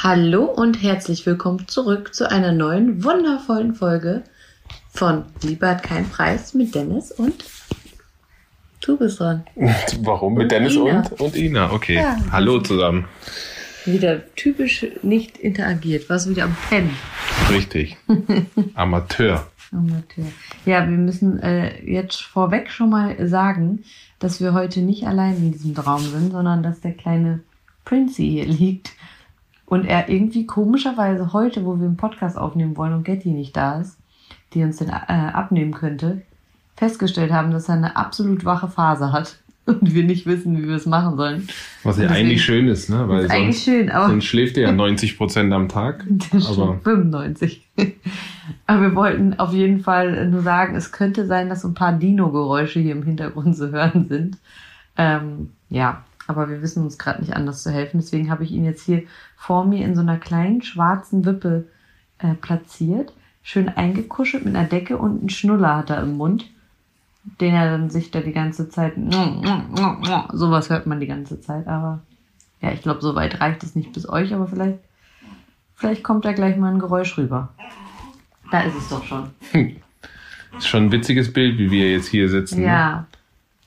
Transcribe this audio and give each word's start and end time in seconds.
Hallo 0.00 0.44
und 0.44 0.80
herzlich 0.80 1.26
willkommen 1.26 1.66
zurück 1.66 2.14
zu 2.14 2.30
einer 2.30 2.52
neuen 2.52 3.02
wundervollen 3.02 3.74
Folge 3.74 4.22
von 4.88 5.24
Lieber 5.42 5.70
hat 5.70 5.82
kein 5.82 6.08
Preis 6.08 6.54
mit 6.54 6.76
Dennis 6.76 7.10
und 7.10 7.44
du 8.88 8.96
bist 8.96 9.20
dran. 9.20 9.44
Warum? 10.00 10.34
Mit 10.34 10.44
Und 10.44 10.52
Dennis 10.52 10.74
Ina. 10.74 11.00
und? 11.00 11.20
Und 11.20 11.36
Ina, 11.36 11.72
okay. 11.72 11.96
Ja. 11.96 12.16
Hallo 12.32 12.60
zusammen. 12.60 13.04
Wieder 13.84 14.34
typisch 14.34 14.86
nicht 15.02 15.38
interagiert. 15.38 16.08
Warst 16.10 16.28
wieder 16.28 16.44
am 16.44 16.56
Pennen. 16.68 16.90
Richtig. 17.50 17.96
Amateur. 18.74 19.46
Amateur. 19.72 20.24
Ja, 20.64 20.88
wir 20.88 20.96
müssen 20.96 21.38
äh, 21.42 21.82
jetzt 21.84 22.22
vorweg 22.22 22.70
schon 22.70 22.90
mal 22.90 23.28
sagen, 23.28 23.84
dass 24.18 24.40
wir 24.40 24.52
heute 24.52 24.80
nicht 24.80 25.06
allein 25.06 25.36
in 25.36 25.52
diesem 25.52 25.74
Traum 25.74 26.00
sind, 26.00 26.32
sondern 26.32 26.62
dass 26.62 26.80
der 26.80 26.92
kleine 26.92 27.40
Princey 27.84 28.28
hier 28.28 28.46
liegt 28.46 28.92
und 29.66 29.84
er 29.84 30.08
irgendwie 30.08 30.46
komischerweise 30.46 31.32
heute, 31.32 31.64
wo 31.64 31.78
wir 31.78 31.86
einen 31.86 31.96
Podcast 31.96 32.36
aufnehmen 32.36 32.76
wollen 32.76 32.94
und 32.94 33.04
Getty 33.04 33.30
nicht 33.30 33.56
da 33.56 33.80
ist, 33.80 33.98
die 34.54 34.62
uns 34.62 34.78
den 34.78 34.88
äh, 34.88 34.92
abnehmen 34.92 35.72
könnte, 35.72 36.22
festgestellt 36.78 37.32
haben, 37.32 37.50
dass 37.50 37.68
er 37.68 37.74
eine 37.76 37.96
absolut 37.96 38.44
wache 38.44 38.68
Phase 38.68 39.12
hat 39.12 39.36
und 39.66 39.94
wir 39.94 40.04
nicht 40.04 40.26
wissen, 40.26 40.56
wie 40.56 40.66
wir 40.68 40.76
es 40.76 40.86
machen 40.86 41.16
sollen. 41.16 41.48
Was 41.82 41.98
ja 41.98 42.04
deswegen- 42.04 42.26
eigentlich 42.26 42.44
schön 42.44 42.68
ist, 42.68 42.88
ne? 42.88 43.08
Weil 43.08 43.24
ist 43.24 43.30
eigentlich 43.30 43.64
sonst, 43.64 43.76
schön, 43.76 43.90
aber 43.90 44.08
sonst 44.08 44.24
schläft 44.24 44.56
er 44.56 44.68
ja 44.68 44.72
90 44.72 45.18
Prozent 45.18 45.52
am 45.52 45.68
Tag. 45.68 46.04
Das 46.32 46.48
Aber 46.48 46.78
95. 46.82 47.66
Aber 48.66 48.80
wir 48.80 48.94
wollten 48.94 49.38
auf 49.38 49.52
jeden 49.52 49.80
Fall 49.80 50.26
nur 50.30 50.40
sagen, 50.40 50.74
es 50.74 50.90
könnte 50.90 51.26
sein, 51.26 51.50
dass 51.50 51.60
so 51.62 51.68
ein 51.68 51.74
paar 51.74 51.92
Dino-Geräusche 51.92 52.80
hier 52.80 52.92
im 52.92 53.02
Hintergrund 53.02 53.54
zu 53.56 53.70
hören 53.70 54.06
sind. 54.08 54.38
Ähm, 54.96 55.50
ja, 55.68 56.02
aber 56.26 56.48
wir 56.48 56.62
wissen 56.62 56.82
uns 56.82 56.96
gerade 56.96 57.20
nicht 57.20 57.34
anders 57.34 57.62
zu 57.62 57.70
helfen. 57.70 58.00
Deswegen 58.00 58.30
habe 58.30 58.44
ich 58.44 58.50
ihn 58.52 58.64
jetzt 58.64 58.84
hier 58.84 59.02
vor 59.36 59.66
mir 59.66 59.84
in 59.84 59.94
so 59.94 60.00
einer 60.00 60.16
kleinen 60.16 60.62
schwarzen 60.62 61.26
Wippe 61.26 61.64
äh, 62.18 62.34
platziert. 62.34 63.12
Schön 63.42 63.68
eingekuschelt 63.68 64.44
mit 64.46 64.56
einer 64.56 64.66
Decke 64.68 64.96
und 64.96 65.20
einen 65.20 65.28
Schnuller 65.30 65.76
hat 65.76 65.90
er 65.90 66.02
im 66.02 66.16
Mund, 66.16 66.46
den 67.40 67.54
er 67.54 67.70
dann 67.70 67.90
sich 67.90 68.10
da 68.10 68.20
die 68.20 68.32
ganze 68.32 68.68
Zeit. 68.68 68.94
Sowas 70.32 70.70
hört 70.70 70.86
man 70.86 71.00
die 71.00 71.06
ganze 71.06 71.40
Zeit. 71.40 71.66
Aber 71.66 72.00
ja, 72.60 72.72
ich 72.72 72.82
glaube, 72.82 73.00
so 73.00 73.14
weit 73.14 73.40
reicht 73.40 73.62
es 73.62 73.74
nicht 73.74 73.92
bis 73.92 74.08
euch, 74.08 74.34
aber 74.34 74.46
vielleicht 74.46 74.78
Vielleicht 75.78 76.02
kommt 76.02 76.24
da 76.24 76.32
gleich 76.32 76.56
mal 76.56 76.72
ein 76.72 76.80
Geräusch 76.80 77.16
rüber. 77.16 77.50
Da 78.50 78.62
ist 78.62 78.76
es 78.76 78.88
doch 78.88 79.04
schon. 79.04 79.30
ist 80.58 80.66
schon 80.66 80.86
ein 80.86 80.92
witziges 80.92 81.32
Bild, 81.32 81.56
wie 81.58 81.70
wir 81.70 81.92
jetzt 81.92 82.08
hier 82.08 82.28
sitzen. 82.28 82.60
Ne? 82.60 82.66
Ja, 82.66 83.06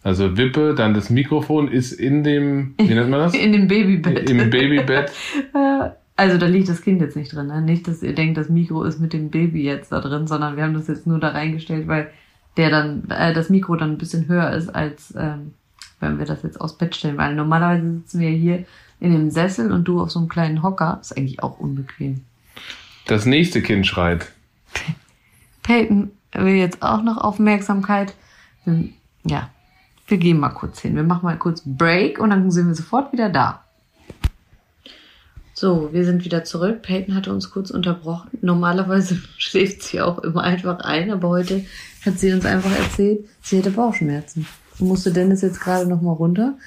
Also 0.03 0.35
Wippe, 0.35 0.75
dann 0.75 0.93
das 0.93 1.09
Mikrofon 1.09 1.69
ist 1.69 1.93
in 1.93 2.25
dem, 2.25 2.73
wie 2.77 2.93
nennt 2.93 3.09
man 3.09 3.21
das? 3.21 3.33
in 3.37 3.53
dem 3.53 3.67
Babybett. 3.67 4.29
Im 4.29 4.49
Babybett. 4.49 5.11
Also 6.17 6.37
da 6.37 6.45
liegt 6.45 6.69
das 6.69 6.83
Kind 6.83 7.01
jetzt 7.01 7.15
nicht 7.15 7.33
drin. 7.33 7.47
Ne? 7.47 7.61
Nicht, 7.61 7.87
dass 7.87 8.03
ihr 8.03 8.13
denkt, 8.13 8.37
das 8.37 8.47
Mikro 8.47 8.83
ist 8.83 8.99
mit 8.99 9.11
dem 9.11 9.31
Baby 9.31 9.63
jetzt 9.63 9.91
da 9.91 10.01
drin, 10.01 10.27
sondern 10.27 10.55
wir 10.55 10.63
haben 10.63 10.75
das 10.75 10.87
jetzt 10.87 11.07
nur 11.07 11.17
da 11.17 11.29
reingestellt, 11.29 11.87
weil 11.87 12.11
der 12.57 12.69
dann, 12.69 13.09
äh, 13.09 13.33
das 13.33 13.49
Mikro 13.49 13.75
dann 13.75 13.91
ein 13.91 13.97
bisschen 13.97 14.27
höher 14.27 14.51
ist, 14.51 14.69
als 14.73 15.13
ähm, 15.17 15.53
wenn 15.99 16.17
wir 16.19 16.25
das 16.25 16.43
jetzt 16.43 16.59
aufs 16.59 16.77
Bett 16.77 16.95
stellen. 16.95 17.17
Weil 17.17 17.35
normalerweise 17.35 17.89
sitzen 17.99 18.19
wir 18.19 18.29
hier 18.29 18.65
in 18.99 19.11
dem 19.11 19.31
Sessel 19.31 19.71
und 19.71 19.85
du 19.85 20.01
auf 20.01 20.11
so 20.11 20.19
einem 20.19 20.29
kleinen 20.29 20.61
Hocker. 20.63 20.97
Ist 21.01 21.15
eigentlich 21.17 21.41
auch 21.43 21.59
unbequem. 21.59 22.21
Das 23.07 23.25
nächste 23.25 23.61
Kind 23.61 23.87
schreit. 23.87 24.31
Peyton 25.63 26.11
will 26.33 26.55
jetzt 26.55 26.81
auch 26.81 27.03
noch 27.03 27.17
Aufmerksamkeit. 27.17 28.13
Wir- 28.65 28.89
Ja, 29.23 29.49
wir 30.07 30.17
gehen 30.17 30.39
mal 30.39 30.49
kurz 30.49 30.81
hin. 30.81 30.95
Wir 30.95 31.03
machen 31.03 31.23
mal 31.25 31.37
kurz 31.37 31.61
Break 31.65 32.19
und 32.19 32.31
dann 32.31 32.51
sind 32.51 32.67
wir 32.67 32.75
sofort 32.75 33.11
wieder 33.13 33.29
da. 33.29 33.63
So, 35.53 35.89
wir 35.93 36.05
sind 36.05 36.25
wieder 36.25 36.43
zurück. 36.43 36.81
Peyton 36.81 37.13
hatte 37.15 37.31
uns 37.33 37.51
kurz 37.51 37.69
unterbrochen. 37.69 38.29
Normalerweise 38.41 39.21
schläft 39.37 39.83
sie 39.83 40.01
auch 40.01 40.19
immer 40.19 40.41
einfach 40.43 40.79
ein, 40.79 41.11
aber 41.11 41.29
heute 41.29 41.63
hat 42.05 42.19
sie 42.19 42.31
uns 42.33 42.45
einfach 42.45 42.71
erzählt, 42.77 43.25
sie 43.41 43.57
hätte 43.57 43.71
Bauchschmerzen. 43.71 44.47
Und 44.79 44.87
musste 44.87 45.11
Dennis 45.11 45.41
jetzt 45.41 45.59
gerade 45.59 45.87
noch 45.87 46.01
mal 46.01 46.13
runter. 46.13 46.57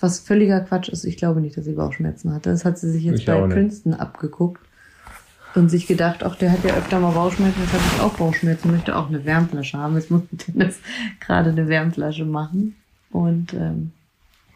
Was 0.00 0.18
völliger 0.18 0.60
Quatsch 0.60 0.88
ist. 0.88 1.04
Ich 1.04 1.16
glaube 1.16 1.40
nicht, 1.40 1.56
dass 1.56 1.64
sie 1.64 1.72
Bauchschmerzen 1.72 2.34
hatte. 2.34 2.50
Das 2.50 2.64
hat 2.64 2.78
sie 2.78 2.90
sich 2.90 3.04
jetzt 3.04 3.20
Ich 3.20 3.26
bei. 3.26 3.40
Princeton 3.46 3.94
abgeguckt 3.94 4.60
und 5.54 5.68
sich 5.68 5.86
gedacht, 5.86 6.24
ach, 6.24 6.36
der 6.36 6.50
hat 6.52 6.64
ja 6.64 6.74
öfter 6.74 6.98
mal 6.98 7.12
Bauchschmerzen, 7.12 7.60
jetzt 7.60 7.72
habe 7.72 7.82
ich 7.94 8.00
auch 8.00 8.14
Bauchschmerzen, 8.14 8.70
möchte 8.70 8.96
auch 8.96 9.08
eine 9.08 9.24
Wärmflasche 9.24 9.78
haben. 9.78 9.94
Jetzt 9.94 10.10
muss 10.10 10.22
Dennis 10.30 10.78
gerade 11.20 11.50
eine 11.50 11.68
Wärmflasche 11.68 12.24
machen. 12.24 12.76
Und 13.10 13.52
ähm, 13.54 13.92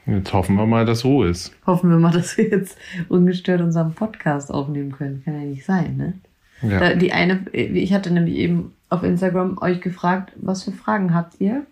Jetzt 0.06 0.32
hoffen 0.32 0.56
wir 0.56 0.66
mal, 0.66 0.86
dass 0.86 1.04
Ruhe 1.04 1.28
ist. 1.28 1.52
hoffen 1.66 1.90
wir 1.90 1.98
mal, 1.98 2.12
dass 2.14 2.36
wir 2.38 2.48
jetzt 2.48 2.78
ungestört 3.08 3.60
unseren 3.60 3.94
Podcast 3.94 4.52
aufnehmen 4.52 4.92
können. 4.92 5.22
Kann 5.24 5.34
ja 5.34 5.40
nicht 5.40 5.64
sein, 5.64 5.96
ne? 5.96 6.14
Ja. 6.62 6.80
Da, 6.80 6.94
die 6.94 7.12
eine, 7.12 7.46
ich 7.52 7.92
hatte 7.92 8.10
nämlich 8.10 8.36
eben 8.36 8.72
auf 8.88 9.02
Instagram 9.02 9.58
euch 9.58 9.80
gefragt, 9.80 10.32
was 10.36 10.62
für 10.62 10.72
Fragen 10.72 11.14
habt 11.14 11.40
ihr 11.40 11.66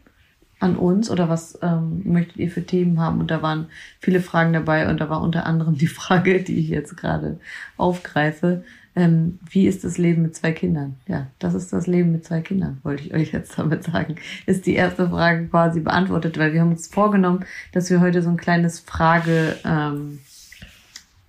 an 0.61 0.77
uns 0.77 1.11
oder 1.11 1.29
was 1.29 1.59
ähm, 1.63 2.03
möchtet 2.05 2.37
ihr 2.37 2.51
für 2.51 2.65
Themen 2.65 3.01
haben? 3.01 3.21
Und 3.21 3.31
da 3.31 3.43
waren 3.43 3.67
viele 4.01 4.21
Fragen 4.21 4.53
dabei 4.53 4.89
und 4.89 5.01
da 5.01 5.11
war 5.11 5.21
unter 5.21 5.47
anderem 5.47 5.77
die 5.77 5.87
Frage, 6.01 6.43
die 6.43 6.59
ich 6.59 6.69
jetzt 6.69 6.97
gerade 6.97 7.39
aufgreife. 7.77 8.65
Ähm, 8.97 9.41
wie 9.51 9.67
ist 9.67 9.83
das 9.83 9.99
Leben 9.99 10.23
mit 10.23 10.37
zwei 10.37 10.53
Kindern? 10.53 10.97
Ja, 11.09 11.27
das 11.41 11.55
ist 11.55 11.73
das 11.73 11.89
Leben 11.89 12.13
mit 12.13 12.25
zwei 12.25 12.41
Kindern, 12.41 12.79
wollte 12.85 13.03
ich 13.03 13.13
euch 13.13 13.33
jetzt 13.33 13.59
damit 13.59 13.83
sagen. 13.83 14.17
Ist 14.47 14.67
die 14.67 14.75
erste 14.75 15.09
Frage 15.09 15.49
quasi 15.49 15.81
beantwortet, 15.81 16.39
weil 16.39 16.53
wir 16.53 16.61
haben 16.61 16.71
uns 16.71 16.87
vorgenommen, 16.87 17.45
dass 17.73 17.91
wir 17.91 18.01
heute 18.01 18.23
so 18.23 18.31
ein 18.31 18.37
kleines 18.37 18.79
Frage, 18.81 19.57
ähm, 19.65 20.21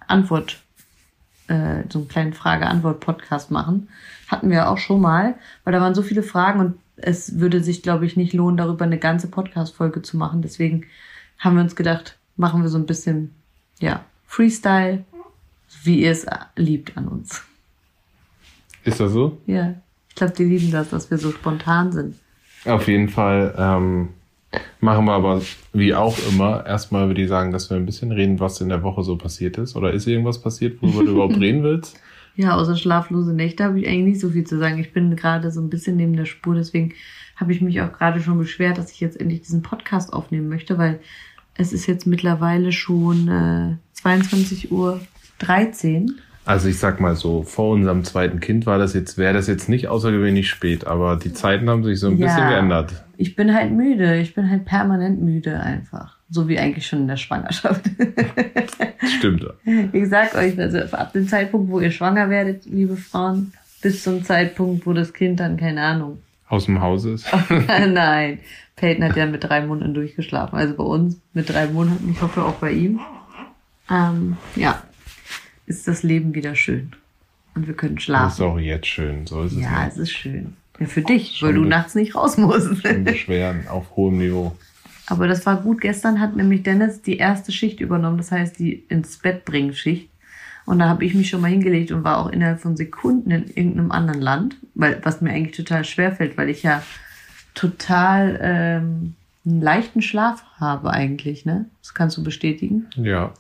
Antwort 0.08 0.62
äh, 1.48 1.84
so 1.90 2.00
einen 2.00 2.08
kleinen 2.08 2.34
Frage-Antwort-Podcast 2.34 3.52
machen. 3.52 3.90
Hatten 4.28 4.50
wir 4.50 4.70
auch 4.70 4.78
schon 4.78 5.02
mal, 5.02 5.36
weil 5.64 5.74
da 5.74 5.82
waren 5.82 5.96
so 5.96 6.02
viele 6.02 6.24
Fragen 6.24 6.60
und 6.60 6.76
es 6.98 7.40
würde 7.40 7.62
sich, 7.62 7.84
glaube 7.84 8.06
ich, 8.06 8.16
nicht 8.16 8.34
lohnen, 8.34 8.58
darüber 8.58 8.86
eine 8.86 8.98
ganze 8.98 9.28
Podcast-Folge 9.28 10.02
zu 10.02 10.18
machen. 10.18 10.42
Deswegen 10.42 10.86
haben 11.38 11.56
wir 11.56 11.64
uns 11.64 11.76
gedacht, 11.76 12.18
machen 12.38 12.62
wir 12.62 12.70
so 12.70 12.78
ein 12.78 12.86
bisschen, 12.86 13.34
ja, 13.80 14.04
Freestyle, 14.26 15.04
wie 15.84 16.02
ihr 16.02 16.12
es 16.12 16.26
liebt 16.56 16.98
an 16.98 17.08
uns. 17.08 17.44
Ist 18.84 19.00
das 19.00 19.12
so? 19.12 19.38
Ja, 19.46 19.76
ich 20.10 20.16
glaube, 20.16 20.34
die 20.34 20.46
lieben 20.46 20.72
das, 20.72 20.90
dass 20.90 21.12
wir 21.12 21.18
so 21.18 21.32
spontan 21.32 21.92
sind. 21.92 22.16
Auf 22.66 22.88
jeden 22.88 23.10
Fall 23.10 23.54
ähm, 23.58 24.10
machen 24.80 25.06
wir 25.06 25.14
aber 25.14 25.42
wie 25.74 25.94
auch 25.94 26.18
immer 26.30 26.66
erstmal 26.66 27.08
würde 27.08 27.22
ich 27.22 27.30
sagen, 27.30 27.52
dass 27.52 27.70
wir 27.70 27.78
ein 27.78 27.86
bisschen 27.86 28.12
reden, 28.12 28.40
was 28.40 28.62
in 28.62 28.70
der 28.70 28.84
Woche 28.84 29.04
so 29.04 29.18
passiert 29.18 29.58
ist. 29.58 29.76
Oder 29.76 29.92
ist 29.92 30.08
irgendwas 30.08 30.42
passiert, 30.42 30.82
worüber 30.82 31.04
du 31.04 31.12
überhaupt 31.12 31.36
reden 31.40 31.64
willst? 31.64 32.00
Ja, 32.36 32.56
außer 32.56 32.76
schlaflose 32.76 33.34
Nächte 33.34 33.64
habe 33.64 33.80
ich 33.80 33.88
eigentlich 33.88 34.06
nicht 34.06 34.20
so 34.20 34.30
viel 34.30 34.46
zu 34.46 34.58
sagen. 34.58 34.80
Ich 34.80 34.94
bin 34.94 35.16
gerade 35.16 35.52
so 35.52 35.62
ein 35.62 35.70
bisschen 35.70 35.96
neben 35.96 36.16
der 36.16 36.26
Spur, 36.26 36.56
deswegen 36.56 36.94
habe 37.36 37.52
ich 37.52 37.62
mich 37.62 37.82
auch 37.82 37.92
gerade 37.94 38.22
schon 38.22 38.38
beschwert, 38.38 38.78
dass 38.78 38.92
ich 38.92 39.00
jetzt 39.00 39.20
endlich 39.20 39.42
diesen 39.42 39.62
Podcast 39.62 40.14
aufnehmen 40.14 40.48
möchte, 40.50 40.78
weil 40.78 41.00
es 41.56 41.72
ist 41.74 41.86
jetzt 41.88 42.06
mittlerweile 42.08 42.72
schon 42.72 43.28
äh, 43.28 43.76
22 43.94 44.72
Uhr 44.72 45.00
13. 45.40 46.16
Also 46.46 46.68
ich 46.70 46.78
sag 46.78 47.00
mal 47.02 47.16
so, 47.16 47.42
vor 47.44 47.72
unserem 47.74 48.04
zweiten 48.04 48.40
Kind 48.40 48.66
war 48.66 48.78
das 48.78 48.94
jetzt, 48.94 49.18
wäre 49.18 49.34
das 49.34 49.48
jetzt 49.48 49.68
nicht 49.68 49.88
außergewöhnlich 49.88 50.48
spät, 50.50 50.86
aber 50.86 51.16
die 51.16 51.34
Zeiten 51.34 51.70
haben 51.70 51.84
sich 51.84 52.00
so 52.00 52.08
ein 52.08 52.20
bisschen 52.20 52.38
Ja. 52.38 52.50
geändert. 52.50 53.04
Ich 53.18 53.36
bin 53.36 53.54
halt 53.54 53.72
müde. 53.72 54.18
Ich 54.20 54.36
bin 54.36 54.50
halt 54.50 54.66
permanent 54.66 55.22
müde 55.22 55.60
einfach. 55.60 56.15
So 56.30 56.48
wie 56.48 56.58
eigentlich 56.60 56.88
schon 56.88 57.02
in 57.02 57.08
der 57.08 57.18
Schwangerschaft. 57.18 57.86
Stimmt. 59.18 59.46
ich 59.94 60.10
sag 60.10 60.34
euch, 60.36 60.58
also 60.60 60.80
ab 60.96 61.14
dem 61.14 61.28
Zeitpunkt, 61.28 61.70
wo 61.72 61.80
ihr 61.80 61.92
schwanger 61.92 62.30
werdet, 62.30 62.66
liebe 62.66 62.98
Frauen, 62.98 63.54
bis 63.82 64.04
zum 64.04 64.24
Zeitpunkt, 64.24 64.86
wo 64.86 64.94
das 64.94 65.14
Kind 65.14 65.40
dann, 65.40 65.58
keine 65.58 65.82
Ahnung, 65.82 66.20
Aus 66.50 66.66
dem 66.66 66.82
Haus 66.82 67.06
ist. 67.06 67.28
Nein, 67.68 68.40
Peyton 68.76 69.04
hat 69.04 69.16
ja 69.16 69.26
mit 69.28 69.44
drei 69.44 69.66
Monaten 69.66 69.94
durchgeschlafen. 69.94 70.58
Also 70.58 70.74
bei 70.76 70.84
uns 70.84 71.18
mit 71.34 71.50
drei 71.50 71.68
Monaten, 71.68 72.10
ich 72.12 72.22
hoffe 72.22 72.44
auch 72.44 72.56
bei 72.56 72.72
ihm. 72.72 73.00
Ähm, 73.90 74.38
ja, 74.56 74.82
ist 75.68 75.88
das 75.88 76.02
Leben 76.04 76.34
wieder 76.34 76.56
schön. 76.56 76.92
Und 77.54 77.68
wir 77.68 77.74
können 77.76 77.96
Das 77.96 78.02
ist 78.02 78.06
schlafen. 78.06 78.44
auch 78.46 78.58
jetzt 78.60 78.88
schön. 78.88 79.28
So 79.28 79.44
ist 79.44 79.54
es 79.54 79.62
Ja, 79.62 79.86
nicht. 79.86 79.94
es 79.94 79.98
ist 80.00 80.12
schön. 80.12 80.56
Ja, 80.80 80.88
für 80.88 81.02
dich, 81.02 81.38
Schon 81.38 81.50
weil 81.50 81.56
du 81.56 81.62
nachts 81.66 81.96
nicht 81.96 82.16
raus 82.16 82.36
musst. 82.38 82.82
Schon 82.82 83.04
Beschweren 83.06 83.68
auf 83.70 83.96
hohem 83.96 84.18
Niveau. 84.18 84.58
Aber 85.08 85.28
das 85.28 85.46
war 85.46 85.62
gut. 85.62 85.82
Gestern 85.82 86.20
hat 86.20 86.36
nämlich 86.36 86.64
Dennis 86.64 87.02
die 87.02 87.18
erste 87.18 87.52
Schicht 87.52 87.80
übernommen, 87.80 88.18
das 88.18 88.32
heißt 88.32 88.58
die 88.60 88.86
ins 88.90 89.18
Bett 89.18 89.46
bringen 89.46 89.74
Schicht. 89.74 90.10
Und 90.66 90.80
da 90.80 90.90
habe 90.90 91.06
ich 91.06 91.14
mich 91.14 91.30
schon 91.30 91.42
mal 91.42 91.52
hingelegt 91.52 91.92
und 91.92 92.04
war 92.04 92.18
auch 92.18 92.30
innerhalb 92.30 92.60
von 92.60 92.76
Sekunden 92.76 93.30
in 93.30 93.48
irgendeinem 93.48 93.92
anderen 93.92 94.22
Land, 94.22 94.58
weil 94.74 95.00
was 95.04 95.22
mir 95.22 95.32
eigentlich 95.32 95.56
total 95.56 95.86
schwer 95.86 96.12
fällt, 96.12 96.38
weil 96.38 96.50
ich 96.50 96.64
ja 96.64 96.82
total 97.54 98.40
ähm, 98.42 99.14
einen 99.46 99.62
leichten 99.62 100.02
Schlaf 100.02 100.44
habe 100.58 100.90
eigentlich, 100.90 101.46
ne? 101.46 101.66
Das 101.82 101.94
kannst 101.94 102.18
du 102.18 102.24
bestätigen. 102.24 102.88
Ja. 102.96 103.32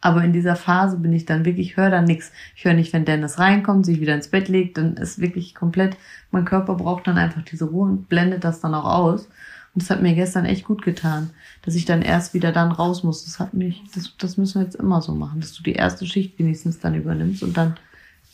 Aber 0.00 0.24
in 0.24 0.32
dieser 0.32 0.56
Phase 0.56 0.96
bin 0.96 1.12
ich 1.12 1.26
dann 1.26 1.44
wirklich, 1.44 1.72
ich 1.72 1.76
höre 1.76 1.90
dann 1.90 2.04
nichts. 2.04 2.32
Ich 2.56 2.64
höre 2.64 2.72
nicht, 2.72 2.92
wenn 2.92 3.04
Dennis 3.04 3.38
reinkommt, 3.38 3.84
sich 3.84 4.00
wieder 4.00 4.14
ins 4.14 4.28
Bett 4.28 4.48
legt, 4.48 4.78
dann 4.78 4.96
ist 4.96 5.20
wirklich 5.20 5.54
komplett, 5.54 5.96
mein 6.30 6.46
Körper 6.46 6.74
braucht 6.76 7.06
dann 7.06 7.18
einfach 7.18 7.42
diese 7.42 7.66
Ruhe 7.66 7.90
und 7.90 8.08
blendet 8.08 8.44
das 8.44 8.60
dann 8.60 8.74
auch 8.74 8.84
aus. 8.84 9.28
Und 9.74 9.82
das 9.82 9.90
hat 9.90 10.02
mir 10.02 10.14
gestern 10.14 10.46
echt 10.46 10.64
gut 10.64 10.82
getan, 10.82 11.30
dass 11.62 11.74
ich 11.76 11.84
dann 11.84 12.02
erst 12.02 12.34
wieder 12.34 12.50
dann 12.52 12.72
raus 12.72 13.04
muss. 13.04 13.24
Das 13.24 13.38
hat 13.38 13.54
mich, 13.54 13.82
das, 13.94 14.16
das 14.18 14.36
müssen 14.36 14.60
wir 14.60 14.64
jetzt 14.64 14.74
immer 14.76 15.00
so 15.00 15.14
machen, 15.14 15.40
dass 15.40 15.52
du 15.52 15.62
die 15.62 15.74
erste 15.74 16.06
Schicht 16.06 16.38
wenigstens 16.38 16.80
dann 16.80 16.94
übernimmst 16.94 17.42
und 17.42 17.56
dann 17.56 17.76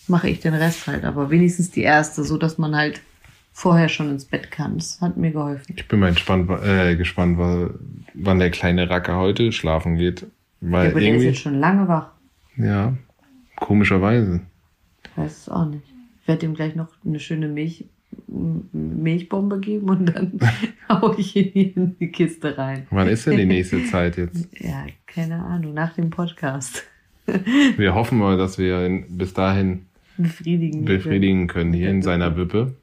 mache 0.08 0.28
ich 0.30 0.40
den 0.40 0.54
Rest 0.54 0.86
halt. 0.86 1.04
Aber 1.04 1.30
wenigstens 1.30 1.70
die 1.70 1.82
erste, 1.82 2.24
so 2.24 2.38
dass 2.38 2.56
man 2.56 2.74
halt 2.74 3.00
vorher 3.52 3.88
schon 3.88 4.10
ins 4.10 4.24
Bett 4.26 4.50
kann. 4.50 4.76
Das 4.76 5.00
hat 5.00 5.16
mir 5.16 5.30
geholfen. 5.32 5.74
Ich 5.76 5.88
bin 5.88 6.00
mal 6.00 6.08
entspannt, 6.08 6.50
äh, 6.62 6.94
gespannt, 6.96 7.38
wann 8.14 8.38
der 8.38 8.50
kleine 8.50 8.88
Racker 8.88 9.16
heute 9.16 9.52
schlafen 9.52 9.96
geht. 9.96 10.26
Weil 10.60 10.86
Ja, 10.86 10.90
aber 10.90 11.00
der 11.00 11.16
ist 11.16 11.22
jetzt 11.22 11.40
schon 11.40 11.58
lange 11.58 11.86
wach. 11.88 12.08
ja, 12.56 12.94
komischerweise. 13.56 14.40
Ich 15.04 15.16
weiß 15.16 15.38
es 15.38 15.48
auch 15.48 15.66
nicht. 15.66 15.84
Ich 16.22 16.28
werde 16.28 16.46
ihm 16.46 16.54
gleich 16.54 16.74
noch 16.74 16.88
eine 17.04 17.20
schöne 17.20 17.48
Milch, 17.48 17.84
Milchbombe 18.72 19.60
geben 19.60 19.88
und 19.90 20.06
dann 20.06 20.38
hau 20.88 21.14
ich 21.16 21.36
ihn 21.36 21.52
in 21.74 21.98
die 21.98 22.10
Kiste 22.10 22.56
rein. 22.58 22.86
Wann 22.90 23.08
ist 23.08 23.26
denn 23.26 23.36
die 23.36 23.46
nächste 23.46 23.84
Zeit 23.84 24.16
jetzt? 24.16 24.48
Ja, 24.58 24.86
keine 25.06 25.42
Ahnung, 25.44 25.74
nach 25.74 25.94
dem 25.94 26.10
Podcast. 26.10 26.84
Wir 27.76 27.94
hoffen 27.94 28.18
mal, 28.18 28.36
dass 28.38 28.56
wir 28.58 28.86
ihn 28.86 29.04
bis 29.18 29.34
dahin 29.34 29.86
Befriedigen. 30.16 30.84
befriedigen 30.84 31.46
können 31.48 31.72
hier 31.72 31.90
in 31.90 32.00
seiner 32.02 32.36
Wippe. 32.36 32.74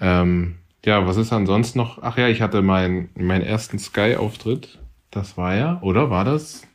Ähm, 0.00 0.56
ja, 0.84 1.06
was 1.06 1.16
ist 1.16 1.32
ansonsten 1.32 1.78
noch? 1.78 2.02
Ach 2.02 2.18
ja, 2.18 2.28
ich 2.28 2.42
hatte 2.42 2.62
meinen 2.62 3.08
meinen 3.16 3.42
ersten 3.42 3.78
Sky-Auftritt. 3.78 4.78
Das 5.10 5.36
war 5.36 5.54
ja, 5.56 5.80
oder 5.82 6.10
war 6.10 6.24
das? 6.24 6.66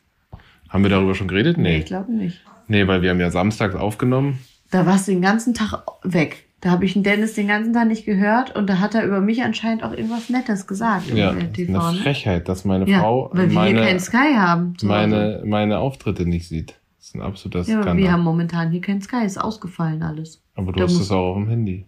Haben 0.68 0.82
wir 0.82 0.90
darüber 0.90 1.14
schon 1.14 1.28
geredet? 1.28 1.58
Nee, 1.58 1.62
Nee. 1.74 1.78
ich 1.80 1.84
glaube 1.86 2.12
nicht. 2.12 2.40
Nee, 2.68 2.86
weil 2.86 3.02
wir 3.02 3.10
haben 3.10 3.20
ja 3.20 3.30
samstags 3.30 3.74
aufgenommen. 3.74 4.38
Da 4.70 4.86
warst 4.86 5.06
du 5.06 5.12
den 5.12 5.20
ganzen 5.20 5.52
Tag 5.52 5.84
weg. 6.04 6.46
Da 6.62 6.70
habe 6.70 6.84
ich 6.84 6.92
den 6.92 7.02
Dennis 7.02 7.34
den 7.34 7.48
ganzen 7.48 7.72
Tag 7.72 7.88
nicht 7.88 8.06
gehört 8.06 8.54
und 8.54 8.68
da 8.70 8.78
hat 8.78 8.94
er 8.94 9.04
über 9.04 9.20
mich 9.20 9.42
anscheinend 9.42 9.82
auch 9.82 9.90
irgendwas 9.90 10.30
Nettes 10.30 10.68
gesagt. 10.68 11.08
Ja, 11.08 11.32
das 11.32 11.42
ist 11.42 11.54
TV, 11.54 11.78
eine 11.80 11.96
ne? 11.98 12.02
Frechheit, 12.02 12.48
dass 12.48 12.64
meine 12.64 12.88
Ja, 12.88 13.00
Frau 13.00 13.30
weil 13.32 13.50
wir 13.50 13.64
hier 13.64 13.74
keinen 13.74 13.84
meine, 13.84 14.00
Sky 14.00 14.34
haben. 14.36 14.74
meine, 14.84 15.42
meine 15.44 15.78
Auftritte 15.80 16.24
nicht 16.24 16.46
sieht. 16.48 16.76
Das 16.98 17.08
ist 17.08 17.14
ein 17.16 17.20
absoluter 17.20 17.58
Ja, 17.58 17.64
Skandal. 17.82 17.96
wir 17.96 18.12
haben 18.12 18.22
momentan 18.22 18.70
hier 18.70 18.80
keinen 18.80 19.02
Sky. 19.02 19.24
Ist 19.26 19.38
ausgefallen 19.40 20.04
alles. 20.04 20.40
Aber 20.54 20.70
du 20.70 20.78
Da 20.78 20.84
hast 20.84 21.00
es 21.00 21.10
auch 21.10 21.30
auf 21.32 21.36
dem 21.36 21.48
Handy. 21.48 21.84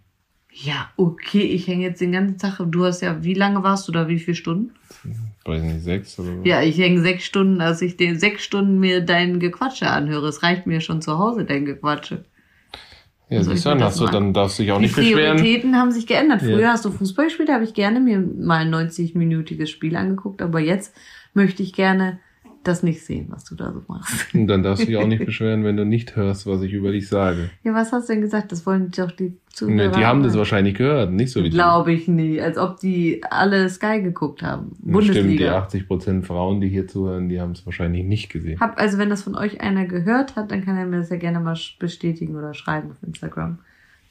Ja, 0.51 0.89
okay, 0.97 1.43
ich 1.43 1.69
hänge 1.69 1.85
jetzt 1.85 2.01
den 2.01 2.11
ganzen 2.13 2.39
Tag. 2.39 2.61
Du 2.69 2.85
hast 2.85 3.01
ja, 3.01 3.23
wie 3.23 3.35
lange 3.35 3.63
warst 3.63 3.87
du 3.87 3.93
da? 3.93 4.09
Wie 4.09 4.19
viele 4.19 4.35
Stunden? 4.37 4.73
Weiß 5.45 5.63
nicht, 5.63 5.83
sechs 5.83 6.19
oder 6.19 6.29
so. 6.37 6.43
Ja, 6.43 6.63
ich 6.63 6.79
hänge 6.79 7.01
sechs 7.01 7.25
Stunden, 7.25 7.61
als 7.61 7.81
ich 7.81 7.97
den 7.97 8.19
sechs 8.19 8.43
Stunden 8.43 8.81
mir 8.81 9.01
dein 9.03 9.39
Gequatsche 9.39 9.89
anhöre. 9.89 10.27
Es 10.27 10.43
reicht 10.43 10.67
mir 10.67 10.81
schon 10.81 11.01
zu 11.01 11.19
Hause, 11.19 11.45
dein 11.45 11.65
Gequatsche. 11.65 12.25
Ja, 13.35 13.41
ich 13.41 13.47
siehst 13.47 13.67
du, 13.67 13.81
hast 13.81 14.01
du, 14.01 14.07
dann 14.07 14.33
darfst 14.33 14.59
du 14.59 14.63
dich 14.63 14.73
auch 14.73 14.79
Die 14.79 14.85
nicht 14.85 14.97
beschweren. 14.97 15.37
Prioritäten 15.37 15.77
haben 15.77 15.91
sich 15.93 16.07
geändert. 16.07 16.41
Früher 16.41 16.61
Ja. 16.61 16.73
hast 16.73 16.85
du 16.85 16.91
Fußball 16.91 17.27
gespielt, 17.27 17.49
da 17.49 17.55
habe 17.55 17.65
ich 17.65 17.75
gerne 17.75 18.01
mir 18.01 18.19
mal 18.19 18.59
ein 18.59 18.75
90-minütiges 18.75 19.67
Spiel 19.69 19.97
angeguckt, 19.97 20.43
aber 20.43 20.61
jetzt 20.61 20.95
möchte 21.35 21.63
ich 21.63 21.73
gerne 21.73 22.19
das 22.67 22.83
nicht 22.83 23.05
sehen, 23.05 23.27
was 23.31 23.45
du 23.45 23.55
da 23.55 23.73
so 23.73 23.83
machst. 23.87 24.35
Und 24.35 24.47
dann 24.47 24.63
darfst 24.63 24.83
du 24.83 24.87
dich 24.87 24.97
auch 24.97 25.07
nicht 25.07 25.25
beschweren, 25.25 25.65
wenn 25.65 25.77
du 25.77 25.85
nicht 25.85 26.17
hörst, 26.17 26.47
was 26.47 26.63
ich 26.63 26.73
über 26.73 26.93
dich 26.93 27.09
sage. 27.09 27.51
Ja, 27.63 27.75
was 27.75 27.93
hast 27.93 28.09
du 28.09 28.15
denn 28.15 28.23
gesagt? 28.23 28.53
Das 28.53 28.67
wollen 28.67 28.91
doch 28.91 29.13
die 29.13 29.37
Zuhörer. 29.51 29.75
Ne, 29.75 29.91
die 29.91 30.05
haben 30.05 30.23
das 30.23 30.37
wahrscheinlich 30.37 30.75
gehört, 30.75 31.13
nicht 31.13 31.31
so 31.31 31.43
wie 31.43 31.51
du. 31.51 31.55
Glaube 31.55 31.93
ich 31.93 32.09
nie. 32.09 32.41
Als 32.41 32.59
ob 32.59 32.81
die 32.81 33.23
alle 33.31 33.69
Sky 33.69 34.03
geguckt 34.03 34.43
haben. 34.43 34.73
Stimmt, 34.73 34.87
die 34.87 34.91
Bundesliga. 34.91 35.69
80% 35.71 36.23
Frauen, 36.23 36.61
die 36.61 36.69
hier 36.69 36.89
zuhören, 36.89 37.29
die 37.29 37.41
haben 37.41 37.53
es 37.53 37.65
wahrscheinlich 37.65 38.05
nicht 38.05 38.31
gesehen. 38.31 38.59
Hab, 38.61 38.81
also 38.81 38.99
wenn 38.99 39.11
das 39.11 39.23
von 39.23 39.37
euch 39.37 39.61
einer 39.61 39.87
gehört 39.87 40.37
hat, 40.37 40.51
dann 40.51 40.65
kann 40.65 40.77
er 40.77 40.87
mir 40.87 40.99
das 40.99 41.11
ja 41.11 41.17
gerne 41.17 41.41
mal 41.41 41.57
bestätigen 41.79 42.37
oder 42.37 42.55
schreiben 42.55 42.91
auf 42.91 43.03
Instagram. 43.07 43.59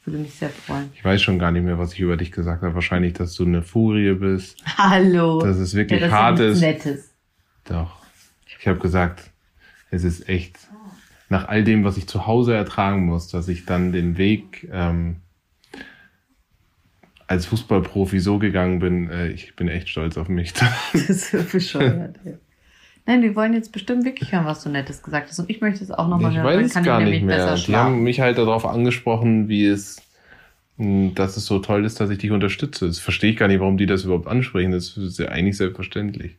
Würde 0.04 0.18
mich 0.18 0.34
sehr 0.34 0.50
freuen. 0.50 0.90
Ich 0.94 1.04
weiß 1.04 1.22
schon 1.22 1.38
gar 1.38 1.50
nicht 1.50 1.64
mehr, 1.64 1.78
was 1.78 1.94
ich 1.94 2.00
über 2.00 2.16
dich 2.18 2.30
gesagt 2.30 2.62
habe. 2.62 2.74
Wahrscheinlich, 2.74 3.14
dass 3.14 3.34
du 3.34 3.44
eine 3.44 3.62
Furie 3.62 4.14
bist. 4.14 4.62
Hallo. 4.76 5.40
Dass 5.40 5.56
es 5.56 5.74
wirklich 5.74 6.00
ja, 6.00 6.08
das 6.08 6.14
hart 6.14 6.40
ist. 6.40 6.60
Nettes. 6.60 7.14
Doch. 7.64 8.03
Ich 8.64 8.68
habe 8.68 8.78
gesagt, 8.78 9.30
es 9.90 10.04
ist 10.04 10.26
echt, 10.26 10.56
nach 11.28 11.48
all 11.48 11.64
dem, 11.64 11.84
was 11.84 11.98
ich 11.98 12.06
zu 12.06 12.26
Hause 12.26 12.54
ertragen 12.54 13.04
muss, 13.04 13.28
dass 13.28 13.48
ich 13.48 13.66
dann 13.66 13.92
den 13.92 14.16
Weg 14.16 14.70
ähm, 14.72 15.16
als 17.26 17.44
Fußballprofi 17.44 18.20
so 18.20 18.38
gegangen 18.38 18.78
bin, 18.78 19.10
äh, 19.10 19.28
ich 19.28 19.54
bin 19.54 19.68
echt 19.68 19.90
stolz 19.90 20.16
auf 20.16 20.30
mich. 20.30 20.54
Das 20.94 21.10
ist 21.10 21.30
so 21.32 21.42
bescheuert. 21.42 22.18
Nein, 23.04 23.20
wir 23.20 23.36
wollen 23.36 23.52
jetzt 23.52 23.70
bestimmt 23.70 24.06
wirklich 24.06 24.32
hören, 24.32 24.46
was 24.46 24.62
du 24.62 24.70
Nettes 24.70 25.02
gesagt 25.02 25.28
hast. 25.28 25.38
Und 25.40 25.50
ich 25.50 25.60
möchte 25.60 25.84
es 25.84 25.90
auch 25.90 26.08
nochmal 26.08 26.34
hören. 26.34 26.46
weiß 26.46 26.66
es 26.68 26.72
kann 26.72 26.84
gar 26.84 27.00
ich 27.00 27.04
nicht 27.04 27.20
nämlich 27.20 27.36
mehr. 27.36 27.56
Die 27.56 27.76
haben 27.76 28.02
mich 28.02 28.20
halt 28.20 28.38
darauf 28.38 28.64
angesprochen, 28.64 29.46
wie 29.46 29.66
es, 29.66 30.00
mh, 30.78 31.10
dass 31.14 31.36
es 31.36 31.44
so 31.44 31.58
toll 31.58 31.84
ist, 31.84 32.00
dass 32.00 32.08
ich 32.08 32.16
dich 32.16 32.30
unterstütze. 32.30 32.86
Das 32.86 32.98
verstehe 32.98 33.32
ich 33.32 33.36
gar 33.36 33.48
nicht, 33.48 33.60
warum 33.60 33.76
die 33.76 33.84
das 33.84 34.04
überhaupt 34.04 34.26
ansprechen. 34.26 34.72
Das 34.72 34.96
ist 34.96 35.18
ja 35.18 35.28
eigentlich 35.28 35.58
selbstverständlich. 35.58 36.38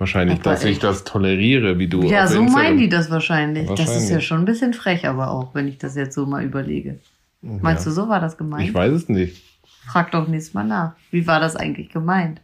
Wahrscheinlich, 0.00 0.40
dass 0.40 0.64
ich 0.64 0.78
das 0.78 1.04
toleriere, 1.04 1.78
wie 1.78 1.86
du. 1.86 2.02
Ja, 2.02 2.26
so 2.26 2.40
Instagram- 2.40 2.52
meinen 2.52 2.78
die 2.78 2.88
das 2.88 3.10
wahrscheinlich. 3.10 3.68
Das 3.68 3.80
ist 3.80 3.86
ja 3.86 3.92
Wahrscheinlich. 3.94 4.26
schon 4.26 4.38
ein 4.40 4.44
bisschen 4.46 4.72
frech, 4.72 5.06
aber 5.06 5.30
auch, 5.30 5.54
wenn 5.54 5.68
ich 5.68 5.76
das 5.78 5.94
jetzt 5.94 6.14
so 6.14 6.24
mal 6.26 6.42
überlege. 6.42 6.98
Meinst 7.42 7.84
Ja. 7.84 7.90
du, 7.90 7.94
so 7.94 8.08
war 8.08 8.18
das 8.18 8.36
gemeint? 8.38 8.66
Ich 8.66 8.74
weiß 8.74 8.92
es 8.92 9.08
nicht. 9.08 9.42
Frag 9.86 10.10
doch 10.12 10.26
nächstes 10.26 10.54
Mal 10.54 10.64
nach. 10.64 10.92
Wie 11.10 11.26
war 11.26 11.38
das 11.38 11.54
eigentlich 11.54 11.90
gemeint? 11.90 12.40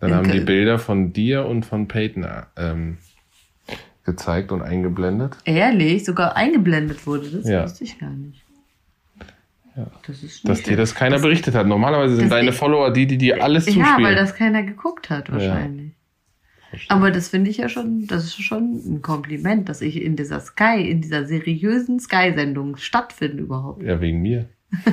Dann 0.00 0.14
haben 0.14 0.30
die. 0.30 0.40
Bilder 0.40 0.78
von 0.78 1.12
dir 1.12 1.46
und 1.46 1.64
von 1.66 1.86
Peyton 1.86 2.26
ähm, 2.56 2.98
gezeigt 4.04 4.50
und 4.52 4.62
eingeblendet. 4.62 5.36
Ehrlich, 5.44 6.04
sogar 6.04 6.34
eingeblendet 6.36 7.06
wurde 7.06 7.28
das? 7.30 7.46
Ja. 7.48 7.64
wusste 7.64 7.84
ich 7.84 7.98
gar 7.98 8.10
nicht. 8.10 8.42
Ja. 9.76 9.86
Das 10.06 10.22
ist 10.22 10.48
Dass 10.48 10.62
dir 10.62 10.76
das 10.78 10.94
keiner 10.94 11.18
berichtet 11.18 11.54
hat. 11.54 11.66
Normalerweise 11.66 12.16
sind 12.16 12.30
das 12.30 12.38
deine 12.38 12.52
Follower 12.52 12.90
die, 12.90 13.06
die 13.06 13.18
dir 13.18 13.42
alles 13.44 13.66
zuspielen. 13.66 13.86
Ja, 13.86 14.02
weil 14.02 14.14
das 14.14 14.34
keiner 14.34 14.62
geguckt 14.62 15.10
hat 15.10 15.30
wahrscheinlich. 15.30 15.92
Aber 16.88 17.10
das 17.10 17.28
finde 17.28 17.50
ich 17.50 17.58
ja 17.58 17.68
schon, 17.68 18.06
das 18.06 18.24
ist 18.24 18.42
schon 18.42 18.74
ein 18.74 19.02
Kompliment, 19.02 19.68
dass 19.68 19.80
ich 19.82 20.02
in 20.02 20.16
dieser 20.16 20.40
Sky, 20.40 20.88
in 20.90 21.00
dieser 21.00 21.24
seriösen 21.26 22.00
Sky-Sendung 22.00 22.76
stattfinde 22.76 23.42
überhaupt. 23.42 23.82
ja, 23.82 24.00
wegen 24.00 24.22
mir. 24.22 24.48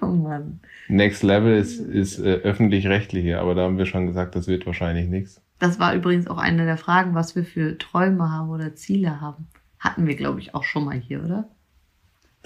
Oh 0.00 0.06
Mann. 0.06 0.60
Next 0.88 1.22
Level 1.22 1.56
ist, 1.56 1.80
ist 1.80 2.18
äh, 2.18 2.34
öffentlich-rechtliche, 2.34 3.40
aber 3.40 3.54
da 3.54 3.62
haben 3.62 3.78
wir 3.78 3.86
schon 3.86 4.06
gesagt, 4.06 4.36
das 4.36 4.46
wird 4.46 4.66
wahrscheinlich 4.66 5.08
nichts. 5.08 5.42
Das 5.58 5.78
war 5.80 5.94
übrigens 5.94 6.28
auch 6.28 6.38
eine 6.38 6.64
der 6.64 6.76
Fragen, 6.76 7.14
was 7.14 7.34
wir 7.34 7.44
für 7.44 7.78
Träume 7.78 8.30
haben 8.30 8.50
oder 8.50 8.74
Ziele 8.74 9.20
haben. 9.20 9.48
Hatten 9.78 10.06
wir, 10.06 10.14
glaube 10.14 10.40
ich, 10.40 10.54
auch 10.54 10.64
schon 10.64 10.84
mal 10.84 10.96
hier, 10.96 11.24
oder? 11.24 11.48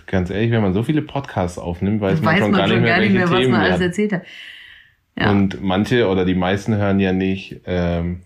Ganz 0.06 0.30
ehrlich, 0.30 0.50
wenn 0.50 0.62
man 0.62 0.72
so 0.72 0.82
viele 0.82 1.02
Podcasts 1.02 1.58
aufnimmt, 1.58 2.00
weiß, 2.00 2.22
Weiß 2.22 2.24
man 2.24 2.38
schon 2.38 2.52
gar 2.52 2.68
nicht 2.68 2.80
mehr, 2.80 2.98
welche 2.98 3.22
was 3.22 3.30
Themen 3.30 3.50
man 3.50 3.60
wir 3.60 3.66
alles 3.68 3.80
erzählt 3.80 4.12
hat. 4.12 4.22
Ja. 5.20 5.30
Und 5.30 5.62
manche 5.62 6.08
oder 6.08 6.24
die 6.24 6.34
meisten 6.34 6.76
hören 6.76 6.98
ja 6.98 7.12
nicht 7.12 7.60
ähm, 7.66 8.20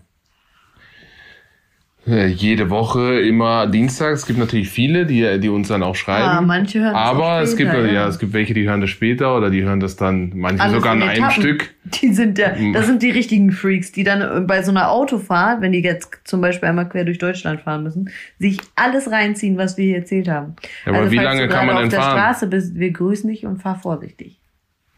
äh, 2.07 2.27
jede 2.27 2.69
Woche 2.69 3.19
immer 3.21 3.65
Dienstags. 3.65 4.21
Es 4.21 4.27
gibt 4.27 4.37
natürlich 4.37 4.69
viele, 4.69 5.07
die, 5.07 5.39
die 5.39 5.49
uns 5.49 5.69
dann 5.69 5.81
auch 5.81 5.95
schreiben. 5.95 6.23
Ah, 6.29 6.41
manche 6.41 6.79
hören 6.81 6.93
Aber 6.95 7.37
auch 7.37 7.41
es 7.41 7.55
gibt 7.57 7.71
später, 7.71 7.87
ja. 7.87 7.93
ja. 7.93 8.07
es 8.07 8.19
gibt 8.19 8.33
welche, 8.33 8.53
die 8.53 8.67
hören 8.69 8.79
das 8.79 8.91
später 8.91 9.35
oder 9.35 9.49
die 9.49 9.63
hören 9.63 9.79
das 9.79 9.95
dann 9.95 10.31
manche 10.35 10.61
Alles 10.61 10.75
sogar 10.75 10.93
in 10.93 11.01
in 11.01 11.07
einem 11.09 11.23
Etappen. 11.23 11.41
Stück. 11.41 11.73
Die 11.85 12.13
sind 12.13 12.37
ja, 12.37 12.53
Mhm. 12.55 12.73
das 12.73 12.85
sind 12.85 13.01
die 13.01 13.09
richtigen 13.09 13.51
Freaks, 13.51 13.91
die 13.91 14.03
dann 14.03 14.21
äh, 14.21 14.41
bei 14.41 14.61
so 14.61 14.69
einer 14.69 14.91
Autofahrt, 14.91 15.61
wenn 15.61 15.71
die 15.71 15.79
jetzt 15.81 16.19
zum 16.25 16.41
Beispiel 16.41 16.69
einmal 16.69 16.87
quer 16.87 17.05
durch 17.05 17.17
Deutschland 17.17 17.61
fahren 17.61 17.81
müssen, 17.81 18.09
sich 18.37 18.59
alles 18.75 19.09
reinziehen, 19.09 19.57
was 19.57 19.75
wir 19.77 19.85
hier 19.85 19.97
erzählt 19.97 20.27
haben. 20.29 20.55
Also 20.85 20.95
Ja, 20.95 21.01
aber 21.01 21.11
wie 21.11 21.15
falls 21.17 21.25
lange 21.27 21.47
du 21.47 21.53
kann 21.55 21.65
man 21.65 21.75
denn 21.77 21.85
auf 21.85 21.89
der 21.89 22.01
fahren? 22.01 22.19
Straße 22.19 22.47
bist, 22.47 22.75
wir 22.75 22.91
grüßen 22.91 23.29
dich 23.29 23.45
und 23.47 23.61
fahr 23.63 23.79
vorsichtig. 23.79 24.39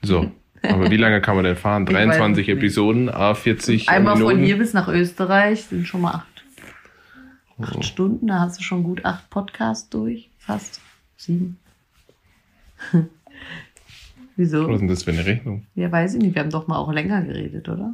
So. 0.02 0.30
Aber 0.64 0.90
wie 0.92 0.98
lange 0.98 1.22
kann 1.22 1.36
man 1.36 1.46
denn 1.46 1.56
fahren? 1.56 1.86
Ich 1.88 1.94
weiß 1.94 2.06
23 2.08 2.48
es 2.48 2.48
nicht. 2.48 2.58
Episoden, 2.58 3.10
A40 3.10 3.88
Einmal 3.90 4.16
Minuten. 4.16 4.36
von 4.38 4.44
hier 4.46 4.58
bis 4.58 4.74
nach 4.74 4.88
Österreich 4.88 5.64
sind 5.66 5.88
schon 5.88 6.02
mal 6.02 6.12
acht, 6.16 6.28
acht 7.62 7.76
Oh. 7.78 7.82
Stunden, 7.82 8.28
da 8.28 8.40
hast 8.42 8.60
du 8.60 8.64
schon 8.64 8.84
gut 8.84 9.04
acht 9.06 9.30
Podcasts 9.30 9.90
durch, 9.90 10.30
fast 10.38 10.82
sieben. 11.18 11.58
Wieso? 14.36 14.68
Was 14.68 14.74
ist 14.76 14.80
denn 14.82 14.88
das 14.88 15.04
für 15.04 15.12
eine 15.12 15.26
Rechnung? 15.26 15.66
Ja, 15.76 15.92
weiß 15.92 16.14
ich 16.16 16.22
nicht. 16.22 16.36
Wir 16.36 16.44
haben 16.44 16.52
doch 16.52 16.68
mal 16.68 16.78
auch 16.78 16.92
länger 16.92 17.22
geredet, 17.24 17.68
oder? 17.70 17.94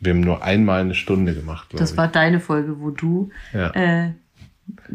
Wir 0.00 0.12
haben 0.12 0.20
nur 0.20 0.42
einmal 0.42 0.80
eine 0.80 0.94
Stunde 0.94 1.34
gemacht, 1.34 1.68
Das 1.76 1.92
ich. 1.92 1.96
war 1.96 2.08
deine 2.08 2.40
Folge, 2.40 2.80
wo 2.80 2.90
du 2.90 3.30
ja. 3.52 3.70
äh, 3.70 4.12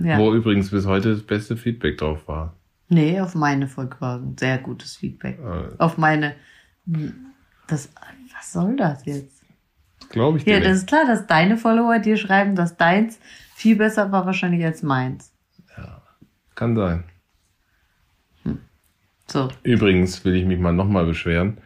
ja. 0.01 0.17
Wo 0.19 0.33
übrigens 0.33 0.69
bis 0.72 0.86
heute 0.86 1.12
das 1.13 1.24
beste 1.24 1.57
Feedback 1.57 1.98
drauf 1.98 2.27
war. 2.27 2.53
Nee, 2.89 3.19
auf 3.22 3.33
meine 3.33 3.67
Folge 3.67 3.95
war 4.00 4.17
ein 4.19 4.36
sehr 4.38 4.57
gutes 4.60 4.98
Feedback. 4.98 5.39
Äh, 5.39 5.75
Auf 5.79 5.98
meine. 5.98 6.36
Das, 7.67 7.89
was 8.35 8.51
soll 8.53 8.75
das 8.75 9.05
jetzt? 9.05 9.41
glaube 10.09 10.37
ich 10.37 10.43
dir 10.43 10.55
Ja, 10.55 10.59
das 10.59 10.79
ist 10.79 10.87
klar, 10.87 11.05
dass 11.07 11.25
deine 11.27 11.57
Follower 11.57 11.97
dir 11.99 12.17
schreiben, 12.17 12.55
dass 12.55 12.77
deins 12.77 13.19
viel 13.55 13.75
besser 13.77 14.11
war 14.11 14.25
wahrscheinlich 14.25 14.63
als 14.63 14.83
meins. 14.83 15.31
Kann 16.55 16.75
sein. 16.75 17.03
So. 19.27 19.49
Übrigens 19.63 20.23
will 20.25 20.35
ich 20.35 20.45
mich 20.45 20.59
mal 20.59 20.73
nochmal 20.73 21.05
beschweren. 21.05 21.57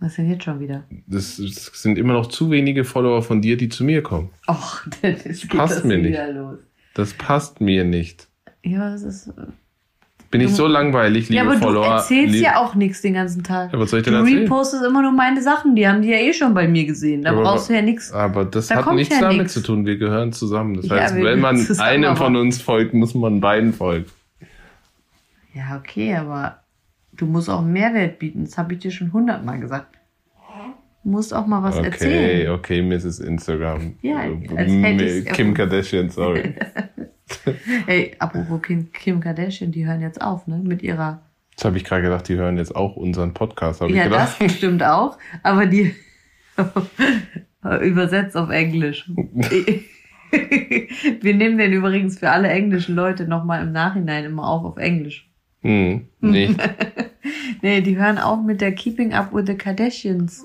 Was 0.00 0.16
denn 0.16 0.28
jetzt 0.28 0.42
schon 0.42 0.58
wieder? 0.58 0.82
Das, 1.06 1.36
das 1.36 1.66
sind 1.80 1.96
immer 1.96 2.14
noch 2.14 2.26
zu 2.26 2.50
wenige 2.50 2.82
Follower 2.84 3.22
von 3.22 3.40
dir, 3.40 3.56
die 3.56 3.68
zu 3.68 3.84
mir 3.84 4.02
kommen. 4.02 4.30
Och, 4.48 4.84
das 5.02 5.22
geht 5.22 5.50
Passt 5.50 5.76
das 5.76 5.84
mir 5.84 6.02
wieder 6.02 6.26
nicht. 6.26 6.36
los. 6.36 6.58
Das 6.94 7.14
passt 7.14 7.60
mir 7.60 7.84
nicht. 7.84 8.26
Ja, 8.64 8.90
das 8.90 9.02
ist. 9.02 9.30
Bin 10.32 10.40
ich 10.40 10.48
Du- 10.48 10.54
so 10.56 10.66
langweilig, 10.66 11.28
liebe 11.28 11.36
ja, 11.36 11.42
aber 11.48 11.58
Follower. 11.58 11.84
du 11.84 11.90
erzählst 11.90 12.34
lieb- 12.34 12.42
ja 12.42 12.56
auch 12.56 12.74
nichts 12.74 13.00
den 13.02 13.14
ganzen 13.14 13.44
Tag. 13.44 13.72
Ja, 13.72 13.78
was 13.78 13.90
soll 13.90 14.00
ich 14.00 14.04
Du 14.06 14.10
denn 14.10 14.20
erzählen? 14.20 14.42
repostest 14.42 14.82
immer 14.82 15.02
nur 15.02 15.12
meine 15.12 15.40
Sachen, 15.42 15.76
die 15.76 15.86
haben 15.86 16.02
die 16.02 16.08
ja 16.08 16.16
eh 16.16 16.32
schon 16.32 16.52
bei 16.54 16.66
mir 16.66 16.84
gesehen. 16.86 17.22
Da 17.22 17.30
Aber- 17.30 17.42
brauchst 17.42 17.68
du 17.68 17.74
ja 17.74 17.82
nichts. 17.82 18.10
Aber 18.12 18.44
das 18.46 18.66
Da 18.68 18.84
hat 18.84 18.94
nichts 18.94 19.14
ja 19.14 19.20
damit 19.20 19.38
nix. 19.42 19.52
zu 19.52 19.60
tun. 19.62 19.86
Wir 19.86 19.98
gehören 19.98 20.32
zusammen. 20.32 20.74
Das 20.80 20.90
heißt, 20.90 21.14
wenn 21.16 21.38
man 21.38 21.64
einem 21.78 22.16
von 22.16 22.34
uns 22.36 22.60
folgt, 22.60 22.94
muss 22.94 23.14
man 23.14 23.40
beiden 23.40 23.72
folgen. 23.72 24.06
Ja, 25.54 25.76
okay, 25.78 26.16
aber 26.16 26.60
du 27.14 27.26
musst 27.26 27.50
auch 27.50 27.62
Mehrwert 27.62 28.18
bieten. 28.18 28.44
Das 28.46 28.56
habe 28.56 28.72
ich 28.72 28.80
dir 28.80 28.90
schon 28.90 29.12
hundertmal 29.12 29.60
gesagt. 29.60 29.98
Du 31.04 31.10
musst 31.10 31.34
auch 31.34 31.46
mal 31.46 31.62
was 31.62 31.76
okay, 31.76 31.86
erzählen. 31.88 32.50
okay, 32.52 32.80
Mrs. 32.80 33.18
Instagram. 33.20 33.96
Ja, 34.02 34.22
Äh, 34.24 34.38
als 34.56 34.72
hätte 34.72 35.24
Kim 35.32 35.52
Kardashian, 35.52 36.08
sorry. 36.10 36.54
Ey, 37.86 38.14
apropos 38.18 38.62
Kim, 38.62 38.92
Kim 38.92 39.20
Kardashian, 39.20 39.72
die 39.72 39.86
hören 39.86 40.00
jetzt 40.00 40.20
auf, 40.20 40.46
ne? 40.46 40.60
Mit 40.62 40.82
ihrer. 40.82 41.22
Jetzt 41.50 41.64
habe 41.64 41.76
ich 41.76 41.84
gerade 41.84 42.02
gedacht, 42.02 42.28
die 42.28 42.36
hören 42.36 42.56
jetzt 42.56 42.74
auch 42.74 42.96
unseren 42.96 43.34
Podcast, 43.34 43.80
habe 43.80 43.92
ja, 43.92 44.04
ich 44.04 44.10
das 44.10 44.38
gedacht. 44.38 44.56
stimmt 44.56 44.82
auch. 44.82 45.18
Aber 45.42 45.66
die 45.66 45.94
übersetzt 47.82 48.36
auf 48.36 48.50
Englisch. 48.50 49.10
Wir 51.20 51.34
nehmen 51.34 51.58
den 51.58 51.72
übrigens 51.72 52.18
für 52.18 52.30
alle 52.30 52.48
englischen 52.48 52.94
Leute 52.94 53.26
nochmal 53.26 53.62
im 53.62 53.72
Nachhinein 53.72 54.24
immer 54.24 54.48
auf 54.48 54.64
auf 54.64 54.78
Englisch. 54.78 55.28
Hm, 55.60 56.08
nee. 56.20 56.56
Nee, 57.60 57.80
die 57.82 57.96
hören 57.96 58.18
auch 58.18 58.42
mit 58.42 58.60
der 58.60 58.72
Keeping 58.72 59.12
Up 59.12 59.32
with 59.32 59.44
the 59.46 59.54
Kardashians 59.54 60.44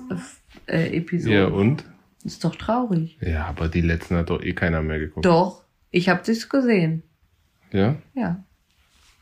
äh, 0.66 0.96
Episode. 0.96 1.34
ja, 1.34 1.46
und? 1.46 1.84
Ist 2.24 2.44
doch 2.44 2.54
traurig. 2.54 3.18
Ja, 3.20 3.46
aber 3.46 3.68
die 3.68 3.80
letzten 3.80 4.16
hat 4.16 4.30
doch 4.30 4.42
eh 4.42 4.52
keiner 4.52 4.82
mehr 4.82 4.98
geguckt. 4.98 5.26
Doch, 5.26 5.64
ich 5.90 6.08
habe 6.08 6.20
das 6.26 6.48
gesehen. 6.48 7.02
Ja? 7.72 7.96
Ja. 8.14 8.42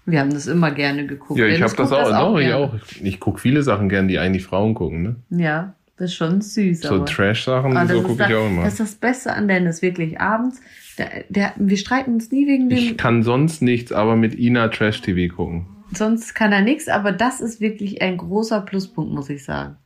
Wir 0.04 0.20
haben 0.20 0.32
das 0.32 0.46
immer 0.46 0.70
gerne 0.70 1.06
geguckt. 1.06 1.38
Ja, 1.40 1.46
ich 1.46 1.54
habe 1.62 1.74
das 1.74 1.90
guckt 1.90 1.92
auch, 1.92 2.10
doch, 2.10 2.38
ich 2.38 2.46
gerne. 2.46 2.56
auch. 2.64 2.74
Ich 3.02 3.18
gucke 3.18 3.40
viele 3.40 3.62
Sachen 3.64 3.88
gern, 3.88 4.06
die 4.06 4.18
eigentlich 4.20 4.44
Frauen 4.44 4.74
gucken, 4.74 5.02
ne? 5.02 5.16
Ja, 5.30 5.74
das 5.96 6.10
ist 6.10 6.16
schon 6.16 6.40
süß. 6.40 6.80
So. 6.82 7.04
Trash-Sachen, 7.04 7.76
Ah, 7.76 7.84
das 7.86 7.96
so 7.96 8.02
gucke 8.02 8.24
ich 8.28 8.34
auch 8.34 8.46
immer. 8.46 8.62
Das 8.62 8.74
ist 8.74 8.80
das 8.80 8.94
Beste 8.94 9.32
an 9.32 9.48
Dennis, 9.48 9.82
wirklich. 9.82 10.20
Abends, 10.20 10.60
der, 10.98 11.24
der, 11.28 11.54
wir 11.56 11.76
streiten 11.76 12.14
uns 12.14 12.30
nie 12.30 12.46
wegen 12.46 12.68
dem, 12.68 12.78
Ich 12.78 12.96
kann 12.96 13.24
sonst 13.24 13.62
nichts, 13.62 13.90
aber 13.90 14.14
mit 14.14 14.36
Ina 14.38 14.68
Trash-TV 14.68 15.34
gucken. 15.34 15.66
sonst 15.92 16.34
kann 16.34 16.52
er 16.52 16.62
nichts, 16.62 16.86
aber 16.86 17.10
das 17.10 17.40
ist 17.40 17.60
wirklich 17.60 18.00
ein 18.00 18.16
großer 18.16 18.60
Pluspunkt, 18.60 19.12
muss 19.12 19.28
ich 19.28 19.42
sagen. 19.44 19.76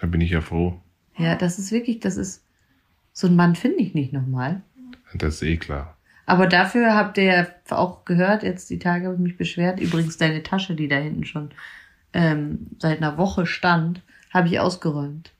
Da 0.00 0.06
bin 0.06 0.20
ich 0.20 0.30
ja 0.30 0.40
froh. 0.40 0.80
Ja, 1.18 1.34
das 1.34 1.58
ist 1.58 1.72
wirklich, 1.72 1.98
das 1.98 2.16
ist, 2.16 2.44
so 3.12 3.26
ein 3.26 3.34
Mann 3.34 3.56
finde 3.56 3.78
ich 3.78 3.94
nicht 3.94 4.12
nochmal. 4.12 4.62
Das 5.14 5.36
ist 5.36 5.42
eh 5.42 5.56
klar. 5.56 5.93
Aber 6.26 6.46
dafür 6.46 6.94
habt 6.94 7.18
ihr 7.18 7.24
ja 7.24 7.46
auch 7.70 8.04
gehört, 8.04 8.42
jetzt 8.42 8.70
die 8.70 8.78
Tage 8.78 9.06
habe 9.06 9.14
ich 9.16 9.20
mich 9.20 9.36
beschwert. 9.36 9.80
Übrigens, 9.80 10.16
deine 10.16 10.42
Tasche, 10.42 10.74
die 10.74 10.88
da 10.88 10.96
hinten 10.96 11.24
schon 11.24 11.50
ähm, 12.12 12.68
seit 12.78 12.98
einer 12.98 13.18
Woche 13.18 13.46
stand, 13.46 14.02
habe 14.32 14.48
ich 14.48 14.58
ausgeräumt. 14.58 15.32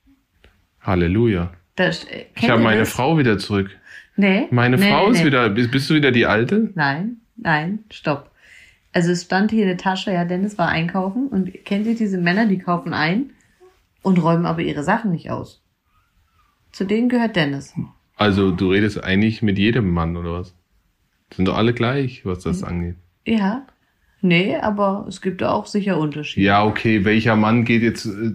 Halleluja. 0.81 1.53
Da, 1.77 1.87
äh, 1.87 2.27
Ich 2.37 2.51
habe 2.51 2.63
meine 2.63 2.81
das? 2.81 2.91
Frau 2.91 3.19
wieder 3.19 3.39
zurück. 3.39 3.71
Nee. 4.17 4.47
Meine 4.51 4.77
nee, 4.77 4.91
Frau 4.91 5.07
nee, 5.07 5.13
ist 5.13 5.21
nee. 5.21 5.27
wieder. 5.27 5.49
Bist, 5.49 5.71
bist 5.71 5.91
du 5.91 5.95
wieder 5.95 6.13
die 6.13 6.27
Alte? 6.27 6.71
Nein, 6.75 7.17
nein, 7.37 7.81
stopp. 7.91 8.31
Also 8.93 9.11
es 9.11 9.25
stand 9.25 9.51
hier 9.51 9.65
eine 9.65 9.77
Tasche, 9.77 10.13
ja, 10.13 10.25
Dennis 10.25 10.57
war 10.57 10.69
einkaufen 10.69 11.27
und 11.27 11.53
kennt 11.65 11.87
ihr 11.87 11.97
diese 11.97 12.19
Männer, 12.19 12.47
die 12.47 12.59
kaufen 12.59 12.95
ein 12.95 13.31
und 14.03 14.23
räumen 14.23 14.47
aber 14.47 14.61
ihre 14.61 14.85
Sachen 14.85 15.11
nicht 15.11 15.31
aus? 15.31 15.63
Zu 16.71 16.85
denen 16.85 17.09
gehört 17.09 17.35
Dennis. 17.35 17.75
Also, 18.17 18.53
du 18.53 18.71
redest 18.71 19.03
eigentlich 19.03 19.43
mit 19.43 19.59
jedem 19.59 19.91
Mann, 19.91 20.17
oder 20.17 20.35
was? 20.35 20.55
Sind 21.37 21.47
doch 21.47 21.57
alle 21.57 21.73
gleich, 21.75 22.25
was 22.25 22.41
das 22.41 22.61
Mhm. 22.63 22.67
angeht. 22.69 22.95
Ja. 23.27 23.67
Nee, 24.21 24.57
aber 24.57 25.05
es 25.09 25.21
gibt 25.21 25.43
da 25.43 25.51
auch 25.53 25.67
sicher 25.67 25.99
Unterschiede. 25.99 26.47
Ja, 26.47 26.65
okay, 26.65 27.05
welcher 27.05 27.37
Mann 27.37 27.65
geht 27.65 27.83
jetzt, 27.83 28.07
äh, 28.07 28.33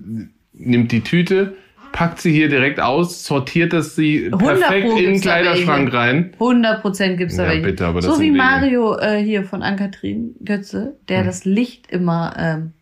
nimmt 0.54 0.92
die 0.92 1.02
Tüte, 1.02 1.56
packt 1.92 2.20
sie 2.22 2.32
hier 2.32 2.48
direkt 2.50 2.80
aus, 2.80 3.26
sortiert 3.26 3.74
das 3.74 3.96
sie 3.96 4.26
100 4.32 4.40
perfekt 4.60 4.88
in 4.90 4.96
den 5.14 5.22
Kleiderschrank 5.22 5.92
rein. 5.92 6.34
100 6.40 6.82
Prozent 6.82 7.18
gibt's 7.18 7.38
da 7.38 7.44
Ja, 7.46 7.50
welche. 7.50 7.64
bitte, 7.66 7.88
aber 7.88 8.02
das 8.02 8.06
so 8.06 8.12
sind 8.14 8.22
wie 8.22 8.28
wenige. 8.28 8.38
Mario 8.44 8.98
äh, 9.00 9.24
hier 9.24 9.44
von 9.44 9.64
Ann-Kathrin 9.64 10.36
Götze, 10.46 10.98
der 11.10 11.22
Hm. 11.22 11.26
das 11.26 11.46
Licht 11.46 11.88
immer, 11.92 12.36
ähm, 12.38 12.74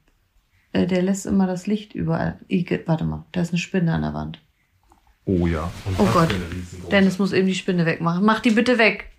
äh, 0.74 0.86
der 0.86 1.02
lässt 1.02 1.26
immer 1.26 1.48
das 1.48 1.66
Licht 1.66 1.96
überall. 1.96 2.40
Ige, 2.50 2.82
warte 2.88 3.06
mal, 3.06 3.26
da 3.32 3.40
ist 3.42 3.52
eine 3.54 3.60
Spinne 3.60 3.94
an 3.94 4.02
der 4.02 4.14
Wand. 4.14 4.42
Oh 5.24 5.48
ja. 5.48 5.72
Und 5.86 5.96
Oh 6.00 6.06
Gott. 6.12 6.30
für 6.32 6.36
eine 6.36 6.54
riesengroße. 6.54 6.92
Dennis 6.92 7.20
muss 7.20 7.32
eben 7.32 7.48
die 7.48 7.56
Spinne 7.56 7.86
wegmachen. 7.86 8.26
Mach 8.26 8.42
die 8.42 8.52
bitte 8.52 8.78
weg. 8.78 9.12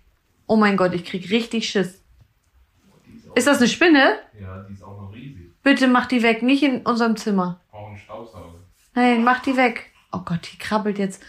Oh 0.49 0.55
mein 0.55 0.77
Gott, 0.77 0.95
ich 0.95 1.05
krieg 1.05 1.29
richtig 1.29 1.69
Schiss. 1.69 2.01
Ist 3.35 3.45
das 3.45 3.59
eine 3.59 3.67
Spinne? 3.67 4.15
Ja, 4.41 4.65
die 4.67 4.73
ist 4.73 4.83
auch 4.83 4.99
noch 4.99 5.13
riesig. 5.13 5.51
Bitte 5.61 5.87
mach 5.87 6.07
die 6.07 6.23
weg, 6.23 6.41
nicht 6.41 6.63
in 6.63 6.81
unserem 6.81 7.15
Zimmer. 7.17 7.59
Auch 7.71 7.91
ein 7.91 7.97
Staubsauger. 7.97 8.55
Nein, 8.95 9.23
mach 9.23 9.43
die 9.43 9.55
weg. 9.55 9.91
Oh 10.11 10.21
Gott, 10.25 10.49
die 10.51 10.57
krabbelt 10.57 10.97
jetzt. 10.97 11.21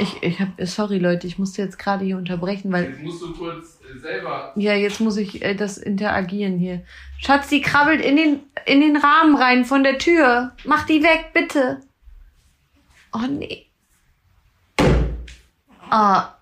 Ich, 0.00 0.22
ich 0.22 0.38
hab, 0.38 0.48
sorry 0.60 0.98
Leute, 0.98 1.26
ich 1.26 1.38
musste 1.38 1.62
jetzt 1.62 1.78
gerade 1.78 2.04
hier 2.04 2.18
unterbrechen, 2.18 2.70
weil 2.70 2.90
Jetzt 2.90 3.00
musst 3.00 3.22
du 3.22 3.32
kurz 3.32 3.80
äh, 3.80 3.98
selber. 3.98 4.52
Ja, 4.54 4.74
jetzt 4.74 5.00
muss 5.00 5.16
ich 5.16 5.42
äh, 5.42 5.54
das 5.54 5.78
interagieren 5.78 6.58
hier. 6.58 6.84
Schatz, 7.20 7.48
die 7.48 7.62
krabbelt 7.62 8.04
in 8.04 8.16
den, 8.16 8.40
in 8.66 8.82
den 8.82 8.98
Rahmen 8.98 9.34
rein 9.34 9.64
von 9.64 9.82
der 9.82 9.96
Tür. 9.96 10.52
Mach 10.66 10.84
die 10.84 11.02
weg, 11.02 11.30
bitte. 11.32 11.80
Oh 13.14 13.26
nee. 13.30 13.64
Ah, 15.88 16.34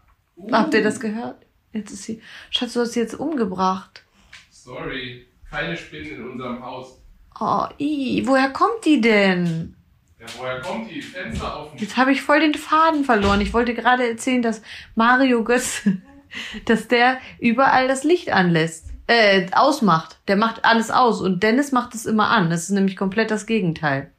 habt 0.51 0.75
ihr 0.75 0.83
das 0.83 0.99
gehört? 0.99 1.46
Jetzt 1.77 1.93
ist 1.93 2.05
sie. 2.05 2.23
Schatz, 2.51 2.73
du 2.73 2.81
hast 2.81 2.93
sie 2.93 3.01
jetzt 3.01 3.19
umgebracht. 3.19 4.03
Sorry, 4.51 5.27
keine 5.51 5.77
Spinnen 5.77 6.13
in 6.13 6.31
unserem 6.31 6.63
Haus. 6.65 7.01
Oh, 7.39 7.67
i, 7.79 8.23
woher 8.27 8.51
kommt 8.51 8.85
die 8.85 9.01
denn? 9.01 9.77
Ja, 10.19 10.27
woher 10.39 10.61
kommt 10.61 10.91
die? 10.91 11.03
Fenster 11.03 11.61
offen. 11.61 11.79
Jetzt 11.79 11.97
habe 11.97 12.13
ich 12.13 12.23
voll 12.23 12.41
den 12.41 12.55
Faden 12.55 13.05
verloren. 13.05 13.43
Ich 13.43 13.53
wollte 13.53 13.75
gerade 13.75 14.09
erzählen, 14.09 14.41
dass 14.41 14.63
Mario 14.95 15.45
Götz, 15.45 15.87
dass 16.65 16.89
der 16.89 17.19
überall 17.39 17.89
das 17.89 18.05
Licht 18.05 18.31
anlässt, 18.31 18.87
äh, 19.07 19.47
ausmacht. 19.53 20.19
Der 20.29 20.37
macht 20.37 20.65
alles 20.65 20.91
aus 20.91 21.21
und 21.21 21.43
Dennis 21.43 21.73
macht 21.73 21.95
es 21.95 22.07
immer 22.07 22.31
an. 22.31 22.49
Das 22.49 22.63
ist 22.63 22.71
nämlich 22.71 22.97
komplett 22.97 23.31
das 23.31 23.45
Gegenteil. 23.45 24.11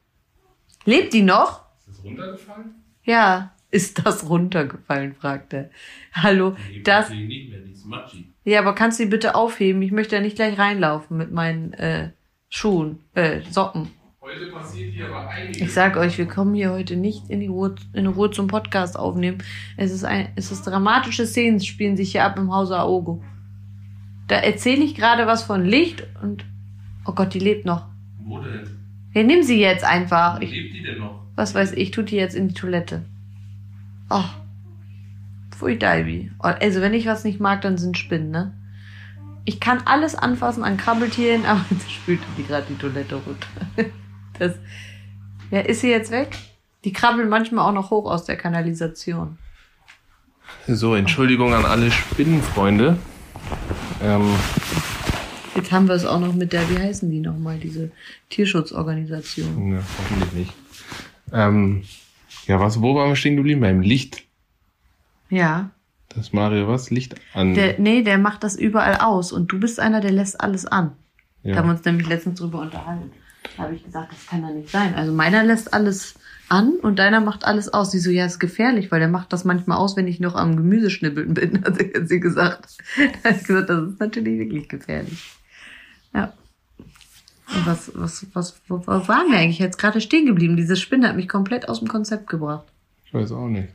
Lebt 0.86 1.14
die 1.14 1.24
noch? 1.24 1.64
Ist 1.80 1.90
das 1.90 2.06
runtergefallen? 2.06 2.76
Ja. 3.04 3.52
Ist 3.78 4.04
das 4.04 4.28
runtergefallen, 4.28 5.14
fragt 5.14 5.54
er. 5.54 5.70
Hallo, 6.12 6.56
das. 6.84 7.12
nicht 7.12 7.52
mehr, 7.52 7.60
die 7.60 7.74
ist 7.74 7.86
matschig. 7.86 8.26
Ja, 8.44 8.60
aber 8.60 8.74
kannst 8.74 9.00
du 9.00 9.04
die 9.04 9.10
bitte 9.10 9.36
aufheben? 9.36 9.84
Ich 9.84 9.92
möchte 9.92 10.16
ja 10.16 10.22
nicht 10.22 10.36
gleich 10.36 10.58
reinlaufen 10.58 11.16
mit 11.16 11.32
meinen 11.32 11.74
äh, 11.74 12.10
Schuhen, 12.50 13.04
äh, 13.14 13.42
Socken. 13.52 13.90
Heute 14.20 14.48
passiert 14.48 14.94
hier 14.94 15.08
aber 15.10 15.30
einiges. 15.30 15.62
Ich 15.62 15.74
sag 15.74 15.96
euch, 15.96 16.18
wir 16.18 16.26
kommen 16.26 16.56
hier 16.56 16.72
heute 16.72 16.96
nicht 16.96 17.30
in 17.30 17.40
die 17.40 17.48
Ruhe, 17.48 17.76
in 17.94 18.08
Ruhe 18.08 18.32
zum 18.32 18.48
Podcast 18.48 18.98
aufnehmen. 18.98 19.44
Es 19.78 19.92
ist 19.92 20.04
ein, 20.04 20.30
es 20.36 20.52
ist 20.52 20.64
dramatische 20.64 21.28
Szenen 21.28 21.60
spielen 21.60 21.98
sich 21.98 22.14
hier 22.14 22.24
ab 22.24 22.40
im 22.40 22.52
Hause 22.52 22.78
Aogo. 22.78 23.24
Da 24.28 24.38
erzähle 24.38 24.84
ich 24.84 24.96
gerade 24.96 25.28
was 25.28 25.44
von 25.44 25.64
Licht 25.64 26.04
und 26.24 26.46
oh 27.06 27.12
Gott, 27.12 27.36
die 27.36 27.40
lebt 27.40 27.66
noch. 27.66 27.86
Wo 28.24 28.40
denn? 28.40 28.68
Ja, 29.14 29.22
nimm 29.22 29.44
sie 29.44 29.60
jetzt 29.60 29.86
einfach. 29.86 30.42
Ich, 30.42 30.50
lebt 30.50 30.74
die 30.74 30.82
denn 30.82 30.98
noch? 30.98 31.28
was 31.38 31.54
weiß 31.54 31.74
ich, 31.74 31.92
tut 31.92 32.10
die 32.10 32.16
jetzt 32.16 32.36
in 32.36 32.50
die 32.50 32.56
Toilette. 32.56 33.06
Oh. 34.10 34.24
Pfui 35.52 35.78
Daibi. 35.78 36.32
Also, 36.40 36.82
wenn 36.82 36.94
ich 36.94 37.06
was 37.06 37.24
nicht 37.24 37.40
mag, 37.40 37.62
dann 37.62 37.78
sind 37.78 37.98
Spinnen, 37.98 38.32
ne? 38.32 38.54
Ich 39.46 39.60
kann 39.60 39.82
alles 39.86 40.16
anfassen 40.16 40.64
an 40.64 40.78
Krabbeltieren, 40.78 41.46
aber 41.48 41.66
jetzt 41.70 41.92
spült 41.92 42.20
die 42.38 42.44
gerade 42.46 42.66
die 42.70 42.76
Toilette 42.78 43.16
runter. 43.16 43.48
Das, 44.40 44.54
ja, 45.50 45.62
ist 45.62 45.82
sie 45.82 45.90
jetzt 45.90 46.12
weg? 46.12 46.38
Die 46.84 46.94
krabbeln 46.94 47.28
manchmal 47.28 47.68
auch 47.68 47.74
noch 47.74 47.90
hoch 47.90 48.06
aus 48.06 48.26
der 48.26 48.38
Kanalisation. 48.38 49.40
So, 50.68 50.94
Entschuldigung 50.94 51.56
an 51.56 51.66
alle 51.66 51.90
Spinnenfreunde. 51.90 52.98
Ähm, 54.04 54.36
Jetzt 55.56 55.72
haben 55.72 55.88
wir 55.88 55.96
es 55.96 56.06
auch 56.06 56.20
noch 56.20 56.34
mit 56.36 56.54
der, 56.54 56.70
wie 56.70 56.78
heißen 56.78 57.10
die 57.10 57.20
nochmal, 57.20 57.58
diese 57.58 57.90
Tierschutzorganisation. 58.30 59.70
ne, 59.70 59.84
hoffentlich 59.98 60.34
nicht. 60.34 60.54
Ähm, 61.34 61.84
ja, 62.48 62.60
was, 62.60 62.82
wo 62.82 62.96
waren 62.96 63.10
wir 63.10 63.16
stehen 63.16 63.36
geblieben? 63.38 63.62
Beim 63.62 63.82
Licht. 63.82 64.24
Ja. 65.30 65.70
Das 66.10 66.34
Mario 66.34 66.68
was? 66.68 66.90
Licht 66.90 67.16
an. 67.34 67.54
Der, 67.54 67.80
nee, 67.80 68.02
der 68.02 68.18
macht 68.18 68.44
das 68.44 68.56
überall 68.56 68.98
aus 68.98 69.32
und 69.32 69.52
du 69.52 69.60
bist 69.60 69.80
einer, 69.80 70.00
der 70.02 70.12
lässt 70.12 70.40
alles 70.42 70.66
an. 70.66 70.92
Da 71.44 71.56
haben 71.56 71.66
wir 71.68 71.72
ja. 71.72 71.78
uns 71.78 71.86
nämlich 71.86 72.08
letztens 72.08 72.40
drüber 72.40 72.60
unterhalten. 72.62 73.12
Da 73.56 73.64
habe 73.64 73.76
ich 73.76 73.84
gesagt, 73.84 74.12
das 74.12 74.26
kann 74.28 74.42
doch 74.42 74.50
nicht 74.54 74.70
sein. 74.70 74.96
Also 74.96 75.14
meiner 75.14 75.44
lässt 75.44 75.74
alles 75.74 76.16
an 76.50 76.74
und 76.82 76.98
deiner 77.00 77.20
macht 77.22 77.46
alles 77.46 77.70
aus. 77.74 77.92
Sie 77.92 78.00
so, 78.00 78.10
ja, 78.10 78.26
ist 78.26 78.40
gefährlich, 78.40 78.92
weil 78.92 79.00
der 79.00 79.10
macht 79.10 79.32
das 79.34 79.46
manchmal 79.46 79.78
aus, 79.78 79.96
wenn 79.96 80.08
ich 80.08 80.20
noch 80.20 80.36
am 80.36 80.56
Gemüseschnibbeln 80.58 81.34
bin, 81.34 81.62
hat 81.66 81.78
sie- 81.78 81.94
hat 81.96 82.08
sie 82.10 82.20
gesagt. 82.20 82.78
Da 83.24 83.30
habe 83.30 83.40
ich 83.40 83.48
gesagt, 83.48 83.70
das 83.70 83.90
ist 83.90 84.00
natürlich 84.00 84.40
wirklich 84.40 84.68
gefährlich. 84.70 85.32
Ja. 86.14 86.34
Was, 87.66 87.92
was, 87.96 88.26
was, 88.34 88.62
wo, 88.68 88.80
wo 88.86 89.08
waren 89.08 89.32
wir 89.32 89.38
eigentlich 89.40 89.60
jetzt 89.60 89.78
gerade 89.78 90.02
stehen 90.02 90.26
geblieben? 90.26 90.58
Diese 90.58 90.76
Spinne 90.76 91.08
hat 91.08 91.16
mich 91.16 91.30
komplett 91.30 91.70
aus 91.70 91.80
dem 91.80 91.88
Konzept 91.88 92.28
gebracht. 92.28 92.66
Ich 93.06 93.14
weiß 93.14 93.32
auch 93.32 93.48
nicht. 93.48 93.70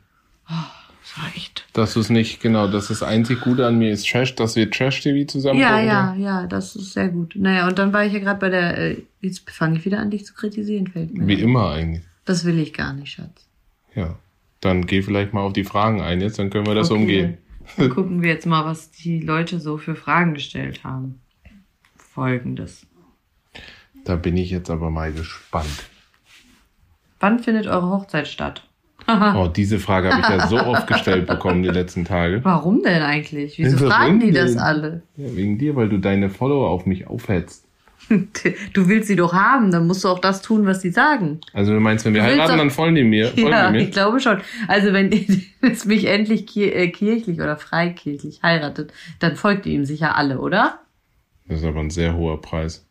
Das 0.46 1.16
war 1.16 1.28
echt. 1.34 1.66
Das 1.72 1.96
ist 1.96 2.10
nicht, 2.10 2.40
genau, 2.40 2.68
das 2.68 2.90
ist 2.90 3.00
das 3.00 3.08
einzig 3.08 3.40
Gute 3.40 3.66
an 3.66 3.78
mir 3.78 3.90
ist 3.90 4.08
Trash, 4.08 4.34
dass 4.34 4.56
wir 4.56 4.70
Trash-TV 4.70 5.26
zusammen 5.26 5.58
Ja, 5.58 5.80
ja, 5.80 6.14
ja, 6.14 6.46
das 6.46 6.76
ist 6.76 6.92
sehr 6.92 7.08
gut. 7.08 7.34
Naja, 7.34 7.66
und 7.66 7.78
dann 7.78 7.92
war 7.92 8.04
ich 8.04 8.12
ja 8.12 8.18
gerade 8.18 8.38
bei 8.38 8.50
der, 8.50 8.76
äh, 8.78 9.02
jetzt 9.20 9.48
fange 9.50 9.78
ich 9.78 9.84
wieder 9.84 9.98
an, 10.00 10.10
dich 10.10 10.26
zu 10.26 10.34
kritisieren, 10.34 10.86
fällt 10.86 11.14
mir. 11.14 11.26
Wie 11.26 11.34
ein. 11.34 11.40
immer 11.40 11.70
eigentlich. 11.70 12.04
Das 12.24 12.44
will 12.44 12.58
ich 12.58 12.72
gar 12.74 12.92
nicht, 12.92 13.12
Schatz. 13.12 13.46
Ja. 13.94 14.16
Dann 14.60 14.86
geh 14.86 15.02
vielleicht 15.02 15.32
mal 15.32 15.40
auf 15.40 15.52
die 15.54 15.64
Fragen 15.64 16.00
ein 16.02 16.20
jetzt, 16.20 16.38
dann 16.38 16.50
können 16.50 16.66
wir 16.66 16.74
das 16.74 16.90
Okay. 16.90 17.00
umgehen. 17.00 17.38
Dann 17.76 17.90
gucken 17.90 18.22
wir 18.22 18.28
jetzt 18.30 18.46
mal, 18.46 18.64
was 18.64 18.90
die 18.90 19.20
Leute 19.20 19.58
so 19.60 19.78
für 19.78 19.94
Fragen 19.96 20.34
gestellt 20.34 20.84
haben. 20.84 21.20
Folgendes. 21.96 22.86
Da 24.04 24.16
bin 24.16 24.36
ich 24.36 24.50
jetzt 24.50 24.70
aber 24.70 24.90
mal 24.90 25.12
gespannt. 25.12 25.84
Wann 27.20 27.38
findet 27.38 27.66
eure 27.66 27.88
Hochzeit 27.90 28.28
statt? 28.28 28.66
Oh, 29.08 29.48
diese 29.48 29.80
Frage 29.80 30.10
habe 30.12 30.20
ich 30.22 30.28
ja 30.28 30.46
so 30.46 30.58
oft 30.58 30.86
gestellt 30.86 31.26
bekommen 31.26 31.64
die 31.64 31.68
letzten 31.70 32.04
Tage. 32.04 32.40
Warum 32.44 32.84
denn 32.84 33.02
eigentlich? 33.02 33.58
Wieso 33.58 33.80
Warum 33.80 33.90
fragen 33.90 34.20
die 34.20 34.30
das 34.30 34.56
alle? 34.56 35.02
Ja, 35.16 35.34
wegen 35.34 35.58
dir, 35.58 35.74
weil 35.74 35.88
du 35.88 35.98
deine 35.98 36.30
Follower 36.30 36.70
auf 36.70 36.86
mich 36.86 37.06
aufhetzt. 37.08 37.66
Du 38.72 38.88
willst 38.88 39.08
sie 39.08 39.16
doch 39.16 39.32
haben, 39.32 39.70
dann 39.72 39.86
musst 39.88 40.04
du 40.04 40.08
auch 40.08 40.18
das 40.20 40.40
tun, 40.42 40.66
was 40.66 40.82
sie 40.82 40.90
sagen. 40.90 41.40
Also 41.52 41.72
du 41.72 41.80
meinst, 41.80 42.04
wenn 42.04 42.14
wir 42.14 42.22
Du 42.22 42.28
heiraten, 42.28 42.58
dann 42.58 42.70
folgen 42.70 42.94
die 42.94 43.04
mir. 43.04 43.28
Folgen 43.28 43.48
Ja, 43.50 43.70
die 43.72 43.78
ich 43.78 43.84
mir? 43.86 43.90
glaube 43.90 44.20
schon. 44.20 44.38
Also 44.68 44.92
wenn 44.92 45.10
es 45.62 45.84
mich 45.84 46.04
endlich 46.06 46.56
äh, 46.56 46.88
kirchlich 46.88 47.40
oder 47.40 47.56
freikirchlich 47.56 48.42
heiratet, 48.44 48.92
dann 49.18 49.34
folgt 49.36 49.66
ihr 49.66 49.72
ihm 49.72 49.84
sicher 49.84 50.16
alle, 50.16 50.38
oder? 50.38 50.78
Das 51.48 51.58
ist 51.60 51.64
aber 51.66 51.80
ein 51.80 51.90
sehr 51.90 52.14
hoher 52.14 52.40
Preis. 52.40 52.86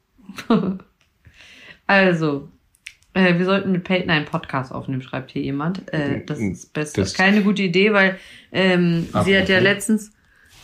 Also, 1.91 2.48
äh, 3.13 3.38
wir 3.38 3.43
sollten 3.43 3.74
mit 3.74 3.83
Peyton 3.83 4.10
einen 4.12 4.24
Podcast 4.25 4.71
aufnehmen, 4.71 5.01
schreibt 5.01 5.31
hier 5.31 5.41
jemand. 5.41 5.91
Äh, 5.93 6.24
das 6.25 6.39
ist 6.39 6.71
Beste. 6.71 7.01
Das- 7.01 7.13
Keine 7.13 7.41
gute 7.43 7.63
Idee, 7.63 7.91
weil 7.91 8.17
ähm, 8.53 9.07
Ach, 9.12 9.25
sie 9.25 9.38
hat 9.38 9.50
ja 9.50 9.60
letztens, 9.60 10.13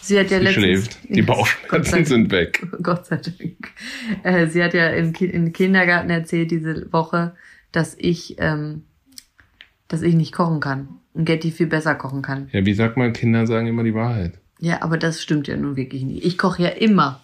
sie 0.01 0.17
hat 0.17 0.31
ja 0.31 0.37
Sie 0.37 0.45
letztens, 0.45 0.63
schläft. 0.63 0.97
Die 1.09 1.21
Bauchschmerzen 1.21 1.91
Dank. 1.91 2.07
sind 2.07 2.31
weg. 2.31 2.65
Gott 2.81 3.07
sei 3.07 3.17
Dank. 3.17 3.73
Äh, 4.23 4.47
sie 4.47 4.63
hat 4.63 4.73
ja 4.73 4.87
im, 4.91 5.11
Ki 5.11 5.25
im 5.25 5.51
Kindergarten 5.51 6.09
erzählt 6.09 6.49
diese 6.51 6.87
Woche, 6.93 7.35
dass 7.73 7.93
ich, 7.99 8.35
ähm, 8.39 8.83
dass 9.89 10.01
ich 10.03 10.15
nicht 10.15 10.31
kochen 10.31 10.61
kann 10.61 10.87
und 11.13 11.25
Getty 11.25 11.51
viel 11.51 11.67
besser 11.67 11.95
kochen 11.95 12.21
kann. 12.21 12.47
Ja, 12.53 12.65
wie 12.65 12.73
sagt 12.73 12.95
man, 12.95 13.11
Kinder 13.11 13.45
sagen 13.47 13.67
immer 13.67 13.83
die 13.83 13.93
Wahrheit. 13.93 14.39
Ja, 14.59 14.81
aber 14.81 14.97
das 14.97 15.21
stimmt 15.21 15.49
ja 15.49 15.57
nun 15.57 15.75
wirklich 15.75 16.03
nicht. 16.03 16.23
Ich 16.25 16.37
koche 16.37 16.63
ja 16.63 16.69
immer. 16.69 17.21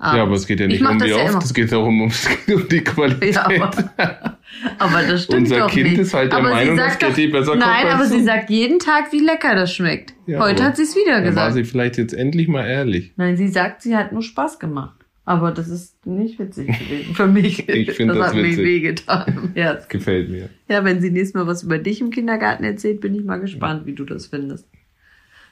Ja, 0.00 0.22
aber 0.22 0.34
es 0.36 0.46
geht 0.46 0.60
ja 0.60 0.66
Ich 0.66 0.80
nicht 0.80 0.88
um 0.88 0.96
das 0.98 1.08
wie 1.08 1.12
ja 1.12 1.24
oft, 1.24 1.42
es 1.44 1.52
geht 1.52 1.72
darum, 1.72 2.02
um, 2.02 2.12
um 2.54 2.68
die 2.68 2.80
Qualität. 2.84 3.34
Ja, 3.34 3.46
aber, 3.46 4.38
aber 4.78 5.02
das 5.02 5.24
stimmt 5.24 5.42
Unser 5.42 5.58
doch 5.58 5.70
Kind 5.70 5.88
nicht. 5.90 5.98
ist 5.98 6.14
halt 6.14 6.30
der 6.30 6.38
aber 6.38 6.50
Meinung, 6.50 6.76
dass 6.76 6.98
doch- 6.98 7.08
Getty 7.08 7.26
besser 7.28 7.56
Nein, 7.56 7.88
aber 7.88 8.04
sie 8.06 8.22
sagt 8.22 8.48
jeden 8.50 8.78
Tag, 8.78 9.12
wie 9.12 9.18
lecker 9.20 9.56
das 9.56 9.74
schmeckt. 9.74 10.14
Ja, 10.26 10.38
Heute 10.40 10.62
hat 10.62 10.76
sie 10.76 10.84
es 10.84 10.94
wieder 10.94 11.14
Dann 11.20 11.24
war 11.24 11.48
gesagt. 11.48 11.54
sie 11.54 11.64
vielleicht 11.64 11.98
jetzt 11.98 12.12
endlich 12.14 12.46
mal 12.46 12.64
ehrlich. 12.64 13.12
Nein, 13.16 13.36
sie 13.36 13.48
sagt, 13.48 13.82
sie 13.82 13.96
hat 13.96 14.12
nur 14.12 14.22
Spaß 14.22 14.58
gemacht. 14.60 14.94
Aber 15.24 15.50
das 15.50 15.68
ist 15.68 16.06
nicht 16.06 16.38
witzig 16.38 16.68
gewesen 16.68 17.14
für 17.14 17.26
mich. 17.26 17.68
Ich 17.68 17.90
find 17.92 18.10
das 18.12 18.28
hat 18.28 18.34
mir 18.34 18.44
witzig. 18.44 18.64
wehgetan 18.64 19.24
im 19.26 19.52
Herz. 19.54 19.88
Gefällt 19.88 20.30
mir. 20.30 20.48
Ja, 20.68 20.84
wenn 20.84 21.00
sie 21.00 21.10
nächstes 21.10 21.34
Mal 21.34 21.46
was 21.46 21.64
über 21.64 21.78
dich 21.78 22.00
im 22.00 22.10
Kindergarten 22.10 22.62
erzählt, 22.64 23.00
bin 23.00 23.14
ich 23.14 23.24
mal 23.24 23.38
gespannt, 23.40 23.84
wie 23.84 23.94
du 23.94 24.04
das 24.04 24.28
findest. 24.28 24.66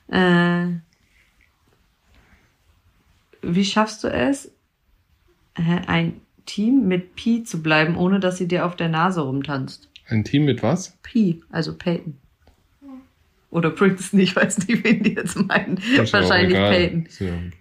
Äh, 0.09 0.67
wie 3.55 3.65
schaffst 3.65 4.05
du 4.05 4.09
es, 4.09 4.53
ein 5.55 6.21
Team 6.45 6.87
mit 6.87 7.15
Pi 7.17 7.43
zu 7.45 7.63
bleiben, 7.63 7.97
ohne 7.97 8.21
dass 8.21 8.39
sie 8.39 8.47
dir 8.49 8.67
auf 8.67 8.77
der 8.77 8.89
Nase 8.89 9.21
rumtanzt? 9.23 9.89
Ein 10.09 10.25
Team 10.25 10.45
mit 10.45 10.63
was? 10.63 10.97
Pi, 11.03 11.43
also 11.51 11.75
Peyton. 11.75 12.17
Oder 13.51 13.71
Princeton, 13.71 14.21
ich 14.21 14.37
weiß 14.37 14.67
nicht, 14.69 14.85
wen 14.85 15.03
die 15.03 15.15
jetzt 15.15 15.37
meinen. 15.37 15.79
Wahrscheinlich. 15.97 16.55
Peyton. 16.57 17.09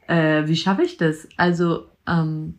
Ja- 0.08 0.40
Äh, 0.40 0.48
wie 0.48 0.56
schaffe 0.58 0.84
ich 0.84 0.98
das? 0.98 1.28
Also, 1.38 1.88
ähm, 2.08 2.56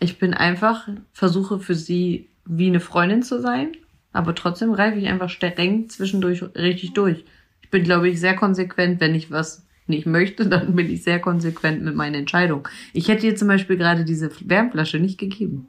ich 0.00 0.18
bin 0.18 0.34
einfach, 0.34 0.88
versuche 1.12 1.58
für 1.58 1.74
sie 1.74 2.28
wie 2.44 2.66
eine 2.68 2.80
Freundin 2.80 3.22
zu 3.22 3.40
sein, 3.40 3.72
aber 4.12 4.34
trotzdem 4.34 4.72
greife 4.72 4.98
ich 4.98 5.06
einfach 5.08 5.28
streng 5.30 5.88
zwischendurch 5.88 6.42
richtig 6.54 6.92
durch. 6.94 7.24
Ich 7.62 7.70
bin, 7.70 7.82
glaube 7.82 8.08
ich, 8.08 8.20
sehr 8.20 8.36
konsequent, 8.36 9.00
wenn 9.00 9.14
ich 9.14 9.30
was 9.30 9.65
nicht 9.88 10.06
möchte, 10.06 10.46
dann 10.48 10.74
bin 10.74 10.90
ich 10.90 11.02
sehr 11.02 11.18
konsequent 11.20 11.82
mit 11.82 11.94
meinen 11.94 12.14
Entscheidungen. 12.14 12.64
Ich 12.92 13.08
hätte 13.08 13.26
ihr 13.26 13.36
zum 13.36 13.48
Beispiel 13.48 13.76
gerade 13.76 14.04
diese 14.04 14.30
Wärmflasche 14.40 14.98
nicht 14.98 15.18
gegeben. 15.18 15.68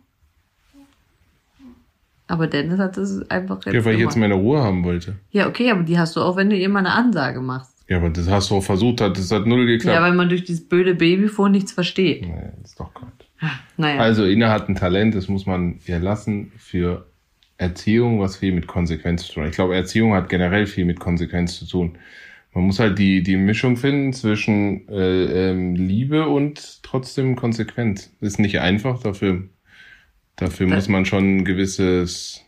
Aber 2.30 2.48
Dennis 2.48 2.78
hat 2.80 2.98
es 2.98 3.30
einfach 3.32 3.58
jetzt 3.66 3.74
Ja, 3.74 3.86
weil 3.86 3.94
ich 3.94 4.00
gemacht. 4.00 4.16
jetzt 4.16 4.20
meine 4.20 4.34
Ruhe 4.34 4.62
haben 4.62 4.84
wollte. 4.84 5.16
Ja, 5.32 5.48
okay, 5.48 5.72
aber 5.72 5.84
die 5.84 5.98
hast 5.98 6.16
du 6.16 6.22
auch, 6.22 6.36
wenn 6.36 6.50
du 6.50 6.58
ihr 6.58 6.68
mal 6.68 6.80
eine 6.80 6.92
Ansage 6.92 7.40
machst. 7.40 7.74
Ja, 7.88 7.98
aber 7.98 8.10
das 8.10 8.30
hast 8.30 8.50
du 8.52 8.56
auch 8.56 8.64
versucht, 8.64 9.00
hat, 9.00 9.18
das 9.18 9.32
hat 9.32 9.46
null 9.48 9.66
geklappt. 9.66 9.96
Ja, 9.96 10.02
weil 10.02 10.14
man 10.14 10.28
durch 10.28 10.44
dieses 10.44 10.68
blöde 10.68 10.94
Babyfon 10.94 11.52
nichts 11.54 11.72
versteht. 11.72 12.24
nee, 12.24 12.34
ist 12.64 12.78
doch 12.78 12.94
Quatsch. 12.94 13.12
Naja. 13.78 14.02
Also, 14.02 14.26
Ina 14.26 14.50
hat 14.50 14.68
ein 14.68 14.76
Talent, 14.76 15.16
das 15.16 15.30
muss 15.30 15.46
man 15.46 15.80
ihr 15.86 16.00
lassen 16.00 16.52
für 16.58 17.06
Erziehung, 17.58 18.20
was 18.20 18.36
viel 18.36 18.52
mit 18.52 18.68
Konsequenz 18.68 19.26
zu 19.28 19.34
tun 19.34 19.44
hat. 19.44 19.52
Ich 19.52 19.56
glaube, 19.56 19.76
Erziehung 19.76 20.14
hat 20.16 20.28
generell 20.28 20.66
viel 20.66 20.84
mit 20.84 21.00
Konsequenz 21.00 21.58
zu 21.58 21.66
tun. 21.66 21.98
Man 22.58 22.66
muss 22.66 22.80
halt 22.80 22.98
die, 22.98 23.22
die 23.22 23.36
Mischung 23.36 23.78
finden 23.78 24.14
zwischen 24.14 24.90
äh, 24.90 25.52
ähm, 25.52 25.76
Liebe 25.76 26.28
und 26.28 26.82
trotzdem 26.82 27.36
Konsequenz. 27.36 28.12
Ist 28.20 28.40
nicht 28.40 28.60
einfach, 28.60 29.00
dafür, 29.00 29.44
dafür 30.38 30.66
Da- 30.68 30.74
muss 30.74 30.88
man 30.88 31.06
schon 31.06 31.38
ein 31.38 31.46
gewisses 31.46 32.44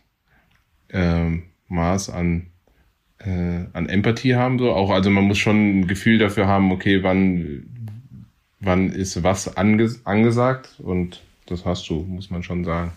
ähm, 0.88 1.44
Maß 1.68 2.10
an, 2.10 2.48
äh, 3.18 3.66
an 3.72 3.88
Empathie 3.88 4.34
haben. 4.34 4.58
So. 4.58 4.72
Auch, 4.72 4.90
also 4.90 5.10
man 5.10 5.22
muss 5.28 5.38
schon 5.38 5.78
ein 5.78 5.86
Gefühl 5.86 6.18
dafür 6.18 6.48
haben, 6.48 6.72
okay, 6.72 7.04
wann, 7.04 7.68
wann 8.58 8.90
ist 8.90 9.22
was 9.22 9.56
anges 9.56 10.04
angesagt 10.06 10.80
und 10.80 11.22
das 11.46 11.64
hast 11.64 11.88
du, 11.88 12.00
muss 12.00 12.30
man 12.30 12.42
schon 12.42 12.64
sagen. 12.64 12.90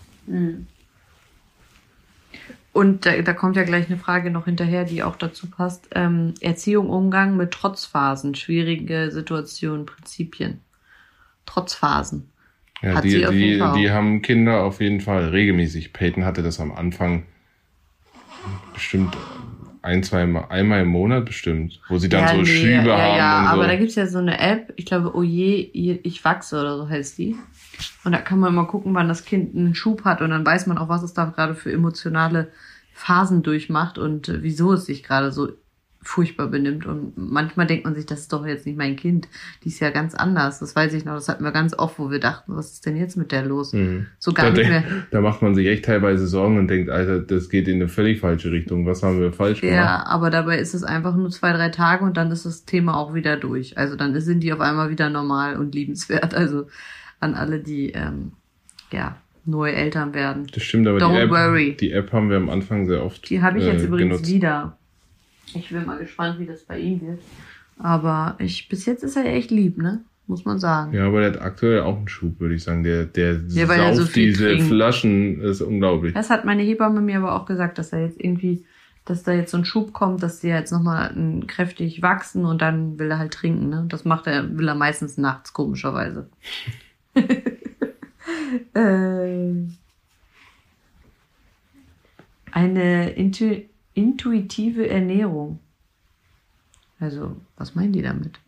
Und 2.74 3.06
da, 3.06 3.22
da 3.22 3.32
kommt 3.32 3.54
ja 3.54 3.62
gleich 3.62 3.86
eine 3.86 3.96
Frage 3.96 4.32
noch 4.32 4.46
hinterher, 4.46 4.84
die 4.84 5.04
auch 5.04 5.14
dazu 5.14 5.48
passt. 5.48 5.88
Ähm, 5.94 6.34
Erziehung, 6.40 6.90
Umgang 6.90 7.36
mit 7.36 7.52
Trotzphasen, 7.52 8.34
schwierige 8.34 9.12
Situationen, 9.12 9.86
Prinzipien. 9.86 10.60
Trotzphasen. 11.46 12.32
Ja, 12.82 12.96
Hat 12.96 13.04
die, 13.04 13.10
sie 13.10 13.26
auf 13.26 13.32
jeden 13.32 13.52
die, 13.52 13.58
Fall 13.60 13.78
die 13.78 13.90
haben 13.92 14.22
Kinder 14.22 14.64
auf 14.64 14.80
jeden 14.80 15.00
Fall 15.00 15.28
regelmäßig. 15.28 15.92
Peyton 15.92 16.24
hatte 16.24 16.42
das 16.42 16.58
am 16.58 16.72
Anfang 16.72 17.22
bestimmt 18.72 19.16
ein, 19.84 20.02
zwei 20.02 20.26
Mal, 20.26 20.46
einmal 20.48 20.82
im 20.82 20.88
Monat 20.88 21.26
bestimmt, 21.26 21.80
wo 21.88 21.98
sie 21.98 22.08
dann 22.08 22.28
so 22.28 22.36
nee, 22.36 22.44
Schübe 22.46 22.88
ja, 22.88 22.98
haben 22.98 23.16
ja, 23.16 23.38
und 23.38 23.44
so. 23.44 23.52
aber 23.52 23.66
da 23.66 23.76
gibt's 23.76 23.94
ja 23.94 24.06
so 24.06 24.18
eine 24.18 24.40
App, 24.40 24.72
ich 24.76 24.86
glaube, 24.86 25.14
Oje, 25.14 25.70
ich 25.72 26.24
wachse 26.24 26.58
oder 26.58 26.78
so 26.78 26.88
heißt 26.88 27.18
die. 27.18 27.36
Und 28.04 28.12
da 28.12 28.18
kann 28.18 28.38
man 28.38 28.54
mal 28.54 28.66
gucken, 28.66 28.94
wann 28.94 29.08
das 29.08 29.24
Kind 29.24 29.54
einen 29.54 29.74
Schub 29.74 30.04
hat 30.04 30.22
und 30.22 30.30
dann 30.30 30.46
weiß 30.46 30.66
man 30.66 30.78
auch, 30.78 30.88
was 30.88 31.02
es 31.02 31.12
da 31.12 31.26
gerade 31.26 31.54
für 31.54 31.70
emotionale 31.70 32.48
Phasen 32.94 33.42
durchmacht 33.42 33.98
und 33.98 34.28
äh, 34.28 34.42
wieso 34.42 34.72
es 34.72 34.86
sich 34.86 35.02
gerade 35.02 35.32
so 35.32 35.52
furchtbar 36.04 36.46
benimmt. 36.48 36.86
Und 36.86 37.14
manchmal 37.16 37.66
denkt 37.66 37.84
man 37.84 37.94
sich, 37.94 38.06
das 38.06 38.20
ist 38.20 38.32
doch 38.32 38.46
jetzt 38.46 38.66
nicht 38.66 38.78
mein 38.78 38.96
Kind. 38.96 39.28
Die 39.64 39.68
ist 39.68 39.80
ja 39.80 39.90
ganz 39.90 40.14
anders. 40.14 40.60
Das 40.60 40.76
weiß 40.76 40.92
ich 40.94 41.04
noch. 41.04 41.14
Das 41.14 41.28
hatten 41.28 41.42
wir 41.42 41.50
ganz 41.52 41.76
oft, 41.76 41.98
wo 41.98 42.10
wir 42.10 42.20
dachten, 42.20 42.54
was 42.54 42.72
ist 42.72 42.86
denn 42.86 42.96
jetzt 42.96 43.16
mit 43.16 43.32
der 43.32 43.44
los? 43.44 43.72
Mhm. 43.72 44.06
So 44.18 44.32
gar 44.32 44.50
da, 44.50 44.58
nicht 44.58 44.68
mehr. 44.68 44.84
da 45.10 45.20
macht 45.20 45.42
man 45.42 45.54
sich 45.54 45.66
echt 45.66 45.84
teilweise 45.86 46.26
Sorgen 46.26 46.58
und 46.58 46.68
denkt, 46.68 46.90
Alter, 46.90 47.20
das 47.20 47.48
geht 47.48 47.66
in 47.66 47.76
eine 47.76 47.88
völlig 47.88 48.20
falsche 48.20 48.52
Richtung. 48.52 48.86
Was 48.86 49.02
haben 49.02 49.20
wir 49.20 49.32
falsch 49.32 49.60
gemacht? 49.60 49.76
Ja, 49.76 50.06
aber 50.06 50.30
dabei 50.30 50.58
ist 50.58 50.74
es 50.74 50.84
einfach 50.84 51.16
nur 51.16 51.30
zwei, 51.30 51.52
drei 51.52 51.70
Tage 51.70 52.04
und 52.04 52.16
dann 52.16 52.30
ist 52.30 52.46
das 52.46 52.64
Thema 52.64 52.96
auch 52.96 53.14
wieder 53.14 53.36
durch. 53.36 53.78
Also 53.78 53.96
dann 53.96 54.18
sind 54.20 54.40
die 54.40 54.52
auf 54.52 54.60
einmal 54.60 54.90
wieder 54.90 55.10
normal 55.10 55.56
und 55.56 55.74
liebenswert. 55.74 56.34
Also 56.44 56.66
an 57.20 57.34
alle, 57.34 57.60
die 57.60 57.92
ähm, 57.92 58.32
ja 58.92 59.16
neu 59.46 59.70
Eltern 59.70 60.14
werden. 60.14 60.46
Das 60.52 60.62
stimmt, 60.62 60.86
aber 60.86 60.98
die 60.98 61.04
Don't 61.04 61.18
App, 61.18 61.30
worry. 61.30 61.76
die 61.78 61.92
App 61.92 62.12
haben 62.12 62.30
wir 62.30 62.36
am 62.36 62.50
Anfang 62.50 62.86
sehr 62.86 63.04
oft 63.04 63.28
Die 63.28 63.42
habe 63.42 63.58
ich 63.58 63.64
jetzt 63.64 63.82
äh, 63.82 63.86
übrigens 63.86 64.16
genutzt. 64.22 64.30
wieder. 64.32 64.78
Ich 65.52 65.68
bin 65.68 65.84
mal 65.86 65.98
gespannt, 65.98 66.38
wie 66.38 66.46
das 66.46 66.62
bei 66.62 66.78
ihm 66.78 67.00
wird. 67.00 67.20
Aber 67.78 68.36
ich, 68.38 68.68
bis 68.68 68.86
jetzt 68.86 69.02
ist 69.02 69.16
er 69.16 69.24
echt 69.26 69.50
lieb, 69.50 69.78
ne? 69.78 70.04
Muss 70.26 70.46
man 70.46 70.58
sagen. 70.58 70.94
Ja, 70.94 71.06
aber 71.06 71.20
der 71.20 71.32
hat 71.32 71.42
aktuell 71.42 71.80
auch 71.82 71.98
einen 71.98 72.08
Schub, 72.08 72.40
würde 72.40 72.54
ich 72.54 72.62
sagen. 72.62 72.82
Der, 72.82 73.04
der 73.04 73.42
Ja, 73.48 73.68
weil 73.68 73.94
sauft 73.94 74.08
so 74.08 74.14
diese 74.14 74.46
trinkt. 74.48 74.68
Flaschen, 74.68 75.40
ist 75.42 75.60
unglaublich. 75.60 76.14
Das 76.14 76.30
hat 76.30 76.46
meine 76.46 76.62
Hebamme 76.62 77.02
mir 77.02 77.18
aber 77.18 77.34
auch 77.34 77.44
gesagt, 77.44 77.76
dass 77.76 77.92
er 77.92 78.06
jetzt 78.06 78.18
irgendwie, 78.18 78.64
dass 79.04 79.22
da 79.22 79.32
jetzt 79.32 79.50
so 79.50 79.58
ein 79.58 79.66
Schub 79.66 79.92
kommt, 79.92 80.22
dass 80.22 80.40
sie 80.40 80.48
jetzt 80.48 80.72
nochmal 80.72 81.14
kräftig 81.46 82.00
wachsen 82.00 82.46
und 82.46 82.62
dann 82.62 82.98
will 82.98 83.10
er 83.10 83.18
halt 83.18 83.34
trinken, 83.34 83.68
ne? 83.68 83.84
Das 83.88 84.06
macht 84.06 84.26
er, 84.26 84.56
will 84.56 84.66
er 84.66 84.74
meistens 84.74 85.18
nachts, 85.18 85.52
komischerweise. 85.52 86.30
äh, 88.74 89.52
eine 92.50 93.10
intu 93.10 93.56
intuitive 93.94 94.88
Ernährung. 94.88 95.60
Also, 97.00 97.36
was 97.56 97.74
meinen 97.74 97.92
die 97.92 98.02
damit? 98.02 98.38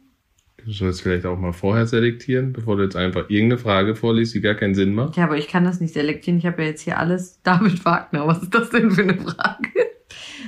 Du 0.64 0.72
sollst 0.72 1.02
vielleicht 1.02 1.26
auch 1.26 1.38
mal 1.38 1.52
vorher 1.52 1.87
selektieren, 1.87 2.52
bevor 2.52 2.76
du 2.76 2.82
jetzt 2.82 2.96
einfach 2.96 3.30
irgendeine 3.30 3.59
Frage 3.59 3.94
vorliest, 3.94 4.35
die 4.35 4.40
gar 4.40 4.54
keinen 4.54 4.74
Sinn 4.74 4.94
macht. 4.94 5.16
Ja, 5.16 5.24
aber 5.24 5.37
ich 5.37 5.46
kann 5.46 5.64
das 5.64 5.80
nicht 5.80 5.94
selektieren. 5.94 6.38
Ich 6.38 6.46
habe 6.46 6.62
ja 6.62 6.68
jetzt 6.68 6.80
hier 6.80 6.98
alles 6.98 7.40
David 7.42 7.85
Wagner. 7.85 8.26
Was 8.26 8.42
ist 8.42 8.54
das 8.54 8.70
denn 8.70 8.90
für 8.90 9.02
eine 9.02 9.16
Frage? 9.16 9.70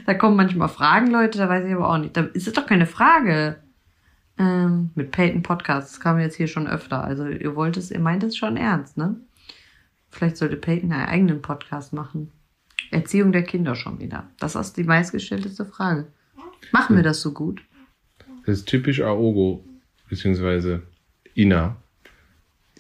Da 0.07 0.15
kommen 0.15 0.37
manchmal 0.37 0.69
Fragen, 0.69 1.11
Leute, 1.11 1.39
da 1.39 1.49
weiß 1.49 1.67
ich 1.67 1.73
aber 1.73 1.91
auch 1.91 1.99
nicht. 1.99 2.17
Da 2.17 2.23
ist 2.23 2.49
es 2.49 2.53
doch 2.53 2.67
keine 2.67 2.87
Frage. 2.87 3.57
Ähm, 4.39 4.91
mit 4.95 5.11
Peyton 5.11 5.43
Podcast, 5.43 5.93
das 5.93 6.01
kam 6.01 6.19
jetzt 6.19 6.37
hier 6.37 6.49
schon 6.49 6.67
öfter. 6.67 7.05
Also 7.05 7.27
ihr 7.27 7.55
wollt 7.55 7.77
es, 7.77 7.91
ihr 7.91 8.01
meint 8.01 8.23
es 8.23 8.37
schon 8.37 8.57
ernst, 8.57 8.97
ne? 8.97 9.17
Vielleicht 10.11 10.37
sollte 10.37 10.57
Peyton 10.57 10.93
einen 10.93 11.09
eigenen 11.09 11.43
Podcast 11.43 11.93
machen. 11.93 12.33
Erziehung 12.91 13.33
der 13.33 13.43
Kinder 13.43 13.75
schon 13.75 13.99
wieder. 13.99 14.31
Das 14.39 14.55
ist 14.55 14.77
die 14.77 14.85
meistgestellteste 14.85 15.65
Frage. 15.65 16.07
Machen 16.73 16.97
wir 16.97 17.03
das 17.03 17.21
so 17.21 17.33
gut? 17.33 17.63
Das 18.47 18.59
ist 18.59 18.67
typisch 18.67 19.01
Aogo, 19.01 19.65
beziehungsweise 20.09 20.83
Ina. 21.37 21.77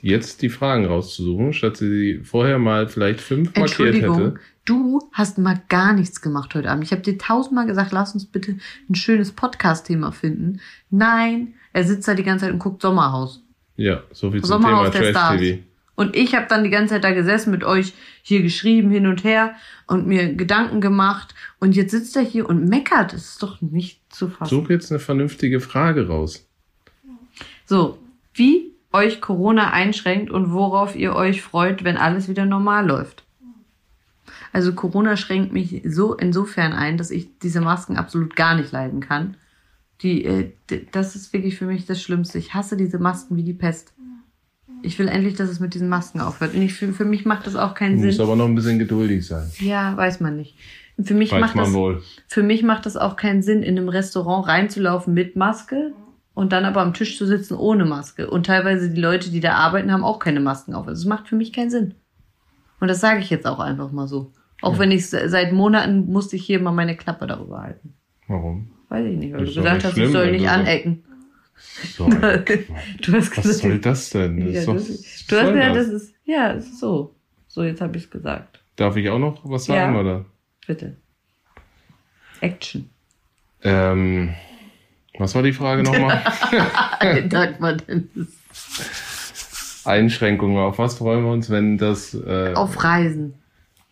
Jetzt 0.00 0.42
die 0.42 0.48
Fragen 0.48 0.86
rauszusuchen, 0.86 1.52
statt 1.52 1.76
sie 1.76 2.20
vorher 2.22 2.58
mal 2.58 2.88
vielleicht 2.88 3.20
fünf 3.20 3.54
markiert 3.56 3.96
hätte. 3.96 4.34
Du 4.64 5.00
hast 5.12 5.38
mal 5.38 5.60
gar 5.68 5.92
nichts 5.92 6.20
gemacht 6.20 6.54
heute 6.54 6.70
Abend. 6.70 6.84
Ich 6.84 6.92
habe 6.92 7.02
dir 7.02 7.18
tausendmal 7.18 7.66
gesagt, 7.66 7.90
lass 7.90 8.14
uns 8.14 8.26
bitte 8.26 8.58
ein 8.88 8.94
schönes 8.94 9.32
Podcast-Thema 9.32 10.12
finden. 10.12 10.60
Nein, 10.90 11.54
er 11.72 11.84
sitzt 11.84 12.06
da 12.06 12.14
die 12.14 12.22
ganze 12.22 12.44
Zeit 12.44 12.52
und 12.52 12.60
guckt 12.60 12.82
Sommerhaus. 12.82 13.42
Ja, 13.76 14.02
so 14.12 14.30
viel 14.30 14.40
zum 14.40 14.48
Sommerhaus 14.48 14.90
Thema 14.90 15.12
Trash 15.12 15.38
TV. 15.40 15.62
Und 15.98 16.14
ich 16.14 16.36
habe 16.36 16.46
dann 16.48 16.62
die 16.62 16.70
ganze 16.70 16.94
Zeit 16.94 17.02
da 17.02 17.10
gesessen, 17.10 17.50
mit 17.50 17.64
euch 17.64 17.92
hier 18.22 18.40
geschrieben, 18.40 18.88
hin 18.88 19.08
und 19.08 19.24
her 19.24 19.56
und 19.88 20.06
mir 20.06 20.32
Gedanken 20.32 20.80
gemacht. 20.80 21.34
Und 21.58 21.74
jetzt 21.74 21.90
sitzt 21.90 22.14
er 22.14 22.22
hier 22.22 22.48
und 22.48 22.68
meckert. 22.68 23.14
Das 23.14 23.30
ist 23.30 23.42
doch 23.42 23.60
nicht 23.60 24.00
zu 24.08 24.28
fassen. 24.28 24.48
Such 24.48 24.70
jetzt 24.70 24.92
eine 24.92 25.00
vernünftige 25.00 25.58
Frage 25.58 26.06
raus. 26.06 26.46
So, 27.66 27.98
wie 28.32 28.74
euch 28.92 29.20
Corona 29.20 29.72
einschränkt 29.72 30.30
und 30.30 30.52
worauf 30.52 30.94
ihr 30.94 31.16
euch 31.16 31.42
freut, 31.42 31.82
wenn 31.82 31.96
alles 31.96 32.28
wieder 32.28 32.46
normal 32.46 32.86
läuft. 32.86 33.24
Also 34.52 34.74
Corona 34.74 35.16
schränkt 35.16 35.52
mich 35.52 35.82
so 35.84 36.14
insofern 36.14 36.74
ein, 36.74 36.96
dass 36.96 37.10
ich 37.10 37.40
diese 37.40 37.60
Masken 37.60 37.96
absolut 37.96 38.36
gar 38.36 38.54
nicht 38.54 38.70
leiden 38.70 39.00
kann. 39.00 39.36
Die, 40.02 40.24
äh, 40.24 40.52
das 40.92 41.16
ist 41.16 41.32
wirklich 41.32 41.58
für 41.58 41.66
mich 41.66 41.86
das 41.86 42.00
Schlimmste. 42.00 42.38
Ich 42.38 42.54
hasse 42.54 42.76
diese 42.76 43.00
Masken 43.00 43.36
wie 43.36 43.42
die 43.42 43.52
Pest. 43.52 43.94
Ich 44.82 44.98
will 44.98 45.08
endlich, 45.08 45.34
dass 45.34 45.48
es 45.48 45.60
mit 45.60 45.74
diesen 45.74 45.88
Masken 45.88 46.20
aufhört. 46.20 46.54
Und 46.54 46.62
ich, 46.62 46.74
für, 46.74 46.92
für 46.92 47.04
mich 47.04 47.24
macht 47.24 47.46
das 47.46 47.56
auch 47.56 47.74
keinen 47.74 47.96
du 47.96 48.02
Sinn. 48.02 48.10
Muss 48.10 48.20
aber 48.20 48.36
noch 48.36 48.46
ein 48.46 48.54
bisschen 48.54 48.78
geduldig 48.78 49.26
sein. 49.26 49.50
Ja, 49.58 49.96
weiß 49.96 50.20
man 50.20 50.36
nicht. 50.36 50.56
Für 51.02 51.14
mich, 51.14 51.30
weiß 51.30 51.40
macht 51.40 51.54
man 51.54 51.66
das, 51.66 51.74
wohl. 51.74 52.02
für 52.26 52.42
mich 52.42 52.62
macht 52.62 52.86
das 52.86 52.96
auch 52.96 53.16
keinen 53.16 53.42
Sinn, 53.42 53.62
in 53.62 53.78
einem 53.78 53.88
Restaurant 53.88 54.48
reinzulaufen 54.48 55.14
mit 55.14 55.36
Maske 55.36 55.92
und 56.34 56.52
dann 56.52 56.64
aber 56.64 56.82
am 56.82 56.94
Tisch 56.94 57.18
zu 57.18 57.26
sitzen 57.26 57.54
ohne 57.54 57.84
Maske. 57.84 58.28
Und 58.28 58.46
teilweise 58.46 58.90
die 58.90 59.00
Leute, 59.00 59.30
die 59.30 59.40
da 59.40 59.54
arbeiten, 59.54 59.92
haben 59.92 60.04
auch 60.04 60.18
keine 60.18 60.40
Masken 60.40 60.74
auf. 60.74 60.88
Also 60.88 61.00
es 61.00 61.06
macht 61.06 61.28
für 61.28 61.36
mich 61.36 61.52
keinen 61.52 61.70
Sinn. 61.70 61.94
Und 62.80 62.88
das 62.88 63.00
sage 63.00 63.20
ich 63.20 63.30
jetzt 63.30 63.46
auch 63.46 63.60
einfach 63.60 63.92
mal 63.92 64.08
so. 64.08 64.32
Auch 64.60 64.74
ja. 64.74 64.78
wenn 64.80 64.90
ich 64.90 65.08
seit 65.08 65.52
Monaten 65.52 66.06
musste 66.10 66.36
ich 66.36 66.44
hier 66.44 66.60
mal 66.60 66.72
meine 66.72 66.96
Klappe 66.96 67.26
darüber 67.26 67.62
halten. 67.62 67.94
Warum? 68.26 68.70
Weiß 68.88 69.06
ich 69.06 69.16
nicht, 69.16 69.32
weil 69.32 69.44
du 69.44 69.54
gesagt 69.54 69.84
hast, 69.84 69.96
ich 69.96 70.10
soll 70.10 70.32
nicht 70.32 70.48
anecken. 70.48 71.04
So, 71.96 72.08
du 72.08 72.18
hast 72.18 73.30
gesagt, 73.30 73.36
Was 73.36 73.58
soll 73.58 73.78
das 73.78 74.10
denn? 74.10 74.52
Das 74.52 74.54
ja, 74.54 74.72
doch, 74.72 74.76
du, 74.76 74.82
du 74.82 74.92
hast 74.92 75.28
gesagt, 75.28 75.76
das 75.76 75.88
ist, 75.88 76.14
ja, 76.24 76.52
es 76.52 76.66
ist 76.66 76.80
so. 76.80 77.14
So, 77.46 77.64
jetzt 77.64 77.80
habe 77.80 77.96
ich 77.96 78.04
es 78.04 78.10
gesagt. 78.10 78.60
Darf 78.76 78.96
ich 78.96 79.08
auch 79.10 79.18
noch 79.18 79.40
was 79.44 79.64
sagen, 79.64 79.94
ja, 79.94 80.00
oder? 80.00 80.24
Bitte. 80.66 80.96
Action. 82.40 82.90
Ähm, 83.62 84.34
was 85.18 85.34
war 85.34 85.42
die 85.42 85.52
Frage 85.52 85.82
nochmal? 85.82 86.22
Einschränkungen. 89.84 90.58
Auf 90.58 90.78
was 90.78 90.98
freuen 90.98 91.24
wir 91.24 91.32
uns, 91.32 91.50
wenn 91.50 91.78
das... 91.78 92.14
Äh, 92.14 92.52
Auf 92.54 92.84
Reisen. 92.84 93.34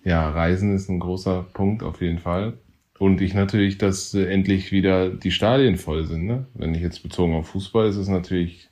Ja, 0.05 0.31
Reisen 0.31 0.75
ist 0.77 0.89
ein 0.89 1.01
großer 1.01 1.47
Punkt 1.53 1.83
auf 1.83 2.01
jeden 2.01 2.21
Fall. 2.21 2.53
Und 2.99 3.21
ich 3.21 3.35
natürlich, 3.35 3.79
dass 3.79 4.15
äh, 4.15 4.27
endlich 4.27 4.73
wieder 4.73 5.11
die 5.11 5.31
Stadien 5.31 5.77
voll 5.77 6.07
sind. 6.07 6.25
Ne? 6.25 6.47
Wenn 6.55 6.75
ich 6.75 6.81
jetzt 6.81 7.03
bezogen 7.03 7.35
auf 7.35 7.49
Fußball, 7.49 7.89
ist 7.89 7.97
es 7.97 8.09
natürlich, 8.09 8.69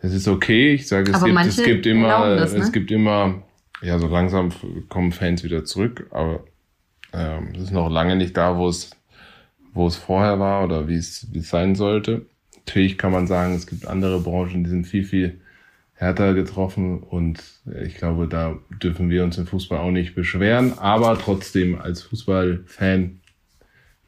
es 0.00 0.12
ist 0.12 0.28
okay. 0.28 0.74
Ich 0.74 0.86
sage, 0.86 1.12
es 1.12 1.24
gibt, 1.24 1.38
es 1.40 1.56
gibt 1.62 1.86
immer, 1.86 2.36
das, 2.36 2.52
ne? 2.52 2.60
es 2.60 2.72
gibt 2.72 2.90
immer, 2.90 3.42
ja, 3.80 3.98
so 3.98 4.08
langsam 4.08 4.50
kommen 4.88 5.12
Fans 5.12 5.44
wieder 5.44 5.64
zurück, 5.64 6.06
aber 6.10 6.44
ähm, 7.12 7.48
es 7.54 7.64
ist 7.64 7.72
noch 7.72 7.90
lange 7.90 8.16
nicht 8.16 8.36
da, 8.36 8.58
wo 8.58 8.68
es, 8.68 8.90
wo 9.72 9.86
es 9.86 9.96
vorher 9.96 10.38
war 10.38 10.64
oder 10.64 10.88
wie 10.88 10.96
es, 10.96 11.26
wie 11.32 11.38
es 11.38 11.48
sein 11.48 11.74
sollte. 11.74 12.26
Natürlich 12.66 12.98
kann 12.98 13.12
man 13.12 13.26
sagen, 13.26 13.54
es 13.54 13.66
gibt 13.66 13.86
andere 13.86 14.20
Branchen, 14.20 14.62
die 14.62 14.70
sind 14.70 14.86
viel, 14.86 15.04
viel 15.04 15.40
härter 15.94 16.34
getroffen 16.34 16.98
und 16.98 17.42
ich 17.84 17.96
glaube, 17.96 18.28
da 18.28 18.58
dürfen 18.82 19.10
wir 19.10 19.24
uns 19.24 19.38
im 19.38 19.46
Fußball 19.46 19.78
auch 19.78 19.90
nicht 19.90 20.14
beschweren. 20.14 20.78
Aber 20.78 21.18
trotzdem 21.18 21.80
als 21.80 22.02
Fußballfan 22.02 23.20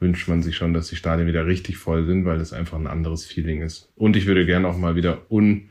wünscht 0.01 0.27
man 0.27 0.41
sich 0.41 0.55
schon, 0.55 0.73
dass 0.73 0.87
die 0.87 0.95
Stadien 0.95 1.27
wieder 1.27 1.45
richtig 1.45 1.77
voll 1.77 2.05
sind, 2.05 2.25
weil 2.25 2.41
es 2.41 2.53
einfach 2.53 2.77
ein 2.77 2.87
anderes 2.87 3.23
Feeling 3.23 3.61
ist. 3.61 3.89
Und 3.95 4.17
ich 4.17 4.25
würde 4.25 4.45
gerne 4.47 4.67
auch 4.67 4.77
mal 4.77 4.95
wieder 4.95 5.21
un, 5.29 5.69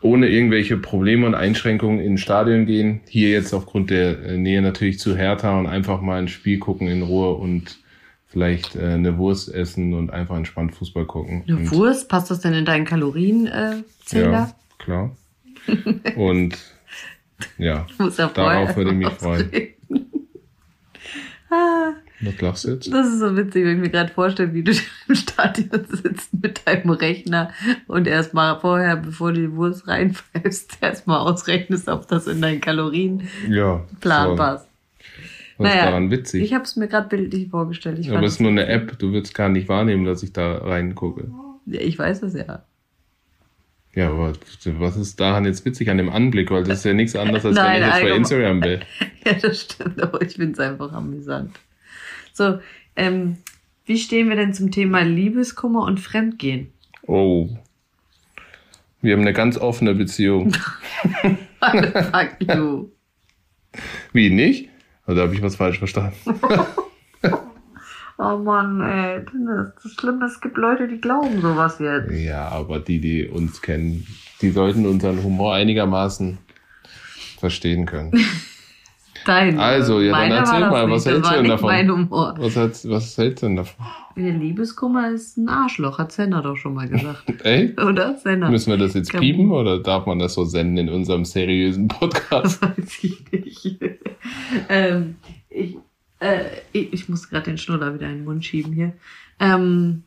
ohne 0.00 0.28
irgendwelche 0.28 0.76
Probleme 0.76 1.26
und 1.26 1.34
Einschränkungen 1.34 1.98
in 1.98 2.18
Stadion 2.18 2.66
gehen. 2.66 3.00
Hier 3.08 3.30
jetzt 3.30 3.52
aufgrund 3.52 3.90
der 3.90 4.22
äh, 4.22 4.38
Nähe 4.38 4.62
natürlich 4.62 5.00
zu 5.00 5.16
Hertha 5.16 5.58
und 5.58 5.66
einfach 5.66 6.00
mal 6.00 6.20
ein 6.20 6.28
Spiel 6.28 6.60
gucken 6.60 6.86
in 6.86 7.02
Ruhe 7.02 7.34
und 7.34 7.80
vielleicht 8.28 8.76
äh, 8.76 8.92
eine 8.92 9.18
Wurst 9.18 9.52
essen 9.52 9.92
und 9.92 10.10
einfach 10.12 10.36
entspannt 10.36 10.76
Fußball 10.76 11.04
gucken. 11.04 11.42
Eine 11.48 11.68
Wurst? 11.72 12.08
Passt 12.08 12.30
das 12.30 12.40
denn 12.40 12.54
in 12.54 12.64
deinen 12.64 12.84
Kalorienzähler? 12.84 13.84
Äh, 14.12 14.22
ja, 14.22 14.54
klar. 14.78 15.16
und 16.16 16.56
ja, 17.58 17.86
darauf 18.34 18.76
würde 18.76 18.90
ich 18.90 18.96
mich 18.96 19.08
freuen. 19.18 19.50
ah. 21.50 21.92
Was 22.22 22.40
lachst 22.40 22.64
du 22.64 22.70
jetzt? 22.70 22.92
Das 22.92 23.08
ist 23.08 23.18
so 23.18 23.36
witzig, 23.36 23.64
wenn 23.64 23.76
ich 23.76 23.82
mir 23.82 23.90
gerade 23.90 24.12
vorstelle, 24.12 24.54
wie 24.54 24.62
du 24.62 24.72
im 25.08 25.14
Stadion 25.14 25.84
sitzt 25.88 26.30
mit 26.40 26.66
deinem 26.66 26.90
Rechner 26.90 27.50
und 27.88 28.06
erstmal 28.06 28.60
vorher, 28.60 28.96
bevor 28.96 29.32
du 29.32 29.40
die 29.40 29.56
Wurst 29.56 29.88
reinpfeifst, 29.88 30.78
erstmal 30.80 31.18
ausrechnest, 31.18 31.88
ob 31.88 32.06
das 32.08 32.26
in 32.28 32.40
deinen 32.40 32.60
Kalorien 32.60 33.28
ja, 33.48 33.84
Plan 34.00 34.36
passt. 34.36 34.68
Was 35.58 35.68
naja, 35.68 35.80
ist 35.80 35.86
daran 35.86 36.10
witzig? 36.10 36.42
Ich 36.44 36.54
habe 36.54 36.64
es 36.64 36.76
mir 36.76 36.88
gerade 36.88 37.08
bildlich 37.08 37.48
vorgestellt. 37.48 37.98
Ich 37.98 38.10
Aber 38.10 38.22
es 38.22 38.34
ist 38.34 38.40
nur 38.40 38.50
eine 38.50 38.66
App, 38.66 38.98
du 38.98 39.12
willst 39.12 39.34
gar 39.34 39.48
nicht 39.48 39.68
wahrnehmen, 39.68 40.04
dass 40.04 40.22
ich 40.22 40.32
da 40.32 40.58
reingucke. 40.58 41.30
Ja, 41.66 41.80
ich 41.80 41.98
weiß 41.98 42.20
das 42.20 42.34
ja. 42.34 42.64
Ja, 43.94 44.10
aber 44.10 44.32
was 44.78 44.96
ist 44.96 45.20
daran 45.20 45.44
jetzt 45.44 45.66
witzig 45.66 45.90
an 45.90 45.98
dem 45.98 46.08
Anblick? 46.08 46.50
Weil 46.50 46.64
das 46.64 46.78
ist 46.78 46.84
ja 46.84 46.94
nichts 46.94 47.14
anderes, 47.14 47.44
als 47.44 47.56
Nein, 47.56 47.82
wenn 47.82 47.88
ich 47.88 47.94
jetzt 47.94 48.02
bei 48.02 48.16
Instagram 48.16 48.60
bin. 48.60 48.80
ja, 49.26 49.32
das 49.34 49.60
stimmt, 49.60 50.02
aber 50.02 50.22
ich 50.22 50.34
finde 50.34 50.52
es 50.52 50.60
einfach 50.60 50.92
amüsant. 50.92 51.50
So, 52.32 52.58
ähm, 52.96 53.38
wie 53.84 53.98
stehen 53.98 54.28
wir 54.28 54.36
denn 54.36 54.54
zum 54.54 54.70
Thema 54.70 55.02
Liebeskummer 55.02 55.84
und 55.84 56.00
Fremdgehen? 56.00 56.72
Oh. 57.06 57.48
Wir 59.00 59.14
haben 59.14 59.22
eine 59.22 59.32
ganz 59.32 59.58
offene 59.58 59.94
Beziehung. 59.94 60.52
Fuck 61.60 62.36
you. 62.40 62.88
Wie 64.12 64.30
nicht? 64.30 64.68
Oder 65.06 65.22
habe 65.22 65.34
ich 65.34 65.42
was 65.42 65.56
falsch 65.56 65.78
verstanden? 65.78 66.14
oh 68.18 68.38
Mann, 68.38 68.80
ey. 68.80 69.24
Das 69.24 69.84
ist 69.84 70.00
schlimm, 70.00 70.22
es 70.22 70.40
gibt 70.40 70.56
Leute, 70.56 70.86
die 70.86 71.00
glauben 71.00 71.40
sowas 71.40 71.80
jetzt. 71.80 72.12
Ja, 72.12 72.48
aber 72.48 72.78
die, 72.78 73.00
die 73.00 73.26
uns 73.26 73.60
kennen, 73.60 74.06
die 74.40 74.50
sollten 74.50 74.86
unseren 74.86 75.22
Humor 75.24 75.54
einigermaßen 75.54 76.38
verstehen 77.38 77.86
können. 77.86 78.12
Dein. 79.24 79.58
Also, 79.58 80.00
ja, 80.00 80.12
dann 80.12 80.30
erzähl 80.30 80.60
mal, 80.60 80.90
was 80.90 81.06
hältst 81.06 81.30
du 81.30 81.34
denn 81.34 81.48
davon? 81.48 81.66
Mein 81.68 81.90
Humor. 81.90 82.34
Was, 82.38 82.56
hältst, 82.56 82.88
was 82.88 83.16
hältst 83.16 83.42
du 83.42 83.46
denn 83.46 83.56
davon? 83.56 83.86
Der 84.16 84.32
Liebeskummer 84.32 85.10
ist 85.10 85.38
ein 85.38 85.48
Arschloch, 85.48 85.98
hat 85.98 86.12
Senna 86.12 86.42
doch 86.42 86.56
schon 86.56 86.74
mal 86.74 86.88
gesagt. 86.88 87.24
Ey? 87.44 87.74
Oder? 87.80 88.16
Senna. 88.18 88.50
Müssen 88.50 88.70
wir 88.70 88.78
das 88.78 88.94
jetzt 88.94 89.12
piepen 89.12 89.50
oder 89.50 89.78
darf 89.78 90.06
man 90.06 90.18
das 90.18 90.34
so 90.34 90.44
senden 90.44 90.76
in 90.76 90.88
unserem 90.88 91.24
seriösen 91.24 91.88
Podcast? 91.88 92.62
Das 92.62 92.62
weiß 92.78 93.04
ich 93.04 93.32
nicht. 93.32 93.78
ähm, 94.68 95.16
ich, 95.48 95.76
äh, 96.20 96.44
ich 96.72 97.08
muss 97.08 97.28
gerade 97.28 97.44
den 97.44 97.58
Schnuller 97.58 97.94
wieder 97.94 98.08
in 98.08 98.18
den 98.18 98.24
Mund 98.24 98.44
schieben 98.44 98.72
hier. 98.72 98.92
Ähm, 99.40 100.02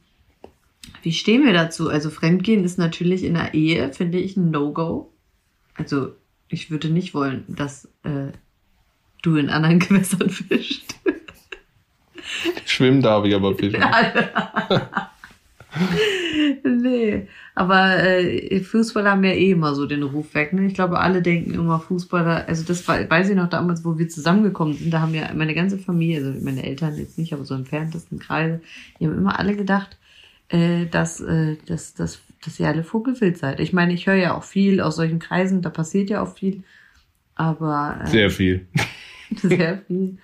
wie 1.01 1.13
stehen 1.13 1.43
wir 1.43 1.53
dazu? 1.53 1.89
Also 1.89 2.09
Fremdgehen 2.09 2.63
ist 2.63 2.77
natürlich 2.77 3.23
in 3.23 3.33
der 3.33 3.53
Ehe, 3.53 3.91
finde 3.91 4.19
ich, 4.19 4.37
ein 4.37 4.51
No-Go. 4.51 5.11
Also 5.75 6.13
ich 6.47 6.69
würde 6.69 6.89
nicht 6.89 7.13
wollen, 7.13 7.43
dass 7.47 7.85
äh, 8.03 8.31
du 9.25 9.37
in 9.37 9.49
anderen 9.49 9.79
Gewässern 9.87 10.29
fischst. 10.29 10.95
Schwimmen 12.65 13.01
darf 13.01 13.25
ich 13.25 13.33
aber 13.33 13.55
fischen. 13.55 13.83
nee, 16.63 17.27
aber 17.53 18.03
äh, 18.03 18.59
Fußballer 18.59 19.11
haben 19.11 19.23
ja 19.23 19.31
eh 19.31 19.51
immer 19.51 19.75
so 19.75 19.85
den 19.85 20.03
Ruf 20.03 20.33
weg. 20.33 20.53
Ne? 20.53 20.67
Ich 20.67 20.73
glaube, 20.73 20.99
alle 20.99 21.21
denken 21.21 21.53
immer 21.53 21.79
Fußballer, 21.79 22.47
also 22.47 22.63
das 22.63 22.87
war, 22.87 23.09
weiß 23.09 23.29
ich 23.29 23.35
noch 23.35 23.49
damals, 23.49 23.83
wo 23.85 23.97
wir 23.97 24.09
zusammengekommen 24.09 24.73
sind, 24.75 24.91
da 24.91 25.01
haben 25.01 25.13
ja 25.13 25.33
meine 25.33 25.53
ganze 25.53 25.77
Familie, 25.77 26.25
also 26.25 26.39
meine 26.43 26.63
Eltern 26.63 26.97
jetzt 26.97 27.17
nicht, 27.17 27.33
aber 27.33 27.45
so 27.45 27.53
im 27.53 27.61
entferntesten 27.61 28.19
Kreise, 28.19 28.61
die 28.99 29.05
haben 29.05 29.17
immer 29.17 29.39
alle 29.39 29.55
gedacht, 29.55 29.97
äh, 30.49 30.85
dass, 30.85 31.21
äh, 31.21 31.57
dass, 31.65 31.93
dass 31.93 32.21
dass 32.45 32.59
ihr 32.59 32.67
alle 32.67 32.83
vogelwild 32.83 33.37
seid. 33.37 33.59
Ich 33.59 33.73
meine, 33.73 33.93
ich 33.93 34.07
höre 34.07 34.15
ja 34.15 34.35
auch 34.35 34.43
viel 34.43 34.81
aus 34.81 34.95
solchen 34.95 35.19
Kreisen, 35.19 35.61
da 35.61 35.69
passiert 35.69 36.09
ja 36.09 36.21
auch 36.21 36.35
viel. 36.35 36.63
Aber. 37.35 37.99
Äh, 38.03 38.07
sehr 38.07 38.29
viel. 38.29 38.67
sehr 39.41 39.79
viel. 39.87 40.17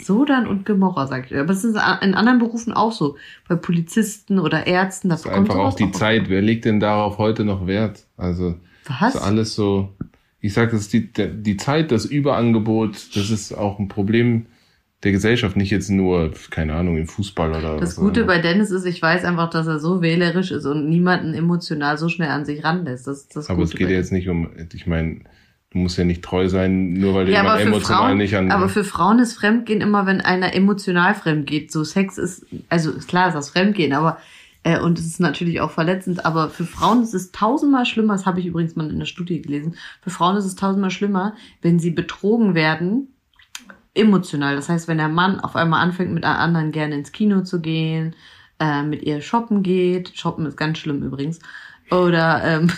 Sodan 0.00 0.46
und 0.46 0.64
Gemorra, 0.64 1.06
sag 1.06 1.30
ich. 1.30 1.36
Aber 1.36 1.50
es 1.50 1.64
ist 1.64 1.74
in 1.74 2.14
anderen 2.14 2.38
Berufen 2.38 2.72
auch 2.72 2.92
so. 2.92 3.16
Bei 3.48 3.56
Polizisten 3.56 4.38
oder 4.38 4.66
Ärzten, 4.66 5.08
das 5.08 5.24
ist 5.24 5.30
einfach 5.30 5.56
auch 5.56 5.74
die 5.74 5.84
auch 5.84 5.92
Zeit. 5.92 6.28
Wer 6.28 6.40
legt 6.40 6.64
denn 6.64 6.78
darauf 6.78 7.18
heute 7.18 7.44
noch 7.44 7.66
Wert? 7.66 8.06
Also, 8.16 8.54
Was? 9.00 9.16
ist 9.16 9.20
alles 9.20 9.54
so. 9.54 9.92
Ich 10.40 10.54
sag, 10.54 10.70
das 10.70 10.82
ist 10.82 10.92
die, 10.92 11.10
die 11.12 11.56
Zeit, 11.56 11.90
das 11.90 12.04
Überangebot, 12.04 13.16
das 13.16 13.30
ist 13.30 13.52
auch 13.52 13.80
ein 13.80 13.88
Problem 13.88 14.46
der 15.02 15.12
Gesellschaft, 15.12 15.56
nicht 15.56 15.70
jetzt 15.70 15.90
nur, 15.90 16.32
keine 16.50 16.74
Ahnung, 16.74 16.96
im 16.96 17.06
Fußball 17.06 17.50
oder 17.50 17.76
Das 17.78 17.96
Gute 17.96 18.24
bei 18.24 18.38
Dennis 18.38 18.70
ist, 18.70 18.84
ich 18.84 19.00
weiß 19.00 19.24
einfach, 19.24 19.48
dass 19.50 19.66
er 19.66 19.78
so 19.78 20.02
wählerisch 20.02 20.50
ist 20.50 20.64
und 20.64 20.88
niemanden 20.88 21.34
emotional 21.34 21.98
so 21.98 22.08
schnell 22.08 22.30
an 22.30 22.44
sich 22.44 22.64
ranlässt. 22.64 23.06
Das, 23.06 23.28
das 23.28 23.48
aber 23.48 23.60
Gute 23.60 23.72
es 23.72 23.78
geht 23.78 23.90
ja 23.90 23.96
jetzt 23.96 24.12
nicht 24.12 24.28
um, 24.28 24.50
ich 24.72 24.86
meine, 24.86 25.20
du 25.70 25.78
musst 25.78 25.98
ja 25.98 26.04
nicht 26.04 26.22
treu 26.22 26.48
sein, 26.48 26.94
nur 26.94 27.14
weil 27.14 27.26
du 27.26 27.32
ja, 27.32 27.42
jemand 27.42 27.60
emotional 27.60 28.08
Frauen, 28.08 28.18
nicht 28.18 28.36
an. 28.36 28.50
Aber 28.50 28.68
für 28.68 28.84
Frauen 28.84 29.18
ist 29.18 29.34
Fremdgehen 29.34 29.80
immer, 29.80 30.06
wenn 30.06 30.20
einer 30.20 30.54
emotional 30.54 31.14
fremd 31.14 31.46
geht. 31.46 31.70
So 31.70 31.84
Sex 31.84 32.18
ist, 32.18 32.46
also 32.68 32.92
klar 32.92 33.28
ist 33.28 33.34
das 33.34 33.50
Fremdgehen, 33.50 33.92
aber 33.92 34.18
äh, 34.64 34.80
und 34.80 34.98
es 34.98 35.06
ist 35.06 35.20
natürlich 35.20 35.60
auch 35.60 35.70
verletzend, 35.70 36.24
aber 36.24 36.48
für 36.48 36.64
Frauen 36.64 37.02
ist 37.02 37.14
es 37.14 37.32
tausendmal 37.32 37.86
schlimmer, 37.86 38.14
das 38.14 38.26
habe 38.26 38.40
ich 38.40 38.46
übrigens 38.46 38.76
mal 38.76 38.90
in 38.90 38.98
der 38.98 39.06
Studie 39.06 39.42
gelesen, 39.42 39.76
für 40.02 40.10
Frauen 40.10 40.36
ist 40.36 40.46
es 40.46 40.56
tausendmal 40.56 40.90
schlimmer, 40.90 41.34
wenn 41.62 41.78
sie 41.78 41.90
betrogen 41.90 42.54
werden 42.54 43.08
emotional. 43.94 44.56
Das 44.56 44.68
heißt, 44.68 44.88
wenn 44.88 44.98
der 44.98 45.08
Mann 45.08 45.40
auf 45.40 45.56
einmal 45.56 45.82
anfängt, 45.82 46.12
mit 46.12 46.24
einer 46.24 46.38
anderen 46.38 46.72
gerne 46.72 46.94
ins 46.94 47.12
Kino 47.12 47.42
zu 47.42 47.60
gehen, 47.60 48.14
äh, 48.60 48.82
mit 48.82 49.02
ihr 49.02 49.20
shoppen 49.20 49.62
geht, 49.62 50.16
shoppen 50.16 50.46
ist 50.46 50.56
ganz 50.56 50.78
schlimm 50.78 51.02
übrigens, 51.02 51.40
oder 51.90 52.42
ähm, 52.44 52.70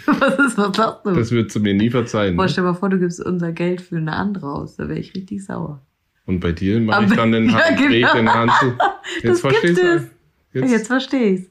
was 0.06 0.38
ist, 0.38 0.58
was 0.58 0.76
sagst 0.76 1.06
du? 1.06 1.12
Das 1.12 1.30
würdest 1.30 1.56
du 1.56 1.60
mir 1.60 1.74
nie 1.74 1.90
verzeihen. 1.90 2.36
Boah, 2.36 2.44
ne? 2.44 2.48
stell 2.48 2.64
dir 2.64 2.70
mal 2.70 2.76
vor, 2.76 2.88
du 2.88 2.98
gibst 2.98 3.24
unser 3.24 3.52
Geld 3.52 3.80
für 3.80 3.96
eine 3.96 4.12
andere 4.12 4.52
aus, 4.52 4.76
da 4.76 4.88
wäre 4.88 4.98
ich 4.98 5.14
richtig 5.14 5.44
sauer. 5.44 5.80
Und 6.26 6.40
bei 6.40 6.52
dir 6.52 6.80
mache 6.80 7.04
ich 7.06 7.12
dann 7.12 7.32
den 7.32 7.52
Hand, 7.52 7.80
ja, 7.80 7.88
genau. 7.88 8.14
den 8.14 8.34
Hand 8.34 8.52
zu. 8.60 8.66
Jetzt 9.22 9.24
das 9.24 9.40
verstehst 9.40 9.78
du? 9.78 10.10
Jetzt, 10.52 10.72
jetzt 10.72 10.86
verstehe 10.88 11.30
ich's. 11.30 11.50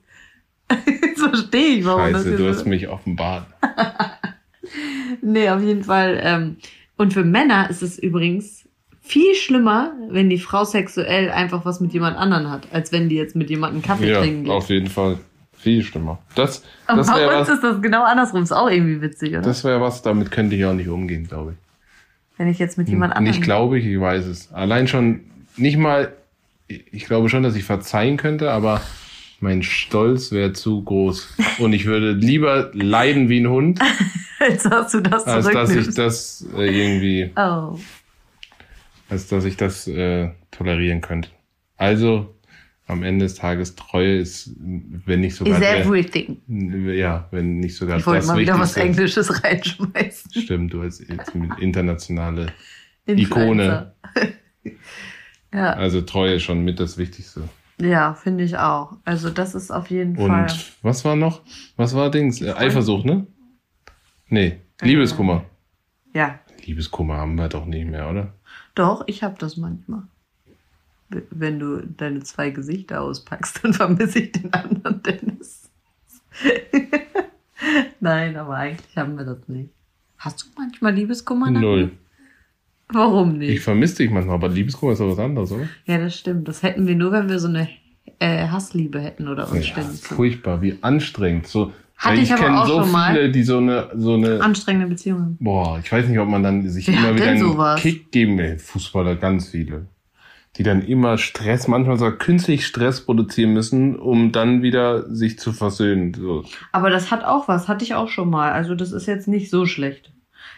Jetzt 0.86 1.20
verstehe 1.20 1.78
ich, 1.78 1.86
warum 1.86 2.12
Scheiße, 2.12 2.32
das 2.32 2.40
du 2.40 2.48
hast 2.50 2.66
mich 2.66 2.88
offenbart. 2.90 3.48
nee, 5.22 5.50
auf 5.50 5.64
jeden 5.64 5.84
Fall. 5.84 6.20
Ähm, 6.22 6.58
und 6.98 7.14
für 7.14 7.24
Männer 7.24 7.70
ist 7.70 7.82
es 7.82 7.98
übrigens 7.98 8.68
viel 9.02 9.34
schlimmer, 9.34 9.94
wenn 10.10 10.30
die 10.30 10.38
Frau 10.38 10.66
sexuell 10.66 11.32
einfach 11.32 11.66
was 11.66 11.80
mit 11.80 11.94
jemand 11.94 12.18
anderen 12.18 12.52
hat, 12.52 12.68
als 12.72 12.92
wenn 12.92 13.10
die 13.10 13.16
jetzt 13.16 13.36
mit 13.36 13.50
jemandem 13.50 13.82
Kaffee 13.82 14.12
ja, 14.12 14.20
trinken 14.20 14.44
geht. 14.44 14.54
auf 14.54 14.70
jeden 14.70 14.88
Fall. 14.88 15.18
Viel 15.60 15.84
schlimmer. 15.84 16.20
Das, 16.36 16.64
das 16.88 17.08
bei 17.08 17.40
uns 17.40 17.50
was, 17.50 17.56
ist 17.58 17.64
das 17.64 17.82
genau 17.82 18.04
andersrum. 18.04 18.44
Ist 18.44 18.52
auch 18.52 18.70
irgendwie 18.70 19.02
witzig, 19.02 19.32
oder? 19.32 19.42
Das 19.42 19.64
wäre 19.64 19.82
was, 19.82 20.02
damit 20.02 20.32
könnte 20.32 20.56
ich 20.56 20.66
auch 20.66 20.74
nicht 20.74 20.88
umgehen, 20.88 21.28
glaube 21.28 21.52
ich. 21.52 21.58
Wenn 22.38 22.48
ich 22.48 22.60
jetzt 22.60 22.78
mit 22.78 22.88
jemand 22.88 23.14
anderem... 23.14 23.36
Nicht 23.36 23.44
glaube 23.44 23.78
ich, 23.78 23.86
ich 23.86 24.00
weiß 24.00 24.26
es. 24.26 24.54
Allein 24.54 24.88
schon, 24.88 25.22
nicht 25.58 25.78
mal, 25.78 26.14
ich 26.68 27.06
glaube 27.06 27.28
schon, 27.28 27.44
dass 27.44 27.56
ich 27.56 27.66
verzeihen 27.66 28.16
könnte, 28.16 28.52
aber 28.52 28.82
mein 29.42 29.62
Stolz 29.62 30.32
wäre 30.32 30.54
zu 30.54 30.82
groß. 30.82 31.36
Und 31.60 31.74
ich 31.74 31.86
würde 31.86 32.14
lieber 32.14 32.72
leiden 32.74 33.28
wie 33.28 33.42
ein 33.42 33.50
Hund. 33.50 33.80
als 34.40 34.64
dass 34.64 34.94
du 34.94 35.02
das 35.02 35.26
Als 35.26 35.50
dass 35.50 35.72
ich 35.72 35.94
das 35.94 36.48
äh, 36.56 36.70
irgendwie... 36.70 37.32
Oh 37.36 37.78
als 39.10 39.28
dass 39.28 39.44
ich 39.46 39.58
das 39.58 39.88
äh, 39.88 40.30
tolerieren 40.52 41.02
könnte. 41.02 41.30
Also 41.78 42.36
am 42.90 43.04
Ende 43.04 43.26
des 43.26 43.36
Tages 43.36 43.76
Treue 43.76 44.18
ist, 44.18 44.52
wenn 44.58 45.20
nicht 45.20 45.36
sogar. 45.36 45.62
Is 45.62 45.86
everything. 45.86 46.42
Der, 46.48 46.96
ja, 46.96 47.28
wenn 47.32 47.60
nicht 47.60 47.76
sogar 47.76 48.00
ich 48.00 48.04
das 48.04 48.28
mal 48.28 48.38
wieder 48.38 48.58
was 48.58 48.76
Englisches 48.78 49.44
reinschmeißen. 49.44 50.32
Stimmt, 50.42 50.74
du 50.74 50.82
als 50.82 51.00
internationale 51.00 52.48
Ikone. 53.06 53.94
ja. 55.54 55.74
Also 55.74 56.02
Treue 56.02 56.36
ist 56.36 56.44
schon 56.44 56.64
mit 56.64 56.80
das 56.80 56.98
Wichtigste. 56.98 57.44
Ja, 57.80 58.16
finde 58.16 58.44
ich 58.44 58.58
auch. 58.58 58.98
Also 59.06 59.30
das 59.30 59.54
ist 59.54 59.70
auf 59.72 59.92
jeden 59.92 60.18
Und 60.18 60.28
Fall. 60.28 60.44
Und 60.44 60.74
was 60.82 61.06
war 61.06 61.16
noch? 61.16 61.42
Was 61.76 61.96
war 61.96 62.10
Dings? 62.10 62.42
Äh, 62.42 62.54
Eifersucht, 62.54 63.06
ne? 63.06 63.28
Nee, 64.28 64.60
Liebeskummer. 64.82 65.46
Ja. 66.14 66.40
Liebeskummer 66.66 67.18
haben 67.18 67.36
wir 67.36 67.50
doch 67.50 67.66
nicht 67.66 67.88
mehr, 67.88 68.10
oder? 68.10 68.34
Doch, 68.74 69.04
ich 69.06 69.22
habe 69.24 69.36
das 69.38 69.58
manchmal. 69.58 70.04
Wenn 71.10 71.60
du 71.60 71.86
deine 71.86 72.22
zwei 72.22 72.52
Gesichter 72.52 73.02
auspackst, 73.02 73.64
dann 73.64 73.74
vermisse 73.74 74.20
ich 74.20 74.32
den 74.32 74.54
anderen 74.54 75.02
Dennis. 75.04 75.70
Nein, 78.00 78.38
aber 78.38 78.56
eigentlich 78.56 78.96
haben 78.96 79.18
wir 79.18 79.26
das 79.26 79.48
nicht. 79.48 79.70
Hast 80.18 80.42
du 80.42 80.46
manchmal 80.58 80.94
Liebeskummer? 80.94 81.50
Null. 81.50 81.92
Warum 82.92 83.38
nicht? 83.38 83.52
Ich 83.52 83.62
vermisse 83.62 83.98
dich 83.98 84.12
manchmal, 84.12 84.36
aber 84.36 84.50
Liebeskummer 84.50 84.94
ist 84.94 85.00
doch 85.00 85.10
was 85.10 85.20
anderes, 85.20 85.52
oder? 85.52 85.68
Ja, 85.86 85.98
das 85.98 86.18
stimmt. 86.18 86.48
Das 86.48 86.64
hätten 86.64 86.88
wir 86.88 86.96
nur, 86.96 87.12
wenn 87.12 87.30
wir 87.30 87.40
so 87.40 87.48
eine 87.48 87.70
äh, 88.20 88.48
Hassliebe 88.48 89.00
hätten 89.00 89.28
oder 89.28 89.50
uns 89.52 89.70
ja. 89.70 89.82
Furchtbar, 89.82 90.62
wie 90.62 90.78
anstrengend. 90.82 91.48
So, 91.48 91.72
hatte 91.96 92.16
ich, 92.16 92.24
ich 92.24 92.34
aber 92.34 92.62
auch 92.62 92.68
so 92.68 92.82
schon 92.82 92.92
mal. 92.92 93.14
viele, 93.14 93.32
die 93.32 93.44
so 93.44 93.58
eine, 93.58 93.90
so 93.96 94.16
eine 94.16 94.42
anstrengende 94.42 94.88
Beziehungen. 94.88 95.38
Boah, 95.40 95.80
ich 95.84 95.92
weiß 95.92 96.08
nicht, 96.08 96.18
ob 96.20 96.30
man 96.30 96.42
dann 96.42 96.68
sich 96.68 96.88
Wer 96.88 96.98
immer 96.98 97.16
wieder 97.16 97.28
einen 97.28 97.40
sowas? 97.40 97.82
Kick 97.82 98.12
geben 98.12 98.38
will. 98.38 98.58
Fußballer, 98.58 99.16
ganz 99.16 99.50
viele. 99.50 99.86
Die 100.58 100.64
dann 100.64 100.82
immer 100.82 101.18
Stress, 101.18 101.68
manchmal 101.68 101.98
sogar 101.98 102.18
künstlich 102.18 102.66
Stress 102.66 103.06
produzieren 103.06 103.54
müssen, 103.54 103.98
um 103.98 104.32
dann 104.32 104.62
wieder 104.62 105.14
sich 105.14 105.40
zu 105.40 105.54
versöhnen. 105.54 106.14
So. 106.14 106.44
Aber 106.72 106.90
das 106.90 107.12
hat 107.12 107.24
auch 107.24 107.48
was, 107.48 107.68
hatte 107.68 107.86
ich 107.86 107.94
auch 107.94 108.10
schon 108.10 108.30
mal. 108.30 108.52
Also 108.52 108.76
das 108.76 108.92
ist 108.92 109.06
jetzt 109.06 109.28
nicht 109.28 109.50
so 109.50 109.66
schlecht. 109.66 110.12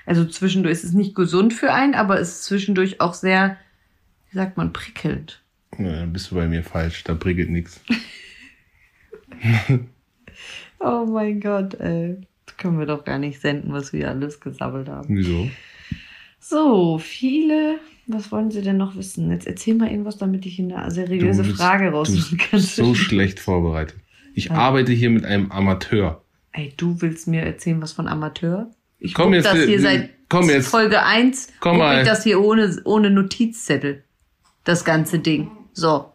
Also 0.05 0.25
zwischendurch 0.25 0.73
ist 0.73 0.83
es 0.83 0.93
nicht 0.93 1.13
gesund 1.13 1.53
für 1.53 1.73
einen, 1.73 1.93
aber 1.93 2.19
es 2.19 2.29
ist 2.29 2.43
zwischendurch 2.45 3.01
auch 3.01 3.13
sehr, 3.13 3.57
wie 4.31 4.37
sagt 4.37 4.57
man, 4.57 4.73
prickelnd. 4.73 5.41
Ja, 5.77 5.91
dann 5.91 6.13
bist 6.13 6.31
du 6.31 6.35
bei 6.35 6.47
mir 6.47 6.63
falsch, 6.63 7.03
da 7.03 7.13
prickelt 7.13 7.49
nichts. 7.49 7.81
Oh 10.83 11.05
mein 11.05 11.39
Gott, 11.39 11.75
ey. 11.75 12.17
Das 12.45 12.57
können 12.57 12.79
wir 12.79 12.87
doch 12.87 13.05
gar 13.05 13.19
nicht 13.19 13.39
senden, 13.39 13.71
was 13.71 13.93
wir 13.93 14.09
alles 14.09 14.39
gesammelt 14.39 14.89
haben. 14.89 15.15
Wieso? 15.15 15.49
So, 16.39 16.97
viele. 16.97 17.79
Was 18.13 18.31
wollen 18.31 18.51
Sie 18.51 18.61
denn 18.61 18.77
noch 18.77 18.95
wissen? 18.95 19.31
Jetzt 19.31 19.47
erzähl 19.47 19.75
mal 19.75 19.89
irgendwas, 19.89 20.17
damit 20.17 20.45
ich 20.45 20.59
eine 20.59 20.89
seriöse 20.91 21.43
bist, 21.43 21.57
Frage 21.57 21.91
raussuchen 21.91 22.37
kann. 22.37 22.59
So 22.59 22.95
schlecht 22.95 23.39
vorbereitet. 23.39 23.97
Ich 24.33 24.45
ja. 24.45 24.51
arbeite 24.51 24.91
hier 24.91 25.09
mit 25.09 25.25
einem 25.25 25.51
Amateur. 25.51 26.23
Ey, 26.51 26.73
du 26.75 27.01
willst 27.01 27.27
mir 27.27 27.41
erzählen, 27.41 27.81
was 27.81 27.93
von 27.93 28.07
Amateur? 28.07 28.69
Ich 28.99 29.13
komm 29.13 29.33
jetzt, 29.33 29.45
das 29.45 29.63
hier 29.63 29.79
seit 29.79 30.09
komm 30.29 30.49
jetzt. 30.49 30.67
Folge 30.67 31.03
1. 31.03 31.53
Komm 31.59 31.77
mal. 31.77 32.01
ich 32.01 32.07
das 32.07 32.23
hier 32.23 32.41
ohne, 32.41 32.81
ohne 32.85 33.09
Notizzettel. 33.09 34.03
Das 34.63 34.85
ganze 34.85 35.19
Ding. 35.19 35.49
So. 35.73 36.11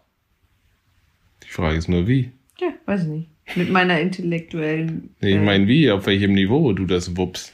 Die 1.42 1.52
Frage 1.52 1.78
ist 1.78 1.88
nur 1.88 2.06
wie. 2.06 2.30
Ja, 2.58 2.68
weiß 2.86 3.02
ich 3.02 3.08
nicht. 3.08 3.30
Mit 3.54 3.70
meiner 3.70 4.00
intellektuellen. 4.00 5.14
Nee, 5.20 5.36
ich 5.36 5.42
meine, 5.42 5.66
wie? 5.68 5.90
Auf 5.90 6.06
welchem 6.06 6.32
Niveau 6.32 6.72
du 6.72 6.84
das 6.84 7.16
wuppst? 7.16 7.52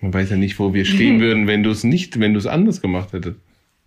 Man 0.00 0.14
weiß 0.14 0.30
ja 0.30 0.36
nicht, 0.36 0.58
wo 0.58 0.74
wir 0.74 0.84
stehen 0.84 1.20
würden, 1.20 1.46
wenn 1.46 1.62
du 1.62 1.70
es 1.70 1.84
nicht, 1.84 2.18
wenn 2.20 2.32
du 2.32 2.38
es 2.38 2.46
anders 2.46 2.80
gemacht 2.80 3.12
hättest. 3.12 3.36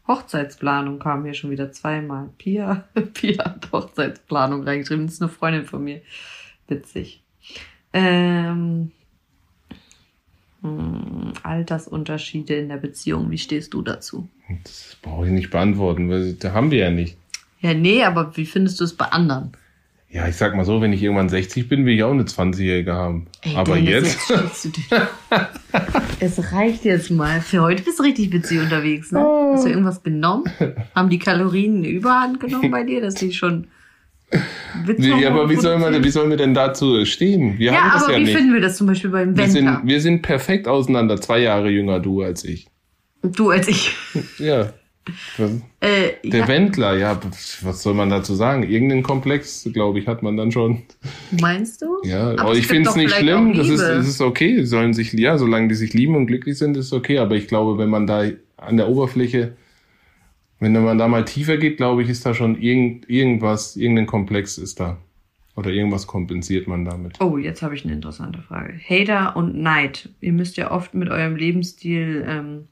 Hochzeitsplanung 0.08 1.00
kam 1.00 1.24
hier 1.24 1.34
schon 1.34 1.52
wieder 1.52 1.72
zweimal. 1.72 2.30
Pia, 2.38 2.86
Pia 3.14 3.46
hat 3.46 3.72
Hochzeitsplanung 3.72 4.64
reingeschrieben. 4.64 5.06
Das 5.06 5.16
ist 5.16 5.22
eine 5.22 5.30
Freundin 5.30 5.66
von 5.66 5.84
mir. 5.84 6.02
Witzig. 6.68 7.22
Ähm, 7.94 8.92
hm, 10.62 11.34
Altersunterschiede 11.44 12.56
in 12.56 12.70
der 12.70 12.78
Beziehung. 12.78 13.32
Wie 13.32 13.38
stehst 13.38 13.74
du 13.74 13.82
dazu? 13.82 14.28
Das 14.64 14.98
brauche 15.02 15.28
ich 15.28 15.32
nicht 15.32 15.50
beantworten, 15.50 16.10
weil 16.10 16.34
da 16.34 16.54
haben 16.54 16.72
wir 16.72 16.80
ja 16.80 16.92
nicht. 16.92 17.18
Ja, 17.62 17.74
nee, 17.74 18.04
aber 18.04 18.36
wie 18.36 18.46
findest 18.46 18.80
du 18.80 18.84
es 18.84 18.96
bei 18.96 19.06
anderen? 19.06 19.52
Ja, 20.14 20.28
ich 20.28 20.36
sag 20.36 20.56
mal 20.58 20.66
so, 20.66 20.82
wenn 20.82 20.92
ich 20.92 21.02
irgendwann 21.02 21.30
60 21.30 21.70
bin, 21.70 21.86
will 21.86 21.94
ich 21.94 22.04
auch 22.04 22.12
eine 22.12 22.24
20-Jährige 22.24 22.94
haben. 22.94 23.28
Ey, 23.44 23.56
Aber 23.56 23.76
Dennis, 23.76 24.18
jetzt. 24.28 24.66
jetzt 24.66 24.80
es 26.38 26.52
reicht 26.52 26.84
jetzt 26.84 27.12
mal. 27.12 27.40
Für 27.40 27.62
heute 27.62 27.82
bist 27.84 28.00
du 28.00 28.04
richtig 28.04 28.34
witzig 28.34 28.60
unterwegs, 28.60 29.14
ne? 29.14 29.26
Oh. 29.26 29.54
Hast 29.54 29.66
du 29.66 29.70
irgendwas 29.70 30.04
genommen? 30.04 30.44
Haben 30.96 31.10
die 31.10 31.20
Kalorien 31.20 31.78
eine 31.78 31.88
Überhand 31.88 32.42
genommen 32.42 32.72
bei 32.72 32.84
dir, 32.84 33.00
dass 33.00 33.16
die 33.16 33.32
schon. 33.32 33.68
Nee, 34.98 35.26
aber 35.26 35.50
wie 35.50 35.56
soll, 35.56 35.78
man, 35.78 36.04
wie 36.04 36.10
sollen 36.10 36.30
wir 36.30 36.38
denn 36.38 36.54
dazu 36.54 37.06
stehen? 37.06 37.58
Wir 37.58 37.72
ja, 37.72 37.82
haben 37.82 37.92
das 37.94 38.04
aber 38.04 38.14
ja 38.14 38.20
wie 38.20 38.24
nicht. 38.24 38.36
finden 38.36 38.54
wir 38.54 38.62
das 38.62 38.78
zum 38.78 38.88
Beispiel 38.88 39.10
beim 39.12 39.38
Wendler? 39.38 39.44
Wir 39.46 39.52
sind, 39.52 39.80
wir 39.86 40.02
sind 40.02 40.22
perfekt 40.24 40.68
auseinander. 40.68 41.22
Zwei 41.22 41.40
Jahre 41.40 41.70
jünger, 41.70 42.02
du 42.02 42.22
als 42.22 42.44
ich. 42.44 42.68
Du 43.22 43.50
als 43.50 43.68
ich. 43.70 43.96
Ja. 44.40 44.74
Äh, 45.80 46.12
der 46.24 46.42
ja. 46.42 46.48
Wendler, 46.48 46.96
ja, 46.96 47.20
was 47.62 47.82
soll 47.82 47.96
man 47.96 48.10
dazu 48.10 48.36
sagen? 48.36 48.64
Irgendeinen 48.64 49.02
Komplex, 49.02 49.68
glaube 49.74 50.00
ich, 50.00 50.08
hat 50.08 50.22
man 50.22 50.38
dann 50.38 50.52
schon. 50.52 50.84
Meinst 51.40 51.82
du? 51.82 51.88
Ja, 52.04 52.32
aber, 52.32 52.42
aber 52.42 52.54
ich 52.54 52.68
finde 52.68 52.90
es 52.90 52.96
nicht 52.96 53.14
schlimm. 53.14 53.54
Das 53.54 53.68
ist, 53.68 53.82
das 53.82 54.08
ist 54.08 54.22
okay. 54.22 54.64
Sollen 54.64 54.94
sich, 54.94 55.12
ja, 55.14 55.38
solange 55.38 55.70
die 55.70 55.76
sich 55.76 55.94
lieben 55.94 56.16
und 56.16 56.28
glücklich 56.28 56.58
sind, 56.58 56.78
ist 56.78 56.94
okay. 56.94 57.18
Aber 57.18 57.36
ich 57.36 57.48
glaube, 57.48 57.80
wenn 57.80 57.90
man 57.90 58.06
da 58.06 58.26
an 58.58 58.78
der 58.78 58.90
Oberfläche, 58.90 59.54
wenn 60.60 60.74
man 60.74 61.00
da 61.00 61.08
mal 61.08 61.26
tiefer 61.26 61.58
geht, 61.58 61.78
glaube 61.78 62.04
ich, 62.04 62.10
ist 62.10 62.26
da 62.26 62.36
schon 62.36 62.62
irgend, 62.62 63.10
irgendwas, 63.10 63.76
irgendein 63.76 64.06
Komplex 64.06 64.60
ist 64.60 64.80
da. 64.80 64.98
Oder 65.56 65.72
irgendwas 65.72 66.08
kompensiert 66.08 66.68
man 66.68 66.86
damit? 66.86 67.20
Oh, 67.20 67.38
jetzt 67.38 67.62
habe 67.62 67.76
ich 67.76 67.84
eine 67.84 67.94
interessante 67.94 68.42
Frage. 68.42 68.80
Hater 68.88 69.36
und 69.36 69.56
Neid. 69.56 70.10
Ihr 70.22 70.32
müsst 70.32 70.58
ja 70.58 70.72
oft 70.72 70.94
mit 70.94 71.10
eurem 71.10 71.36
Lebensstil, 71.36 72.24
ähm, 72.28 72.68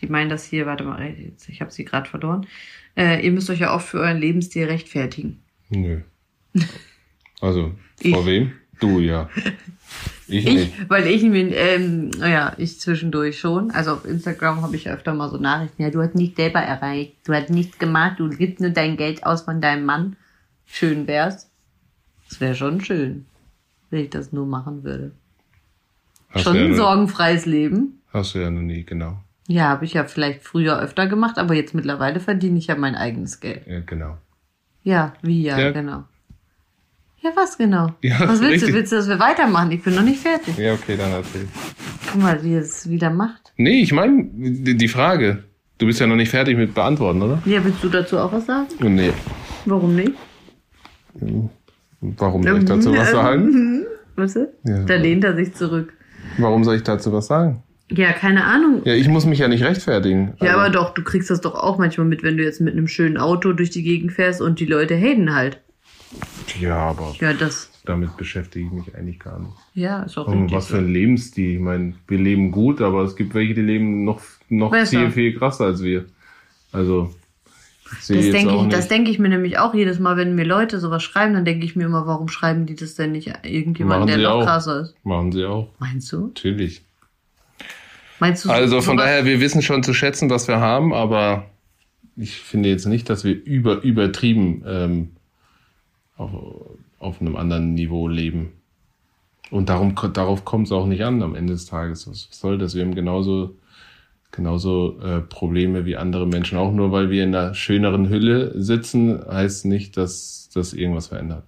die 0.00 0.06
meinen 0.06 0.30
das 0.30 0.44
hier, 0.44 0.66
warte 0.66 0.84
mal, 0.84 1.14
ich 1.48 1.60
habe 1.60 1.70
sie 1.70 1.84
gerade 1.84 2.08
verloren. 2.08 2.46
Äh, 2.96 3.24
ihr 3.24 3.32
müsst 3.32 3.50
euch 3.50 3.60
ja 3.60 3.74
oft 3.74 3.88
für 3.88 4.00
euren 4.00 4.18
Lebensstil 4.18 4.66
rechtfertigen. 4.66 5.40
Nö. 5.68 6.00
Also, 7.40 7.72
vor 8.00 8.20
Ich. 8.20 8.26
wem? 8.26 8.52
Du, 8.80 9.00
ja. 9.00 9.28
Ich, 10.26 10.44
nicht. 10.44 10.72
Ich, 10.78 10.88
weil 10.88 11.06
ich 11.06 11.22
mir, 11.22 11.54
ähm, 11.56 12.10
ja, 12.18 12.54
ich 12.56 12.80
zwischendurch 12.80 13.38
schon. 13.38 13.70
Also 13.72 13.92
auf 13.94 14.04
Instagram 14.04 14.62
habe 14.62 14.76
ich 14.76 14.88
öfter 14.88 15.12
mal 15.12 15.28
so 15.28 15.36
Nachrichten. 15.36 15.82
Ja, 15.82 15.90
du 15.90 16.00
hast 16.00 16.14
nicht 16.14 16.36
selber 16.36 16.60
erreicht. 16.60 17.14
Du 17.24 17.34
hast 17.34 17.50
nichts 17.50 17.78
gemacht. 17.78 18.18
Du 18.18 18.28
gibst 18.28 18.60
nur 18.60 18.70
dein 18.70 18.96
Geld 18.96 19.24
aus 19.24 19.42
von 19.42 19.60
deinem 19.60 19.84
Mann. 19.84 20.16
Schön 20.66 21.06
wär's. 21.06 21.50
Das 22.28 22.40
wäre 22.40 22.54
schon 22.54 22.80
schön, 22.80 23.26
wenn 23.90 24.04
ich 24.04 24.10
das 24.10 24.32
nur 24.32 24.46
machen 24.46 24.84
würde. 24.84 25.10
Hast 26.30 26.44
schon 26.44 26.56
ein 26.56 26.76
sorgenfreies 26.76 27.44
Leben. 27.44 28.00
Hast 28.12 28.34
du 28.34 28.38
ja 28.38 28.50
noch 28.50 28.62
nie, 28.62 28.84
genau. 28.84 29.18
Ja, 29.50 29.64
habe 29.70 29.84
ich 29.84 29.94
ja 29.94 30.04
vielleicht 30.04 30.44
früher 30.44 30.80
öfter 30.80 31.08
gemacht, 31.08 31.36
aber 31.36 31.54
jetzt 31.54 31.74
mittlerweile 31.74 32.20
verdiene 32.20 32.56
ich 32.58 32.68
ja 32.68 32.76
mein 32.76 32.94
eigenes 32.94 33.40
Geld. 33.40 33.66
Ja, 33.66 33.80
genau. 33.80 34.16
Ja, 34.84 35.12
wie 35.22 35.42
ja, 35.42 35.58
Ja. 35.58 35.70
genau. 35.72 36.04
Ja, 37.20 37.30
was 37.34 37.58
genau? 37.58 37.88
Ja, 38.00 38.20
was 38.20 38.40
willst 38.40 38.52
richtig. 38.52 38.68
du? 38.68 38.74
Willst 38.76 38.92
du, 38.92 38.96
dass 38.96 39.08
wir 39.08 39.18
weitermachen? 39.18 39.72
Ich 39.72 39.82
bin 39.82 39.96
noch 39.96 40.04
nicht 40.04 40.20
fertig. 40.20 40.56
Ja, 40.56 40.72
okay, 40.74 40.96
dann 40.96 41.10
erzähl. 41.10 41.48
Guck 42.12 42.22
mal, 42.22 42.40
wie 42.44 42.54
es 42.54 42.88
wieder 42.88 43.10
macht. 43.10 43.52
Nee, 43.56 43.80
ich 43.82 43.92
meine, 43.92 44.22
die 44.32 44.88
Frage. 44.88 45.42
Du 45.78 45.86
bist 45.86 45.98
ja 45.98 46.06
noch 46.06 46.14
nicht 46.14 46.30
fertig 46.30 46.56
mit 46.56 46.72
beantworten, 46.72 47.20
oder? 47.20 47.42
Ja, 47.44 47.64
willst 47.64 47.82
du 47.82 47.88
dazu 47.88 48.18
auch 48.18 48.32
was 48.32 48.46
sagen? 48.46 48.68
Nee. 48.94 49.12
Warum 49.64 49.96
nicht? 49.96 50.12
Warum 52.00 52.42
soll 52.44 52.58
ich 52.58 52.64
dazu 52.66 52.94
was 52.94 53.10
sagen? 53.10 53.84
Weißt 54.14 54.36
du? 54.36 54.52
Ja. 54.64 54.84
Da 54.84 54.94
lehnt 54.94 55.24
er 55.24 55.34
sich 55.34 55.52
zurück. 55.54 55.92
Warum 56.38 56.62
soll 56.62 56.76
ich 56.76 56.82
dazu 56.84 57.12
was 57.12 57.26
sagen? 57.26 57.64
Ja, 57.90 58.12
keine 58.12 58.44
Ahnung. 58.44 58.82
Ja, 58.84 58.94
ich 58.94 59.08
muss 59.08 59.26
mich 59.26 59.40
ja 59.40 59.48
nicht 59.48 59.64
rechtfertigen. 59.64 60.34
Ja, 60.40 60.48
Also, 60.50 60.58
aber 60.60 60.70
doch, 60.70 60.94
du 60.94 61.02
kriegst 61.02 61.28
das 61.30 61.40
doch 61.40 61.54
auch 61.54 61.76
manchmal 61.78 62.06
mit, 62.06 62.22
wenn 62.22 62.36
du 62.36 62.44
jetzt 62.44 62.60
mit 62.60 62.72
einem 62.74 62.86
schönen 62.88 63.16
Auto 63.16 63.52
durch 63.52 63.70
die 63.70 63.82
Gegend 63.82 64.12
fährst 64.12 64.40
und 64.40 64.60
die 64.60 64.66
Leute 64.66 64.96
haten 64.96 65.34
halt. 65.34 65.60
Ja, 66.60 66.76
aber 66.76 67.14
Ja, 67.20 67.32
das, 67.32 67.70
damit 67.84 68.16
beschäftige 68.16 68.66
ich 68.66 68.72
mich 68.72 68.94
eigentlich 68.96 69.18
gar 69.20 69.38
nicht. 69.40 69.52
ja, 69.74 70.02
ist 70.02 70.16
auch 70.18 70.26
Und 70.26 70.42
richtig. 70.42 70.56
was 70.56 70.66
für 70.68 70.78
ein 70.78 70.92
Lebensstil. 70.92 71.54
Ich 71.54 71.60
meine, 71.60 71.94
wir 72.08 72.18
leben 72.18 72.50
gut, 72.52 72.80
aber 72.80 73.02
es 73.02 73.16
gibt 73.16 73.34
welche, 73.34 73.54
die 73.54 73.62
leben 73.62 74.04
noch, 74.04 74.20
noch 74.48 74.70
Besser. 74.70 75.00
viel, 75.00 75.10
viel 75.10 75.38
krasser 75.38 75.66
als 75.66 75.82
wir. 75.82 76.04
Also, 76.72 77.12
Das 77.90 78.06
denke 78.06 78.54
ich, 78.54 78.68
das 78.68 78.86
denke 78.88 79.10
ich 79.10 79.18
mir 79.18 79.28
nämlich 79.28 79.58
auch 79.58 79.74
jedes 79.74 79.98
Mal, 79.98 80.16
wenn 80.16 80.34
mir 80.36 80.44
Leute 80.44 80.78
sowas 80.78 81.02
schreiben, 81.02 81.34
dann 81.34 81.44
denke 81.44 81.64
ich 81.64 81.74
mir 81.74 81.84
immer, 81.86 82.06
warum 82.06 82.28
schreiben 82.28 82.66
die 82.66 82.76
das 82.76 82.94
denn 82.94 83.12
nicht 83.12 83.32
irgendjemand, 83.44 84.00
Machen 84.06 84.08
der 84.08 84.18
noch 84.28 84.40
auch. 84.40 84.44
krasser 84.44 84.82
ist? 84.82 84.94
Machen 85.04 85.32
sie 85.32 85.44
auch. 85.44 85.68
Meinst 85.80 86.12
du? 86.12 86.26
Natürlich. 86.28 86.82
Meinst 88.20 88.44
du 88.44 88.50
Also 88.50 88.82
von 88.82 88.96
daher, 88.96 89.24
wir 89.24 89.40
wissen 89.40 89.62
schon 89.62 89.82
zu 89.82 89.94
schätzen, 89.94 90.30
was 90.30 90.46
wir 90.46 90.60
haben, 90.60 90.92
aber 90.92 91.46
ich 92.16 92.36
finde 92.36 92.68
jetzt 92.68 92.86
nicht, 92.86 93.08
dass 93.08 93.24
wir 93.24 93.34
über, 93.34 93.82
übertrieben 93.82 94.62
ähm, 94.66 95.10
auf, 96.16 96.30
auf 96.98 97.20
einem 97.20 97.36
anderen 97.36 97.74
Niveau 97.74 98.08
leben. 98.08 98.52
Und 99.50 99.68
darum, 99.68 99.94
darauf 100.12 100.44
kommt 100.44 100.66
es 100.66 100.72
auch 100.72 100.86
nicht 100.86 101.02
an 101.02 101.22
am 101.22 101.34
Ende 101.34 101.54
des 101.54 101.66
Tages. 101.66 102.08
Was 102.08 102.28
soll 102.30 102.58
das? 102.58 102.74
Wir 102.74 102.84
haben 102.84 102.94
genauso, 102.94 103.56
genauso 104.30 105.00
äh, 105.00 105.22
Probleme 105.22 105.86
wie 105.86 105.96
andere 105.96 106.26
Menschen. 106.26 106.58
Auch 106.58 106.72
nur 106.72 106.92
weil 106.92 107.10
wir 107.10 107.24
in 107.24 107.34
einer 107.34 107.54
schöneren 107.54 108.10
Hülle 108.10 108.52
sitzen, 108.60 109.24
heißt 109.26 109.64
nicht, 109.64 109.96
dass 109.96 110.50
das 110.54 110.72
irgendwas 110.72 111.08
verändert. 111.08 111.44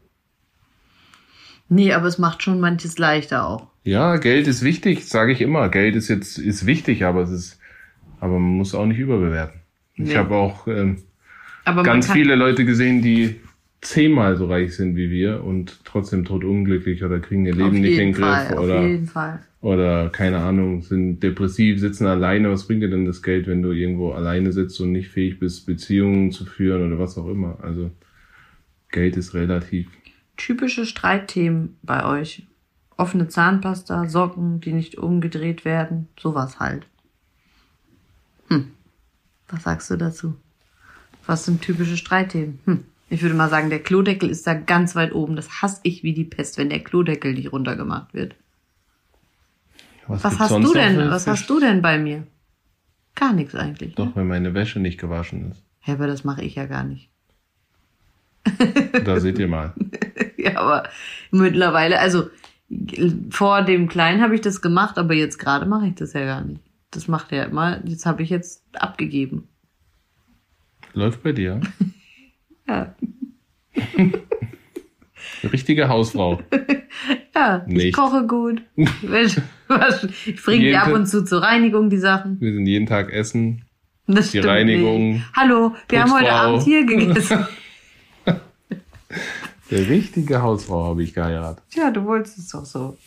Nee, 1.69 1.93
aber 1.93 2.07
es 2.07 2.19
macht 2.19 2.43
schon 2.43 2.61
manches 2.61 2.99
leichter 2.99 3.47
auch. 3.47 3.72
Ja, 3.85 4.17
Geld 4.17 4.47
ist 4.47 4.63
wichtig, 4.63 5.07
sage 5.09 5.33
ich 5.33 5.41
immer. 5.41 5.69
Geld 5.69 5.97
ist 5.97 6.09
jetzt 6.09 6.39
ist 6.39 6.67
wichtig, 6.67 7.05
aber 7.05 7.23
es 7.23 7.31
ist, 7.31 7.59
aber 8.21 8.35
man 8.39 8.57
muss 8.57 8.75
auch 8.75 8.87
nicht 8.87 8.99
überbewerten. 8.99 9.61
Ich 9.95 10.09
Nee. 10.11 10.17
habe 10.17 10.35
auch 10.37 10.67
ähm, 10.69 10.99
Aber 11.65 11.83
ganz 11.83 12.11
viele 12.11 12.35
Leute 12.37 12.65
gesehen, 12.65 13.03
die 13.03 13.41
zehnmal 13.81 14.37
so 14.37 14.47
reich 14.47 14.75
sind 14.77 14.95
wie 14.97 15.11
wir 15.11 15.43
und 15.43 15.81
trotzdem 15.85 16.25
totunglücklich 16.25 17.03
oder 17.03 17.19
kriegen 17.19 17.45
ihr 17.45 17.55
Leben 17.55 17.81
nicht 17.81 17.95
in 17.95 17.99
den 17.99 18.13
Griff 18.13 18.25
Fall, 18.25 18.57
auf 18.57 18.65
oder 18.65 18.83
jeden 18.87 19.07
Fall. 19.07 19.41
oder 19.61 20.09
keine 20.11 20.39
Ahnung, 20.39 20.83
sind 20.83 21.21
depressiv, 21.21 21.81
sitzen 21.81 22.07
alleine. 22.07 22.51
Was 22.51 22.69
bringt 22.69 22.83
dir 22.85 22.91
denn 22.91 23.05
das 23.07 23.23
Geld, 23.23 23.49
wenn 23.49 23.61
du 23.63 23.73
irgendwo 23.73 24.13
alleine 24.13 24.53
sitzt 24.53 24.81
und 24.81 24.93
nicht 24.93 25.09
fähig 25.09 25.41
bist, 25.41 25.67
Beziehungen 25.67 26.31
zu 26.31 26.45
führen 26.47 26.87
oder 26.87 27.01
was 27.01 27.19
auch 27.19 27.29
immer? 27.29 27.59
Also 27.63 27.91
Geld 28.93 29.17
ist 29.17 29.35
relativ. 29.35 29.89
Typische 30.37 30.87
Streitthemen 30.87 31.77
bei 31.83 32.05
euch. 32.05 32.45
Offene 32.97 33.29
Zahnpasta, 33.29 34.09
Socken, 34.09 34.61
die 34.61 34.73
nicht 34.73 34.99
umgedreht 34.99 35.65
werden, 35.65 36.09
sowas 36.19 36.61
halt. 36.61 36.87
Hm. 38.49 38.73
Was 39.49 39.63
sagst 39.65 39.91
du 39.91 39.97
dazu? 39.97 40.35
Was 41.27 41.45
sind 41.45 41.63
typische 41.63 41.97
Streitthemen? 41.97 42.59
Hm. 42.65 42.85
Ich 43.09 43.23
würde 43.23 43.35
mal 43.35 43.51
sagen, 43.51 43.69
der 43.69 43.83
Klodeckel 43.83 44.31
ist 44.31 44.47
da 44.47 44.55
ganz 44.55 44.95
weit 44.97 45.13
oben. 45.13 45.37
Das 45.37 45.61
hasse 45.61 45.81
ich 45.83 46.03
wie 46.03 46.15
die 46.15 46.25
Pest, 46.25 46.57
wenn 46.57 46.71
der 46.71 46.83
Klodeckel 46.83 47.35
nicht 47.35 47.53
runtergemacht 47.53 48.15
wird. 48.15 48.35
Was 50.07 50.23
gibt's 50.23 50.39
hast 50.39 50.51
du 50.51 50.73
denn? 50.73 51.11
Was 51.11 51.27
hast 51.27 51.49
du 51.49 51.61
denn 51.61 51.83
bei 51.83 51.99
mir? 51.99 52.27
Gar 53.15 53.35
nichts 53.35 53.55
eigentlich. 53.55 53.95
Doch, 53.95 54.17
wenn 54.17 54.27
meine 54.27 54.55
Wäsche 54.55 54.81
nicht 54.81 54.99
gewaschen 54.99 55.51
ist. 55.51 55.63
Ja, 55.85 55.95
aber 55.95 56.07
das 56.07 56.25
mache 56.25 56.43
ich 56.43 56.55
ja 56.55 56.67
gar 56.67 56.85
nicht. 56.85 57.11
Da 59.05 59.21
seht 59.21 59.39
ihr 59.39 59.49
mal. 59.49 59.75
Ja, 60.39 60.57
aber 60.57 60.89
mittlerweile, 61.31 62.01
also 62.01 62.29
vor 63.31 63.63
dem 63.63 63.89
Kleinen 63.89 64.23
habe 64.23 64.35
ich 64.35 64.41
das 64.41 64.61
gemacht, 64.63 64.99
aber 64.99 65.15
jetzt 65.15 65.39
gerade 65.39 65.67
mache 65.67 65.89
ich 65.89 65.95
das 65.95 66.13
ja 66.13 66.25
gar 66.25 66.43
nicht. 66.43 66.61
Das 66.91 67.09
macht 67.09 67.33
er 67.33 67.47
immer. 67.47 67.81
Jetzt 67.87 68.07
habe 68.07 68.23
ich 68.23 68.31
jetzt 68.31 68.63
abgegeben. 68.75 69.49
Läuft 70.95 71.23
bei 71.23 71.33
dir. 71.33 71.61
Ja, 72.69 72.95
Richtige 75.53 75.89
Hausfrau. 75.89 76.41
ja 77.35 77.65
ich 77.67 77.75
Nicht. 77.75 77.97
koche 77.97 78.27
gut. 78.27 78.63
ich 78.77 80.43
bringe 80.45 80.65
die 80.65 80.77
ab 80.77 80.85
Tag- 80.85 80.95
und 80.95 81.07
zu 81.07 81.25
zur 81.25 81.43
Reinigung, 81.43 81.91
die 81.91 81.99
Sachen. 81.99 82.41
Wir 82.41 82.53
sind 82.53 82.67
jeden 82.67 82.87
Tag 82.87 83.13
essen. 83.13 83.65
Das 84.07 84.31
Die 84.31 84.39
Reinigung, 84.39 85.15
Nicht. 85.15 85.25
Hallo, 85.37 85.75
wir 85.89 86.03
haben 86.03 86.13
heute. 86.13 86.33
Abend 86.33 86.63
hier 86.63 86.85
gegessen. 86.87 87.47
Der 89.73 89.89
richtige 89.89 90.43
Hausfrau 90.43 90.85
habe 90.85 91.03
ich 91.03 91.15
geheiratet. 91.15 91.65
ja, 91.75 91.91
du 91.91 92.05
wolltest 92.05 92.39
es 92.39 92.49
doch 92.49 92.67
so. 92.67 92.99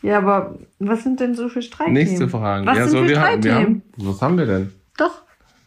Ja, 0.00 0.18
aber 0.18 0.56
was 0.78 1.02
sind 1.02 1.18
denn 1.18 1.34
so 1.34 1.48
für 1.48 1.60
Streitthemen? 1.60 1.94
Nächste 1.94 2.28
Frage. 2.28 2.64
Was 2.64 2.78
ja, 2.78 2.84
sind 2.84 2.92
so, 2.92 3.02
für 3.02 3.08
wir 3.08 3.20
haben, 3.20 3.42
wir 3.42 3.54
haben, 3.56 3.82
was 3.96 4.22
haben 4.22 4.38
wir 4.38 4.46
denn? 4.46 4.72
Doch. 4.96 5.22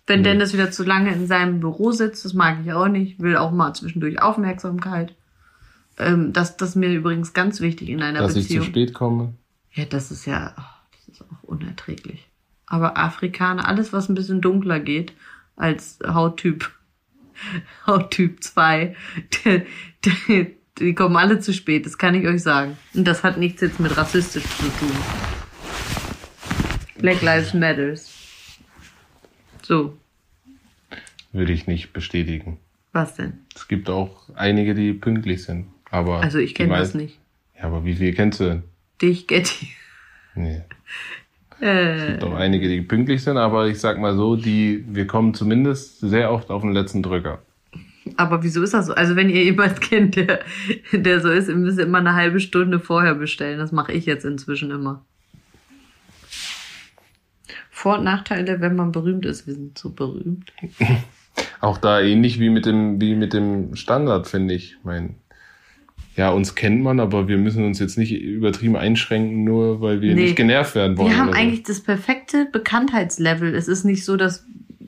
Wenn 0.08 0.24
Dennis 0.24 0.54
wieder 0.54 0.72
zu 0.72 0.84
lange 0.84 1.14
in 1.14 1.28
seinem 1.28 1.60
Büro 1.60 1.92
sitzt, 1.92 2.24
das 2.24 2.34
mag 2.34 2.60
ich 2.64 2.72
auch 2.72 2.88
nicht, 2.88 3.20
will 3.20 3.36
auch 3.36 3.52
mal 3.52 3.74
zwischendurch 3.74 4.22
Aufmerksamkeit. 4.22 5.14
Ähm, 5.98 6.32
das, 6.32 6.56
das 6.56 6.70
ist 6.70 6.76
mir 6.76 6.90
übrigens 6.90 7.34
ganz 7.34 7.60
wichtig 7.60 7.90
in 7.90 8.02
einer 8.02 8.20
Dass 8.20 8.38
ich 8.38 8.44
zu 8.44 8.48
Beziehung. 8.48 8.66
spät 8.66 8.94
komme. 8.94 9.34
Ja, 9.74 9.84
das 9.84 10.12
ist 10.12 10.26
ja, 10.26 10.56
oh, 10.58 10.62
das 10.94 11.16
ist 11.16 11.22
auch 11.22 11.44
unerträglich. 11.44 12.30
Aber 12.66 12.98
Afrikaner, 12.98 13.68
alles 13.68 13.92
was 13.92 14.08
ein 14.08 14.16
bisschen 14.16 14.40
dunkler 14.40 14.80
geht 14.80 15.14
als 15.58 16.00
Hauttyp, 16.08 16.72
Hauttyp 17.88 18.44
2, 18.44 18.96
die, 19.46 19.62
die, 20.06 20.56
die 20.78 20.94
kommen 20.96 21.16
alle 21.18 21.40
zu 21.40 21.54
spät, 21.54 21.86
das 21.86 21.98
kann 21.98 22.16
ich 22.16 22.26
euch 22.28 22.42
sagen. 22.44 22.78
Und 22.94 23.06
das 23.08 23.24
hat 23.24 23.38
nichts 23.38 23.62
jetzt 23.62 23.80
mit 23.80 23.96
rassistisch 23.98 24.44
zu 24.44 24.64
tun. 24.80 24.92
Black 27.00 27.22
Lives 27.22 27.54
Matters. 27.54 28.16
So, 29.62 29.98
Würde 31.32 31.54
ich 31.54 31.68
nicht 31.68 31.94
bestätigen. 31.94 32.60
was 32.92 33.16
denn? 33.16 33.40
Es 33.56 33.68
gibt 33.68 33.90
auch 33.90 34.30
einige, 34.36 34.74
die 34.74 34.94
pünktlich 34.94 35.44
sind. 35.44 35.68
Aber 35.92 36.22
Also 36.22 36.40
ich 36.40 36.56
kenne 36.56 36.76
das 36.78 36.94
nicht. 36.94 37.20
Ja, 37.58 37.64
aber 37.66 37.86
wie 37.86 37.96
viel 37.96 38.14
kennst 38.14 38.40
du 38.40 38.46
denn? 38.46 38.64
Dich, 39.02 39.28
Getty. 39.28 39.70
Nee. 40.36 40.62
Äh, 41.62 42.12
gibt 42.12 42.24
auch 42.24 42.36
einige, 42.36 42.68
die 42.70 42.82
pünktlich 42.82 43.24
sind, 43.24 43.38
aber 43.38 43.68
ich 43.68 43.80
sag 43.80 44.00
mal 44.00 44.16
so, 44.16 44.36
die, 44.36 44.86
wir 44.88 45.08
kommen 45.08 45.34
zumindest 45.34 46.00
sehr 46.00 46.32
oft 46.32 46.50
auf 46.50 46.62
den 46.62 46.72
letzten 46.72 47.04
Drücker. 47.04 47.42
aber 48.16 48.44
wieso 48.44 48.64
ist 48.64 48.74
das 48.74 48.88
so? 48.88 48.94
Also 48.94 49.16
wenn 49.16 49.30
ihr 49.30 49.44
jemanden 49.44 49.80
kennt, 49.82 50.16
der, 50.16 50.40
der 50.94 51.20
so 51.22 51.30
ist, 51.30 51.50
ihr 51.50 51.56
müsst 51.56 51.80
immer 51.80 51.98
eine 51.98 52.16
halbe 52.16 52.40
Stunde 52.40 52.80
vorher 52.80 53.16
bestellen. 53.16 53.60
Das 53.60 53.72
mache 53.72 53.92
ich 53.92 54.06
jetzt 54.06 54.26
inzwischen 54.26 54.72
immer. 54.72 55.06
Vor- 57.70 58.00
und 58.00 58.04
Nachteile, 58.04 58.60
wenn 58.62 58.76
man 58.76 58.92
berühmt 58.92 59.26
ist. 59.26 59.48
Wir 59.48 59.54
sind 59.54 59.78
so 59.78 59.90
berühmt. 59.90 60.52
Auch 61.62 61.78
da 61.78 62.02
ähnlich 62.02 62.40
wie 62.40 62.50
mit 62.50 62.66
dem, 62.66 63.00
wie 63.00 63.16
mit 63.16 63.34
dem 63.34 63.76
Standard, 63.76 64.28
finde 64.28 64.54
ich. 64.54 64.74
Ich 64.74 64.78
mein, 64.84 65.16
ja, 66.20 66.32
uns 66.32 66.54
kennt 66.54 66.84
man, 66.84 67.00
aber 67.00 67.30
wir 67.30 67.38
müssen 67.38 67.64
uns 67.64 67.80
jetzt 67.80 67.98
nicht 67.98 68.12
übertrieben 68.12 68.76
einschränken, 68.76 69.46
nur 69.46 69.80
weil 69.80 70.02
wir 70.02 70.14
Nee. 70.14 70.24
nicht 70.24 70.36
genervt 70.36 70.76
werden 70.76 70.98
wollen. 70.98 71.10
Wir 71.12 71.18
haben 71.18 71.30
so. 71.32 71.34
eigentlich 71.34 71.64
das 71.64 71.80
perfekte 71.80 72.46
Bekanntheitslevel. 72.52 73.56
Es 73.56 73.70
ist 73.70 73.86
nicht 73.86 74.04
so, 74.04 74.18
dass 74.18 74.46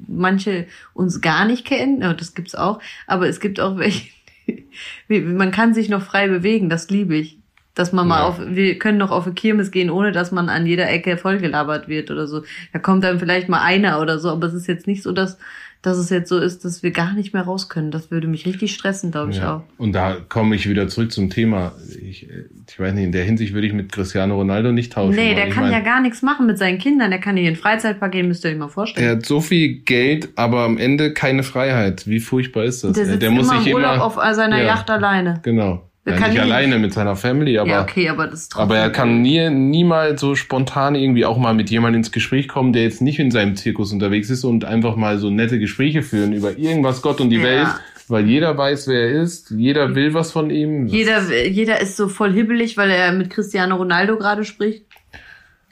manche 0.10 0.66
uns 0.94 1.22
gar 1.22 1.46
nicht 1.46 1.64
kennen. 1.66 2.02
Ja, 2.02 2.14
das 2.14 2.34
gibt's 2.36 2.54
auch. 2.54 2.82
Aber 3.08 3.30
es 3.30 3.40
gibt 3.40 3.62
auch 3.62 3.78
welche, 3.78 4.10
man 5.08 5.52
kann 5.52 5.74
sich 5.74 5.88
noch 5.88 6.02
frei 6.02 6.28
bewegen, 6.28 6.70
das 6.70 6.90
liebe 6.90 7.16
ich. 7.16 7.38
Dass 7.76 7.94
man 7.94 8.10
mal 8.10 8.18
Ja. 8.20 8.28
auf, 8.28 8.42
wir 8.46 8.78
können 8.78 8.98
noch 8.98 9.12
auf 9.12 9.26
eine 9.26 9.34
Kirmes 9.34 9.72
gehen, 9.72 9.90
ohne 9.90 10.12
dass 10.12 10.34
man 10.34 10.50
an 10.50 10.66
jeder 10.66 10.90
Ecke 10.90 11.16
vollgelabert 11.16 11.88
wird 11.88 12.12
oder 12.12 12.28
so. 12.28 12.44
Da 12.74 12.80
kommt 12.80 13.06
dann 13.06 13.20
vielleicht 13.20 13.48
mal 13.48 13.62
einer 13.62 14.02
oder 14.02 14.20
so, 14.20 14.30
aber 14.30 14.48
es 14.48 14.54
ist 14.54 14.68
jetzt 14.68 14.88
nicht 14.88 15.02
so, 15.02 15.14
dass, 15.14 15.38
dass 15.82 15.98
es 15.98 16.12
jetzt 16.12 16.30
so 16.30 16.38
ist, 16.38 16.64
dass 16.64 16.84
wir 16.84 16.92
gar 16.92 17.14
nicht 17.14 17.34
mehr 17.34 17.42
raus 17.42 17.68
können. 17.68 17.90
Das 17.90 18.12
würde 18.12 18.28
mich 18.28 18.46
richtig 18.46 18.74
stressen, 18.74 19.12
glaube 19.12 19.32
ich 19.32 19.38
Ja. 19.38 19.58
auch. 19.58 19.64
Und 19.80 19.94
da 19.94 20.18
komme 20.30 20.56
ich 20.56 20.70
wieder 20.70 20.88
zurück 20.88 21.12
zum 21.12 21.32
Thema. 21.32 21.72
Ich, 22.00 22.28
ich 22.68 22.80
weiß 22.80 22.94
nicht, 22.94 23.06
in 23.06 23.12
der 23.12 23.24
Hinsicht 23.24 23.54
würde 23.54 23.66
ich 23.66 23.74
mit 23.74 23.92
Cristiano 23.92 24.36
Ronaldo 24.36 24.72
nicht 24.72 24.94
tauschen. 24.94 25.16
Nee, 25.16 25.34
der 25.34 25.50
kann 25.50 25.64
mein, 25.64 25.72
ja 25.72 25.80
gar 25.80 26.00
nichts 26.00 26.22
machen 26.22 26.46
mit 26.46 26.60
seinen 26.60 26.78
Kindern. 26.78 27.10
Der 27.10 27.20
kann 27.20 27.34
nicht 27.34 27.48
in 27.48 27.56
den 27.56 27.60
Freizeitpark 27.60 28.12
gehen, 28.12 28.28
müsst 28.28 28.46
ihr 28.46 28.52
euch 28.52 28.58
mal 28.58 28.68
vorstellen. 28.68 29.08
Er 29.08 29.16
hat 29.16 29.26
so 29.26 29.42
viel 29.42 29.80
Geld, 29.80 30.30
aber 30.36 30.62
am 30.62 30.78
Ende 30.78 31.14
keine 31.14 31.42
Freiheit. 31.42 32.08
Wie 32.08 32.20
furchtbar 32.20 32.66
ist 32.66 32.84
das? 32.84 32.94
der 32.94 33.06
sitzt 33.08 33.22
der 33.24 33.32
muss 33.32 33.50
immer 33.50 33.58
sich 33.60 33.68
im 33.70 33.76
Urlaub 33.76 33.96
immer 33.96 34.06
auf 34.06 34.16
seiner 34.36 34.60
ja. 34.60 34.68
Yacht 34.68 34.90
alleine. 34.92 35.40
Genau. 35.42 35.91
Der 36.06 36.14
Ja, 36.14 36.20
kann 36.20 36.32
nicht 36.32 36.42
alleine 36.42 36.80
mit 36.80 36.94
seiner 36.94 37.16
Family, 37.16 37.60
aber, 37.60 37.70
ja, 37.70 37.82
okay, 37.84 38.10
aber 38.10 38.26
das 38.26 38.50
aber 38.56 38.76
er 38.78 38.90
kann 38.90 39.22
nie, 39.22 39.50
niemals 39.52 40.20
so 40.20 40.34
spontan 40.36 40.96
irgendwie 40.96 41.26
auch 41.26 41.38
mal 41.38 41.54
mit 41.54 41.70
jemandem 41.70 42.00
ins 42.00 42.12
Gespräch 42.12 42.48
kommen, 42.48 42.74
der 42.74 42.82
jetzt 42.84 43.02
nicht 43.02 43.20
in 43.20 43.30
seinem 43.30 43.56
Zirkus 43.56 43.94
unterwegs 43.94 44.32
ist 44.32 44.44
und 44.44 44.66
einfach 44.66 44.96
mal 44.96 45.20
so 45.20 45.30
nette 45.30 45.60
Gespräche 45.60 46.02
führen 46.02 46.34
über 46.34 46.58
irgendwas 46.58 47.04
Gott 47.04 47.22
und 47.22 47.30
die 47.30 47.36
Ja. 47.38 47.44
Welt, 47.44 47.68
weil 48.08 48.26
jeder 48.28 48.58
weiß, 48.58 48.88
wer 48.88 49.00
er 49.12 49.22
ist, 49.22 49.52
jeder 49.52 49.94
will 49.94 50.16
was 50.16 50.32
von 50.32 50.50
ihm. 50.50 50.86
Das- 50.88 50.94
Jeder, 50.96 51.46
jeder 51.48 51.80
ist 51.82 51.96
so 51.98 52.08
voll 52.10 52.34
hibbelig, 52.34 52.78
weil 52.78 52.90
er 52.90 53.12
mit 53.12 53.30
Cristiano 53.30 53.76
Ronaldo 53.76 54.18
gerade 54.18 54.44
spricht. 54.44 54.86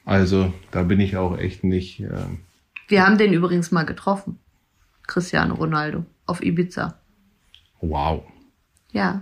Also, 0.06 0.54
da 0.70 0.84
bin 0.84 1.00
ich 1.00 1.18
auch 1.18 1.38
echt 1.40 1.64
nicht. 1.64 2.02
ähm, 2.02 2.40
Wir 2.88 3.04
haben 3.06 3.18
den 3.18 3.34
übrigens 3.34 3.72
mal 3.72 3.84
getroffen. 3.84 4.38
Cristiano 5.08 5.56
Ronaldo 5.56 6.06
auf 6.28 6.44
Ibiza. 6.44 7.00
wow. 7.82 8.22
Ja. 8.92 9.22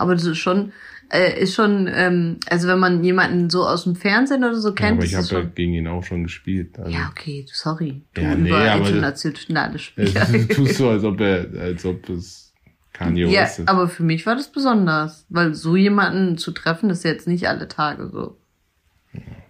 Aber 0.00 0.14
das 0.14 0.24
ist 0.24 0.38
schon, 0.38 0.72
äh, 1.12 1.40
ist 1.42 1.54
schon, 1.54 1.88
ähm, 1.92 2.38
also 2.48 2.66
wenn 2.68 2.78
man 2.78 3.04
jemanden 3.04 3.50
so 3.50 3.66
aus 3.66 3.84
dem 3.84 3.94
Fernsehen 3.96 4.42
oder 4.44 4.54
so 4.60 4.68
Ja, 4.70 4.74
kennt, 4.74 4.92
aber 4.94 5.02
ist 5.04 5.10
ich 5.10 5.16
das 5.16 5.30
habe 5.32 5.42
ja 5.44 5.48
gegen 5.54 5.74
ihn 5.74 5.86
auch 5.86 6.02
schon 6.04 6.22
gespielt. 6.24 6.78
Also, 6.78 6.90
Ja, 6.90 7.08
okay, 7.10 7.46
sorry. 7.52 8.02
Du 8.14 8.22
Ja, 8.22 8.34
nee, 8.34 8.52
aber- 8.52 8.86
internationale 8.86 9.78
Spieler. 9.78 10.26
tust 10.48 10.76
so, 10.76 10.88
als 10.90 11.04
ob 11.04 11.20
er, 11.20 11.48
als 11.60 11.84
ob 11.84 12.08
es 12.08 12.52
Kanye 12.92 13.26
Ja, 13.26 13.44
ist. 13.44 13.68
aber 13.68 13.88
für 13.88 14.02
mich 14.02 14.26
war 14.26 14.36
das 14.36 14.50
besonders, 14.52 15.26
weil 15.28 15.54
so 15.54 15.76
jemanden 15.76 16.36
zu 16.38 16.50
treffen, 16.52 16.90
ist 16.90 17.04
jetzt 17.04 17.26
nicht 17.28 17.48
alle 17.48 17.68
Tage 17.68 18.08
so. 18.12 18.36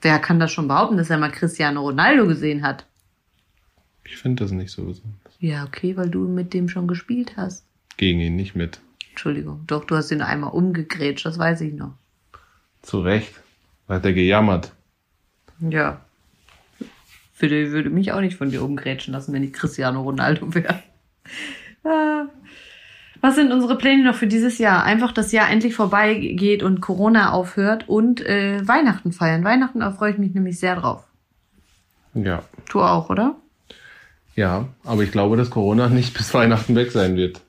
Wer 0.03 0.19
kann 0.19 0.41
das 0.41 0.51
schon 0.53 0.69
behaupten, 0.69 0.97
dass 0.97 1.11
er 1.11 1.19
mal 1.19 1.31
Cristiano 1.31 1.83
Ronaldo 1.83 2.27
gesehen 2.27 2.63
hat? 2.63 2.87
Ich 4.05 4.17
finde 4.17 4.43
das 4.45 4.51
nicht 4.53 4.71
so 4.71 4.85
besonders. 4.85 5.35
Ja, 5.39 5.65
okay, 5.65 5.97
weil 5.97 6.09
du 6.11 6.27
mit 6.27 6.55
dem 6.55 6.69
schon 6.69 6.89
gespielt 6.89 7.35
hast. 7.37 7.65
Gegen 7.97 8.21
ihn 8.21 8.35
nicht 8.37 8.57
mit. 8.57 8.81
Entschuldigung, 9.21 9.65
doch, 9.67 9.85
du 9.85 9.97
hast 9.97 10.11
ihn 10.13 10.23
einmal 10.23 10.51
umgegrätscht, 10.51 11.27
das 11.27 11.39
weiß 11.39 11.61
ich 11.61 11.75
noch. 11.75 11.93
Zu 12.81 13.03
Recht. 13.03 13.35
Hat 13.87 14.03
er 14.07 14.15
gejammert. 14.15 14.73
Ja. 15.59 16.01
Würde, 17.39 17.71
würde 17.71 17.91
mich 17.91 18.13
auch 18.13 18.23
nicht 18.23 18.39
von 18.39 18.49
dir 18.49 18.63
umgrätschen 18.63 19.13
lassen, 19.13 19.35
wenn 19.35 19.43
ich 19.43 19.53
Cristiano 19.53 20.01
Ronaldo 20.01 20.55
wäre. 20.55 20.83
Ah. 21.85 22.29
Was 23.21 23.35
sind 23.35 23.53
unsere 23.53 23.77
Pläne 23.77 24.05
noch 24.05 24.15
für 24.15 24.27
dieses 24.27 24.57
Jahr? 24.57 24.85
Einfach 24.85 25.13
das 25.13 25.33
Jahr 25.33 25.51
endlich 25.51 25.75
vorbeigeht 25.75 26.63
und 26.63 26.81
Corona 26.81 27.33
aufhört 27.33 27.91
und 27.91 28.23
äh, 28.23 28.67
Weihnachten 28.67 29.13
feiern. 29.13 29.45
Weihnachten, 29.45 29.81
da 29.81 29.91
freue 29.91 30.13
ich 30.13 30.19
mich 30.19 30.33
nämlich 30.33 30.59
sehr 30.59 30.77
drauf. 30.77 31.05
Ja. 32.15 32.43
Du 32.71 32.81
auch, 32.81 33.11
oder? 33.11 33.37
Ja, 34.35 34.69
aber 34.83 35.03
ich 35.03 35.13
glaube, 35.13 35.37
dass 35.37 35.51
Corona 35.51 35.91
nicht 35.91 36.15
bis 36.17 36.33
Weihnachten 36.33 36.75
weg 36.75 36.91
sein 36.91 37.17
wird. 37.17 37.43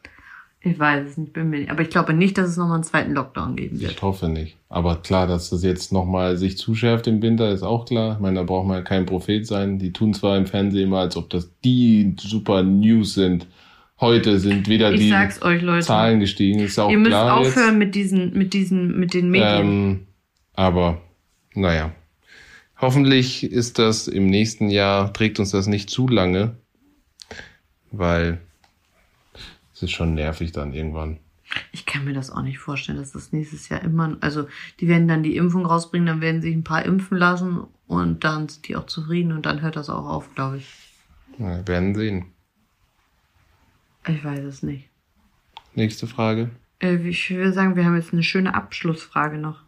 Ich 0.63 0.77
weiß 0.77 1.07
es 1.09 1.17
nicht, 1.17 1.33
bin 1.33 1.49
mir 1.49 1.59
nicht. 1.59 1.71
Aber 1.71 1.81
ich 1.81 1.89
glaube 1.89 2.13
nicht, 2.13 2.37
dass 2.37 2.49
es 2.49 2.57
nochmal 2.57 2.75
einen 2.75 2.83
zweiten 2.83 3.13
Lockdown 3.13 3.55
geben 3.55 3.81
wird. 3.81 3.93
Ich 3.93 4.01
hoffe 4.03 4.29
nicht. 4.29 4.57
Aber 4.69 4.97
klar, 4.97 5.25
dass 5.25 5.49
das 5.49 5.63
jetzt 5.63 5.91
nochmal 5.91 6.37
sich 6.37 6.57
zuschärft 6.57 7.07
im 7.07 7.21
Winter, 7.23 7.49
ist 7.51 7.63
auch 7.63 7.85
klar. 7.85 8.13
Ich 8.13 8.19
meine, 8.19 8.35
da 8.35 8.43
braucht 8.43 8.67
man 8.67 8.77
ja 8.77 8.83
kein 8.83 9.07
Prophet 9.07 9.45
sein. 9.47 9.79
Die 9.79 9.91
tun 9.91 10.13
zwar 10.13 10.37
im 10.37 10.45
Fernsehen 10.45 10.83
immer, 10.87 10.99
als 10.99 11.17
ob 11.17 11.31
das 11.31 11.49
die 11.63 12.15
super 12.19 12.61
News 12.61 13.15
sind. 13.15 13.47
Heute 13.99 14.39
sind 14.39 14.67
wieder 14.67 14.93
Ich 14.93 14.99
die 15.01 15.09
sag's 15.09 15.41
euch, 15.41 15.63
Leute. 15.63 15.85
Zahlen 15.85 16.19
gestiegen. 16.19 16.59
Ist 16.59 16.77
auch 16.79 16.91
Ihr 16.91 16.97
müsst 16.99 17.09
klar 17.09 17.37
aufhören 17.37 17.69
jetzt. 17.69 17.79
mit 17.79 17.95
diesen, 17.95 18.37
mit 18.37 18.53
diesen, 18.53 18.99
mit 18.99 19.13
den 19.15 19.31
Medien. 19.31 19.59
Ähm, 19.61 19.99
aber, 20.53 21.01
naja. 21.55 21.91
Hoffentlich 22.79 23.43
ist 23.43 23.79
das 23.79 24.07
im 24.07 24.27
nächsten 24.27 24.69
Jahr, 24.69 25.11
trägt 25.13 25.39
uns 25.39 25.51
das 25.51 25.65
nicht 25.67 25.89
zu 25.89 26.07
lange, 26.07 26.55
weil 27.91 28.39
es 29.81 29.89
ist 29.89 29.95
schon 29.95 30.13
nervig 30.13 30.51
dann 30.51 30.73
irgendwann. 30.73 31.17
Ich 31.71 31.87
kann 31.87 32.05
mir 32.05 32.13
das 32.13 32.29
auch 32.29 32.43
nicht 32.43 32.59
vorstellen, 32.59 32.99
dass 32.99 33.13
das 33.13 33.31
nächstes 33.31 33.67
Jahr 33.69 33.81
immer, 33.81 34.15
also 34.21 34.47
die 34.79 34.87
werden 34.87 35.07
dann 35.07 35.23
die 35.23 35.35
Impfung 35.35 35.65
rausbringen, 35.65 36.05
dann 36.05 36.21
werden 36.21 36.43
sich 36.43 36.53
ein 36.53 36.63
paar 36.63 36.85
impfen 36.85 37.17
lassen 37.17 37.65
und 37.87 38.23
dann 38.23 38.47
sind 38.47 38.67
die 38.67 38.75
auch 38.75 38.85
zufrieden 38.85 39.31
und 39.31 39.47
dann 39.47 39.61
hört 39.63 39.75
das 39.75 39.89
auch 39.89 40.05
auf, 40.05 40.35
glaube 40.35 40.57
ich. 40.57 40.67
Ja, 41.39 41.57
wir 41.57 41.67
werden 41.67 41.95
sehen. 41.95 42.25
Ich 44.07 44.23
weiß 44.23 44.43
es 44.43 44.61
nicht. 44.61 44.87
Nächste 45.73 46.05
Frage. 46.05 46.51
Äh, 46.79 46.97
ich 46.97 47.31
würde 47.31 47.51
sagen, 47.51 47.75
wir 47.75 47.83
haben 47.83 47.95
jetzt 47.95 48.13
eine 48.13 48.23
schöne 48.23 48.53
Abschlussfrage 48.53 49.39
noch. 49.39 49.63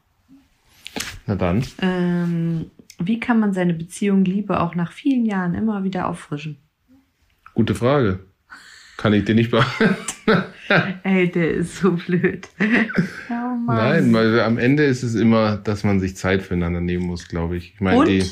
Na 1.26 1.36
dann. 1.36 1.66
Ähm, 1.82 2.70
wie 3.00 3.20
kann 3.20 3.40
man 3.40 3.54
seine 3.54 3.74
Beziehung 3.74 4.26
Liebe 4.26 4.60
auch 4.60 4.76
nach 4.76 4.92
vielen 4.92 5.26
Jahren 5.26 5.56
immer 5.56 5.84
wieder 5.84 6.08
auffrischen? 6.08 6.60
Gute 7.56 7.74
Frage. 7.74 8.20
Kann 9.04 9.12
ich 9.12 9.26
dir 9.26 9.36
nicht 9.36 9.52
beantworten. 9.52 9.98
Ey, 11.04 11.30
der 11.30 11.52
ist 11.56 11.76
so 11.76 11.92
blöd. 11.92 12.48
oh. 13.30 13.58
Nein, 13.68 14.14
weil 14.14 14.40
am 14.40 14.58
Ende 14.58 14.86
ist 14.86 15.04
es 15.04 15.14
immer, 15.16 15.58
dass 15.58 15.84
man 15.84 16.00
sich 16.00 16.16
Zeit 16.16 16.42
füreinander 16.42 16.80
nehmen 16.80 17.06
muss, 17.08 17.28
glaube 17.28 17.58
ich. 17.58 17.74
Ich 17.74 17.82
meine, 17.82 17.98
und 18.00 18.08
die, 18.08 18.24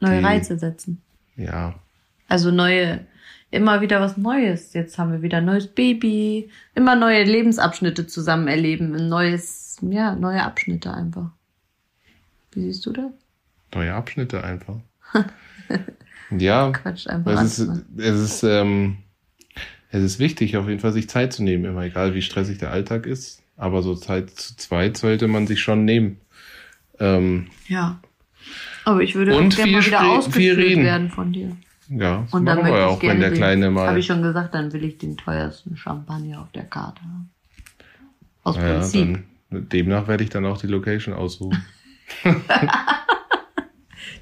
neue 0.00 0.18
die- 0.18 0.24
Reize 0.26 0.58
setzen. 0.58 1.00
ja, 1.36 1.74
Also 2.28 2.50
neue, 2.50 3.00
immer 3.50 3.80
wieder 3.80 3.98
was 4.02 4.18
Neues. 4.18 4.74
Jetzt 4.74 4.98
haben 4.98 5.10
wir 5.10 5.22
wieder 5.22 5.38
ein 5.38 5.46
neues 5.46 5.68
Baby, 5.68 6.50
immer 6.74 6.96
neue 6.96 7.24
Lebensabschnitte 7.24 8.06
zusammen 8.06 8.46
erleben, 8.46 8.94
ein 8.94 9.08
neues, 9.08 9.78
ja, 9.80 10.14
neue 10.14 10.42
Abschnitte 10.42 10.92
einfach. 10.92 11.30
Wie 12.52 12.60
siehst 12.60 12.84
du 12.84 12.92
das? 12.92 13.10
neue 13.74 13.94
Abschnitte 13.94 14.44
einfach. 14.44 14.76
ja, 16.30 16.70
Quatsch 16.72 17.06
einfach. 17.06 17.42
es 17.42 17.58
ist, 17.58 17.70
es 17.96 18.20
ist, 18.20 18.42
ähm, 18.44 18.98
es 19.94 20.02
ist 20.02 20.18
wichtig, 20.18 20.56
auf 20.56 20.68
jeden 20.68 20.80
Fall 20.80 20.92
sich 20.92 21.08
Zeit 21.08 21.32
zu 21.32 21.42
nehmen, 21.42 21.64
immer 21.64 21.82
egal 21.84 22.14
wie 22.14 22.22
stressig 22.22 22.58
der 22.58 22.70
Alltag 22.70 23.06
ist. 23.06 23.42
Aber 23.56 23.82
so 23.82 23.94
Zeit 23.94 24.30
zu 24.30 24.56
zweit 24.56 24.96
sollte 24.96 25.28
man 25.28 25.46
sich 25.46 25.60
schon 25.60 25.84
nehmen. 25.84 26.18
Ähm, 26.98 27.46
Ja. 27.68 28.00
Aber 28.84 29.00
ich 29.02 29.14
würde 29.14 29.36
Und 29.36 29.56
gerne 29.56 29.72
mal 29.72 29.86
wieder 29.86 30.06
ausgeführt 30.10 30.58
werden 30.58 31.08
von 31.08 31.32
dir. 31.32 31.56
ja, 31.88 32.26
Und 32.32 32.44
dann 32.44 32.58
wir 32.58 32.68
ja 32.68 32.78
ich 32.78 32.84
auch, 32.84 33.02
wenn 33.02 33.20
der 33.20 33.30
den, 33.30 33.36
Kleine 33.36 33.70
mal. 33.70 33.88
Habe 33.88 33.98
ich 34.00 34.06
schon 34.06 34.20
gesagt, 34.22 34.54
dann 34.54 34.72
will 34.72 34.84
ich 34.84 34.98
den 34.98 35.16
teuersten 35.16 35.76
Champagner 35.76 36.42
auf 36.42 36.52
der 36.52 36.64
Karte 36.64 37.00
haben. 37.00 37.30
Aus 38.42 38.56
ja, 38.56 38.62
Prinzip. 38.74 39.24
dann, 39.50 39.68
demnach 39.68 40.06
werde 40.08 40.24
ich 40.24 40.30
dann 40.30 40.44
auch 40.44 40.58
die 40.58 40.66
Location 40.66 41.14
aussuchen. 41.14 41.64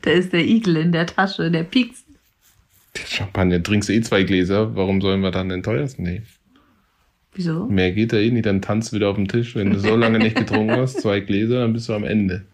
Da 0.02 0.10
ist 0.10 0.32
der 0.32 0.44
Igel 0.44 0.76
in 0.76 0.92
der 0.92 1.06
Tasche, 1.06 1.50
der 1.50 1.62
piekst. 1.62 2.01
Champagner, 3.06 3.62
trinkst 3.62 3.88
du 3.88 3.92
eh 3.92 4.00
zwei 4.00 4.22
Gläser, 4.22 4.74
warum 4.76 5.00
sollen 5.00 5.20
wir 5.20 5.30
dann 5.30 5.48
den 5.48 5.62
teuersten 5.62 6.02
nehmen? 6.02 6.26
Wieso? 7.34 7.66
Mehr 7.66 7.92
geht 7.92 8.12
da 8.12 8.18
eh 8.18 8.30
nicht, 8.30 8.46
dann 8.46 8.60
tanzt 8.60 8.92
du 8.92 8.96
wieder 8.96 9.08
auf 9.08 9.16
dem 9.16 9.28
Tisch. 9.28 9.54
Wenn 9.54 9.70
du 9.70 9.78
so 9.78 9.96
lange 9.96 10.18
nicht 10.18 10.36
getrunken 10.36 10.72
hast, 10.72 11.00
zwei 11.00 11.20
Gläser, 11.20 11.60
dann 11.60 11.72
bist 11.72 11.88
du 11.88 11.94
am 11.94 12.04
Ende. 12.04 12.44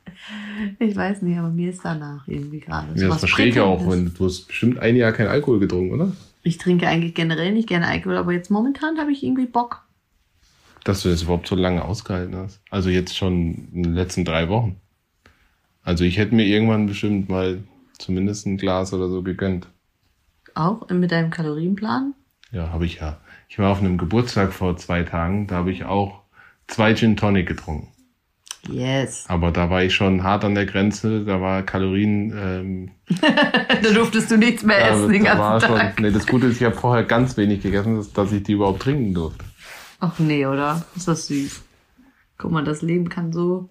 Ich 0.79 0.95
weiß 0.95 1.23
nicht, 1.23 1.39
aber 1.39 1.51
mir 1.51 1.71
ist 1.71 1.85
danach 1.85 2.27
irgendwie 2.29 2.61
gerade. 2.61 2.89
Ja, 2.95 3.03
so 3.03 3.09
das 3.09 3.19
verstehe 3.21 3.47
ich 3.47 3.61
auch. 3.61 3.89
Wenn, 3.89 4.13
du 4.15 4.25
hast 4.25 4.47
bestimmt 4.47 4.79
ein 4.79 4.97
Jahr 4.97 5.13
kein 5.13 5.29
Alkohol 5.29 5.59
getrunken, 5.59 5.95
oder? 5.95 6.13
Ich 6.43 6.59
trinke 6.59 6.87
eigentlich 6.87 7.15
generell 7.15 7.53
nicht 7.53 7.69
gerne 7.69 7.87
Alkohol, 7.87 8.17
aber 8.17 8.33
jetzt 8.33 8.51
momentan 8.51 8.99
habe 8.99 9.13
ich 9.13 9.23
irgendwie 9.23 9.47
Bock. 9.47 9.85
Dass 10.85 11.03
du 11.03 11.09
das 11.09 11.23
überhaupt 11.23 11.49
so 11.49 11.57
lange 11.57 11.85
ausgehalten 11.85 12.37
hast. 12.37 12.61
Also 12.71 12.89
jetzt 12.89 13.17
schon 13.17 13.69
in 13.73 13.83
den 13.83 13.95
letzten 13.95 14.25
drei 14.25 14.49
Wochen. 14.49 14.77
Also 15.83 16.05
ich 16.05 16.19
hätte 16.19 16.35
mir 16.35 16.47
irgendwann 16.47 16.87
bestimmt 16.87 17.29
mal 17.29 17.59
zumindest 17.99 18.47
ein 18.47 18.59
Glas 18.59 18.93
oder 18.93 19.09
so 19.09 19.23
gegönnt. 19.23 19.67
Auch 20.59 20.89
mit 20.91 21.13
deinem 21.13 21.31
Kalorienplan? 21.31 22.15
Ja, 22.51 22.71
habe 22.71 22.85
ich 22.85 22.97
ja. 22.97 23.21
Ich 23.49 23.61
war 23.61 23.71
auf 23.71 23.79
einem 23.79 23.97
Geburtstag 23.97 24.53
vor 24.53 24.77
zwei 24.77 25.05
Tagen, 25.05 25.47
da 25.47 25.55
habe 25.55 25.71
ich 25.71 25.85
auch 25.85 26.23
zwei 26.67 26.95
Gin 26.95 27.17
Tonic 27.17 27.47
getrunken. 27.47 27.93
Yes. 28.69 29.25
Aber 29.29 29.53
da 29.53 29.71
war 29.71 29.85
ich 29.85 29.95
schon 29.95 30.25
hart 30.25 30.45
an 30.45 30.57
der 30.57 30.67
Grenze, 30.67 31.25
da 31.25 31.41
war 31.41 31.63
Kalorien, 31.63 32.33
ähm, 32.37 32.91
da 33.21 33.91
durftest 33.93 34.33
du 34.33 34.37
nichts 34.37 34.65
mehr 34.65 34.81
da, 34.81 34.97
essen 34.97 35.13
den 35.13 35.25
da 35.25 35.39
war 35.39 35.53
ganzen 35.53 35.69
schon, 35.69 35.79
Tag. 35.79 36.01
nee, 36.01 36.11
das 36.11 36.27
Gute 36.27 36.47
ist, 36.49 36.57
ich 36.57 36.65
habe 36.65 36.75
vorher 36.75 37.05
ganz 37.05 37.37
wenig 37.37 37.63
gegessen, 37.63 37.97
dass, 37.97 38.13
dass 38.13 38.33
ich 38.33 38.43
die 38.43 38.53
überhaupt 38.53 38.83
trinken 38.83 39.15
durfte. 39.15 39.45
Ach 40.01 40.19
nee, 40.19 40.45
oder? 40.45 40.85
Ist 40.97 41.07
das 41.07 41.29
süß. 41.29 41.63
Guck 42.37 42.51
mal, 42.51 42.65
das 42.65 42.83
Leben 42.83 43.09
kann 43.09 43.33
so 43.33 43.69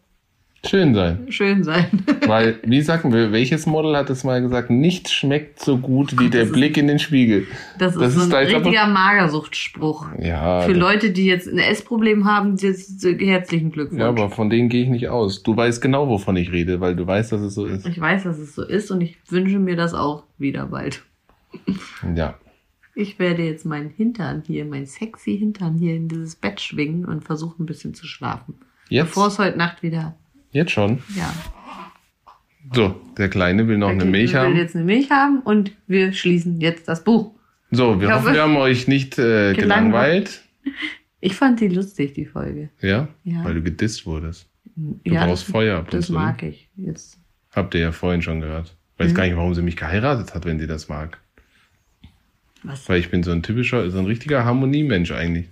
Schön 0.66 0.94
sein. 0.96 1.26
Schön 1.32 1.64
sein. 1.64 1.86
Weil, 2.28 2.60
wie 2.64 2.82
sagen 2.82 3.14
wir, 3.14 3.32
welches 3.32 3.66
Model 3.66 3.96
hat 3.96 4.10
es 4.10 4.24
mal 4.24 4.42
gesagt, 4.42 4.70
nichts 4.70 5.14
schmeckt 5.14 5.60
so 5.60 5.78
gut 5.78 6.20
wie 6.20 6.30
der 6.30 6.44
ist- 6.44 6.52
Blick 6.52 6.78
in 6.78 6.88
den 6.88 7.00
Spiegel. 7.00 7.46
Das 7.80 7.94
ist, 7.96 8.02
Das 8.02 8.14
so 8.16 8.20
ist 8.22 8.26
ein 8.26 8.30
da 8.32 8.42
jetzt 8.42 8.54
aber- 8.56 8.66
richtiger 8.66 8.88
Magersuchtspruch. 8.88 10.08
Ja, 10.20 10.62
Für 10.62 10.74
Leute, 10.74 11.12
die 11.12 11.26
jetzt 11.26 11.48
ein 11.48 11.60
Essproblem 11.60 12.26
haben, 12.26 12.58
jetzt 12.58 13.06
herzlichen 13.06 13.72
Glückwunsch. 13.72 14.02
ja, 14.02 14.10
aber 14.10 14.30
von 14.30 14.50
denen 14.50 14.68
gehe 14.70 14.84
ich 14.84 14.90
nicht 14.90 15.10
aus. 15.10 15.44
Du 15.44 15.56
weißt 15.56 15.82
genau, 15.82 16.08
wovon 16.10 16.36
ich 16.38 16.52
rede, 16.52 16.82
weil 16.82 16.96
du 16.96 17.06
weißt, 17.08 17.32
dass 17.32 17.42
es 17.42 17.54
so 17.54 17.66
ist. 17.66 17.86
ich 17.88 18.00
weiß, 18.02 18.24
dass 18.24 18.38
es 18.40 18.56
so 18.56 18.64
ist 18.64 18.92
und 18.92 19.02
ich 19.02 19.18
wünsche 19.30 19.60
mir 19.60 19.76
das 19.76 19.94
auch 19.94 20.24
wieder 20.38 20.66
bald. 20.66 21.04
Ja. 22.16 22.36
Ich 22.96 23.20
werde 23.20 23.44
jetzt 23.44 23.64
meinen 23.66 23.90
Hintern 23.92 24.44
hier, 24.46 24.66
mein 24.66 24.86
sexy 24.88 25.38
Hintern 25.38 25.76
hier 25.76 25.96
in 25.96 26.08
dieses 26.08 26.36
Bett 26.36 26.60
schwingen 26.60 27.06
und 27.06 27.24
versuchen 27.24 27.64
ein 27.64 27.66
bisschen 27.68 27.94
zu 27.94 28.08
schlafen. 28.08 28.56
Jetzt, 28.90 29.08
Bevor 29.10 29.28
es 29.28 29.38
heute 29.38 29.58
Nacht 29.58 29.84
wieder, 29.84 30.16
jetzt 30.58 30.72
schon. 30.72 31.02
ja. 31.16 31.34
So, 32.74 33.00
der 33.18 33.30
Kleine 33.30 33.66
will 33.70 33.78
noch 33.78 33.88
eine 33.90 34.02
Okay, 34.04 34.12
Milch 34.12 34.34
will 34.34 34.40
haben. 34.42 34.56
jetzt 34.58 34.76
eine 34.76 34.84
Milch 34.84 35.10
haben 35.10 35.40
und 35.40 35.72
wir 35.88 36.12
schließen 36.12 36.60
jetzt 36.60 36.90
das 36.90 37.02
Buch. 37.06 37.34
So, 37.72 38.02
wir 38.02 38.08
Ich 38.10 38.14
hoffen, 38.14 38.26
hoffe- 38.26 38.34
wir 38.36 38.42
haben 38.42 38.58
euch 38.58 38.90
nicht 38.90 39.18
äh, 39.18 39.54
Gelangweilt. 39.58 40.42
Ich 41.22 41.34
fand 41.36 41.62
die 41.62 41.70
lustig, 41.70 42.14
die 42.14 42.26
Folge. 42.26 42.70
Ja? 42.82 43.08
Ja. 43.24 43.46
Weil 43.46 43.54
du 43.54 43.62
gedisst 43.64 44.06
wurdest. 44.06 44.50
Du 44.76 45.00
ja, 45.06 45.26
brauchst 45.26 45.46
das, 45.46 45.52
Feuer 45.52 45.78
ab 45.80 45.90
Das 45.92 46.10
mag 46.10 46.44
ich 46.44 46.70
jetzt. 46.76 47.18
Habt 47.54 47.74
ihr 47.74 47.80
ja 47.82 47.92
vorhin 47.94 48.22
schon 48.22 48.42
gehört. 48.42 48.76
Weiß 48.98 49.12
Mhm. 49.12 49.16
gar 49.16 49.24
nicht, 49.26 49.38
warum 49.38 49.54
sie 49.56 49.62
mich 49.62 49.78
geheiratet 49.78 50.36
hat, 50.36 50.44
wenn 50.46 50.60
sie 50.60 50.68
das 50.68 50.90
mag. 50.90 51.20
Was? 52.64 52.90
Weil 52.90 53.00
ich 53.00 53.10
bin 53.10 53.24
so 53.24 53.32
ein 53.32 53.44
typischer, 53.44 53.90
so 53.92 53.98
ein 53.98 54.06
richtiger 54.06 54.44
Harmoniemensch 54.44 55.12
eigentlich. 55.14 55.48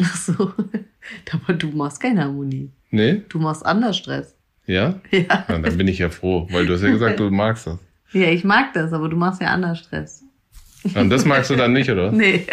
Ach 0.00 0.16
so. 0.16 0.52
Aber 1.32 1.54
du 1.54 1.68
machst 1.70 2.00
keine 2.00 2.22
Harmonie. 2.22 2.70
Nee? 2.90 3.22
Du 3.28 3.38
machst 3.38 3.64
anders 3.66 3.96
Stress. 3.98 4.34
Ja? 4.66 4.94
Ja. 5.10 5.20
ja? 5.20 5.44
Dann 5.48 5.76
bin 5.76 5.88
ich 5.88 5.98
ja 5.98 6.08
froh, 6.10 6.46
weil 6.50 6.66
du 6.66 6.74
hast 6.74 6.82
ja 6.82 6.90
gesagt, 6.90 7.18
du 7.20 7.30
magst 7.30 7.66
das. 7.66 7.78
Ja, 8.12 8.28
ich 8.28 8.44
mag 8.44 8.72
das, 8.74 8.92
aber 8.92 9.08
du 9.08 9.16
machst 9.16 9.40
ja 9.40 9.48
anders 9.48 9.78
Stress. 9.80 10.24
Und 10.94 11.10
das 11.10 11.24
magst 11.24 11.50
du 11.50 11.56
dann 11.56 11.72
nicht, 11.72 11.90
oder? 11.90 12.10
Nee. 12.12 12.46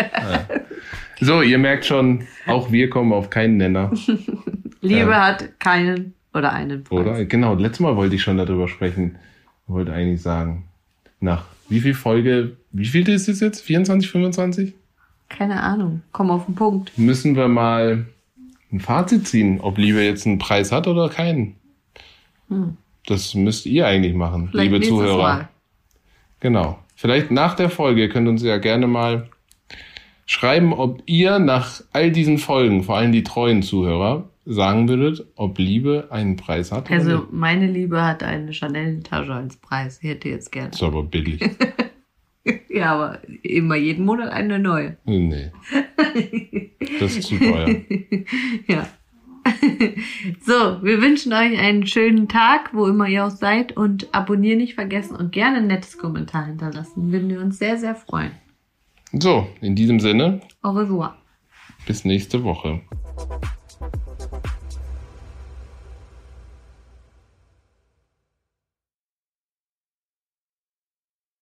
So, 1.21 1.41
ihr 1.41 1.57
merkt 1.57 1.85
schon, 1.85 2.23
auch 2.47 2.71
wir 2.71 2.89
kommen 2.89 3.13
auf 3.13 3.29
keinen 3.29 3.57
Nenner. 3.57 3.91
Liebe 4.81 5.11
Ja. 5.11 5.27
hat 5.27 5.59
keinen 5.59 6.13
oder 6.33 6.51
einen 6.51 6.83
Preis. 6.83 6.99
Oder? 6.99 7.25
Genau, 7.25 7.53
letztes 7.55 7.79
Mal 7.79 7.95
wollte 7.95 8.15
ich 8.15 8.21
schon 8.21 8.37
darüber 8.37 8.67
sprechen. 8.67 9.17
Wollte 9.67 9.93
eigentlich 9.93 10.21
sagen, 10.21 10.65
nach 11.21 11.45
wie 11.69 11.79
viel 11.79 11.93
Folge, 11.93 12.57
wie 12.71 12.85
viel 12.85 13.07
ist 13.09 13.29
es 13.29 13.39
jetzt? 13.39 13.61
24, 13.61 14.09
25? 14.11 14.73
Keine 15.29 15.61
Ahnung. 15.63 16.01
Komm 16.11 16.29
auf 16.31 16.45
den 16.45 16.55
Punkt. 16.55 16.97
Müssen 16.97 17.35
wir 17.35 17.47
mal 17.47 18.05
ein 18.71 18.79
Fazit 18.79 19.27
ziehen, 19.27 19.59
ob 19.61 19.77
Liebe 19.77 20.03
jetzt 20.03 20.25
einen 20.25 20.37
Preis 20.37 20.71
hat 20.71 20.87
oder 20.87 21.09
keinen. 21.09 21.55
Hm. 22.49 22.77
Das 23.05 23.35
müsst 23.35 23.65
ihr 23.65 23.85
eigentlich 23.85 24.15
machen, 24.15 24.49
Vielleicht 24.51 24.71
liebe 24.71 24.85
Zuhörer. 24.85 25.17
Mal. 25.17 25.49
Genau. 26.39 26.79
Vielleicht 26.95 27.29
nach 27.31 27.55
der 27.55 27.69
Folge 27.69 28.01
ihr 28.01 28.09
könnt 28.09 28.27
uns 28.27 28.41
ja 28.41 28.57
gerne 28.57 28.87
mal 28.87 29.29
schreiben, 30.25 30.73
ob 30.73 31.03
ihr 31.05 31.39
nach 31.39 31.81
all 31.93 32.11
diesen 32.11 32.37
Folgen, 32.37 32.83
vor 32.83 32.97
allem 32.97 33.11
die 33.11 33.23
treuen 33.23 33.61
Zuhörer, 33.61 34.29
sagen 34.45 34.87
würdet, 34.87 35.25
ob 35.35 35.57
Liebe 35.57 36.07
einen 36.11 36.35
Preis 36.35 36.71
hat. 36.71 36.89
Also 36.89 37.25
meine 37.31 37.67
Liebe 37.67 38.03
hat 38.03 38.23
eine 38.23 38.53
Chanel-Tasche 38.53 39.33
als 39.33 39.57
Preis. 39.57 39.99
Ich 40.01 40.09
hätte 40.09 40.29
jetzt 40.29 40.51
gerne. 40.51 40.69
ist 40.69 40.83
aber 40.83 41.03
billig. 41.03 41.41
Ja, 42.69 42.93
aber 42.93 43.19
immer 43.43 43.75
jeden 43.75 44.05
Monat 44.05 44.31
eine 44.31 44.59
neue. 44.59 44.97
nee. 45.05 45.51
Das 46.99 47.15
ist 47.17 47.27
zu 47.29 47.37
teuer. 47.39 47.67
Ja. 48.67 48.87
So, 50.41 50.81
wir 50.83 51.01
wünschen 51.01 51.31
euch 51.33 51.57
einen 51.59 51.85
schönen 51.85 52.27
Tag, 52.27 52.73
wo 52.73 52.87
immer 52.87 53.07
ihr 53.07 53.25
auch 53.25 53.29
seid 53.31 53.77
und 53.77 54.13
abonnieren 54.13 54.57
nicht 54.57 54.73
vergessen 54.73 55.15
und 55.15 55.31
gerne 55.31 55.57
ein 55.57 55.67
nettes 55.67 55.97
Kommentar 55.99 56.45
hinterlassen. 56.47 57.11
Würden 57.11 57.29
wir 57.29 57.39
uns 57.41 57.59
sehr, 57.59 57.77
sehr 57.77 57.95
freuen. 57.95 58.31
So, 59.13 59.47
in 59.61 59.75
diesem 59.75 59.99
Sinne, 59.99 60.41
Au 60.63 60.71
revoir. 60.71 61.17
bis 61.85 62.05
nächste 62.05 62.43
Woche. 62.43 62.81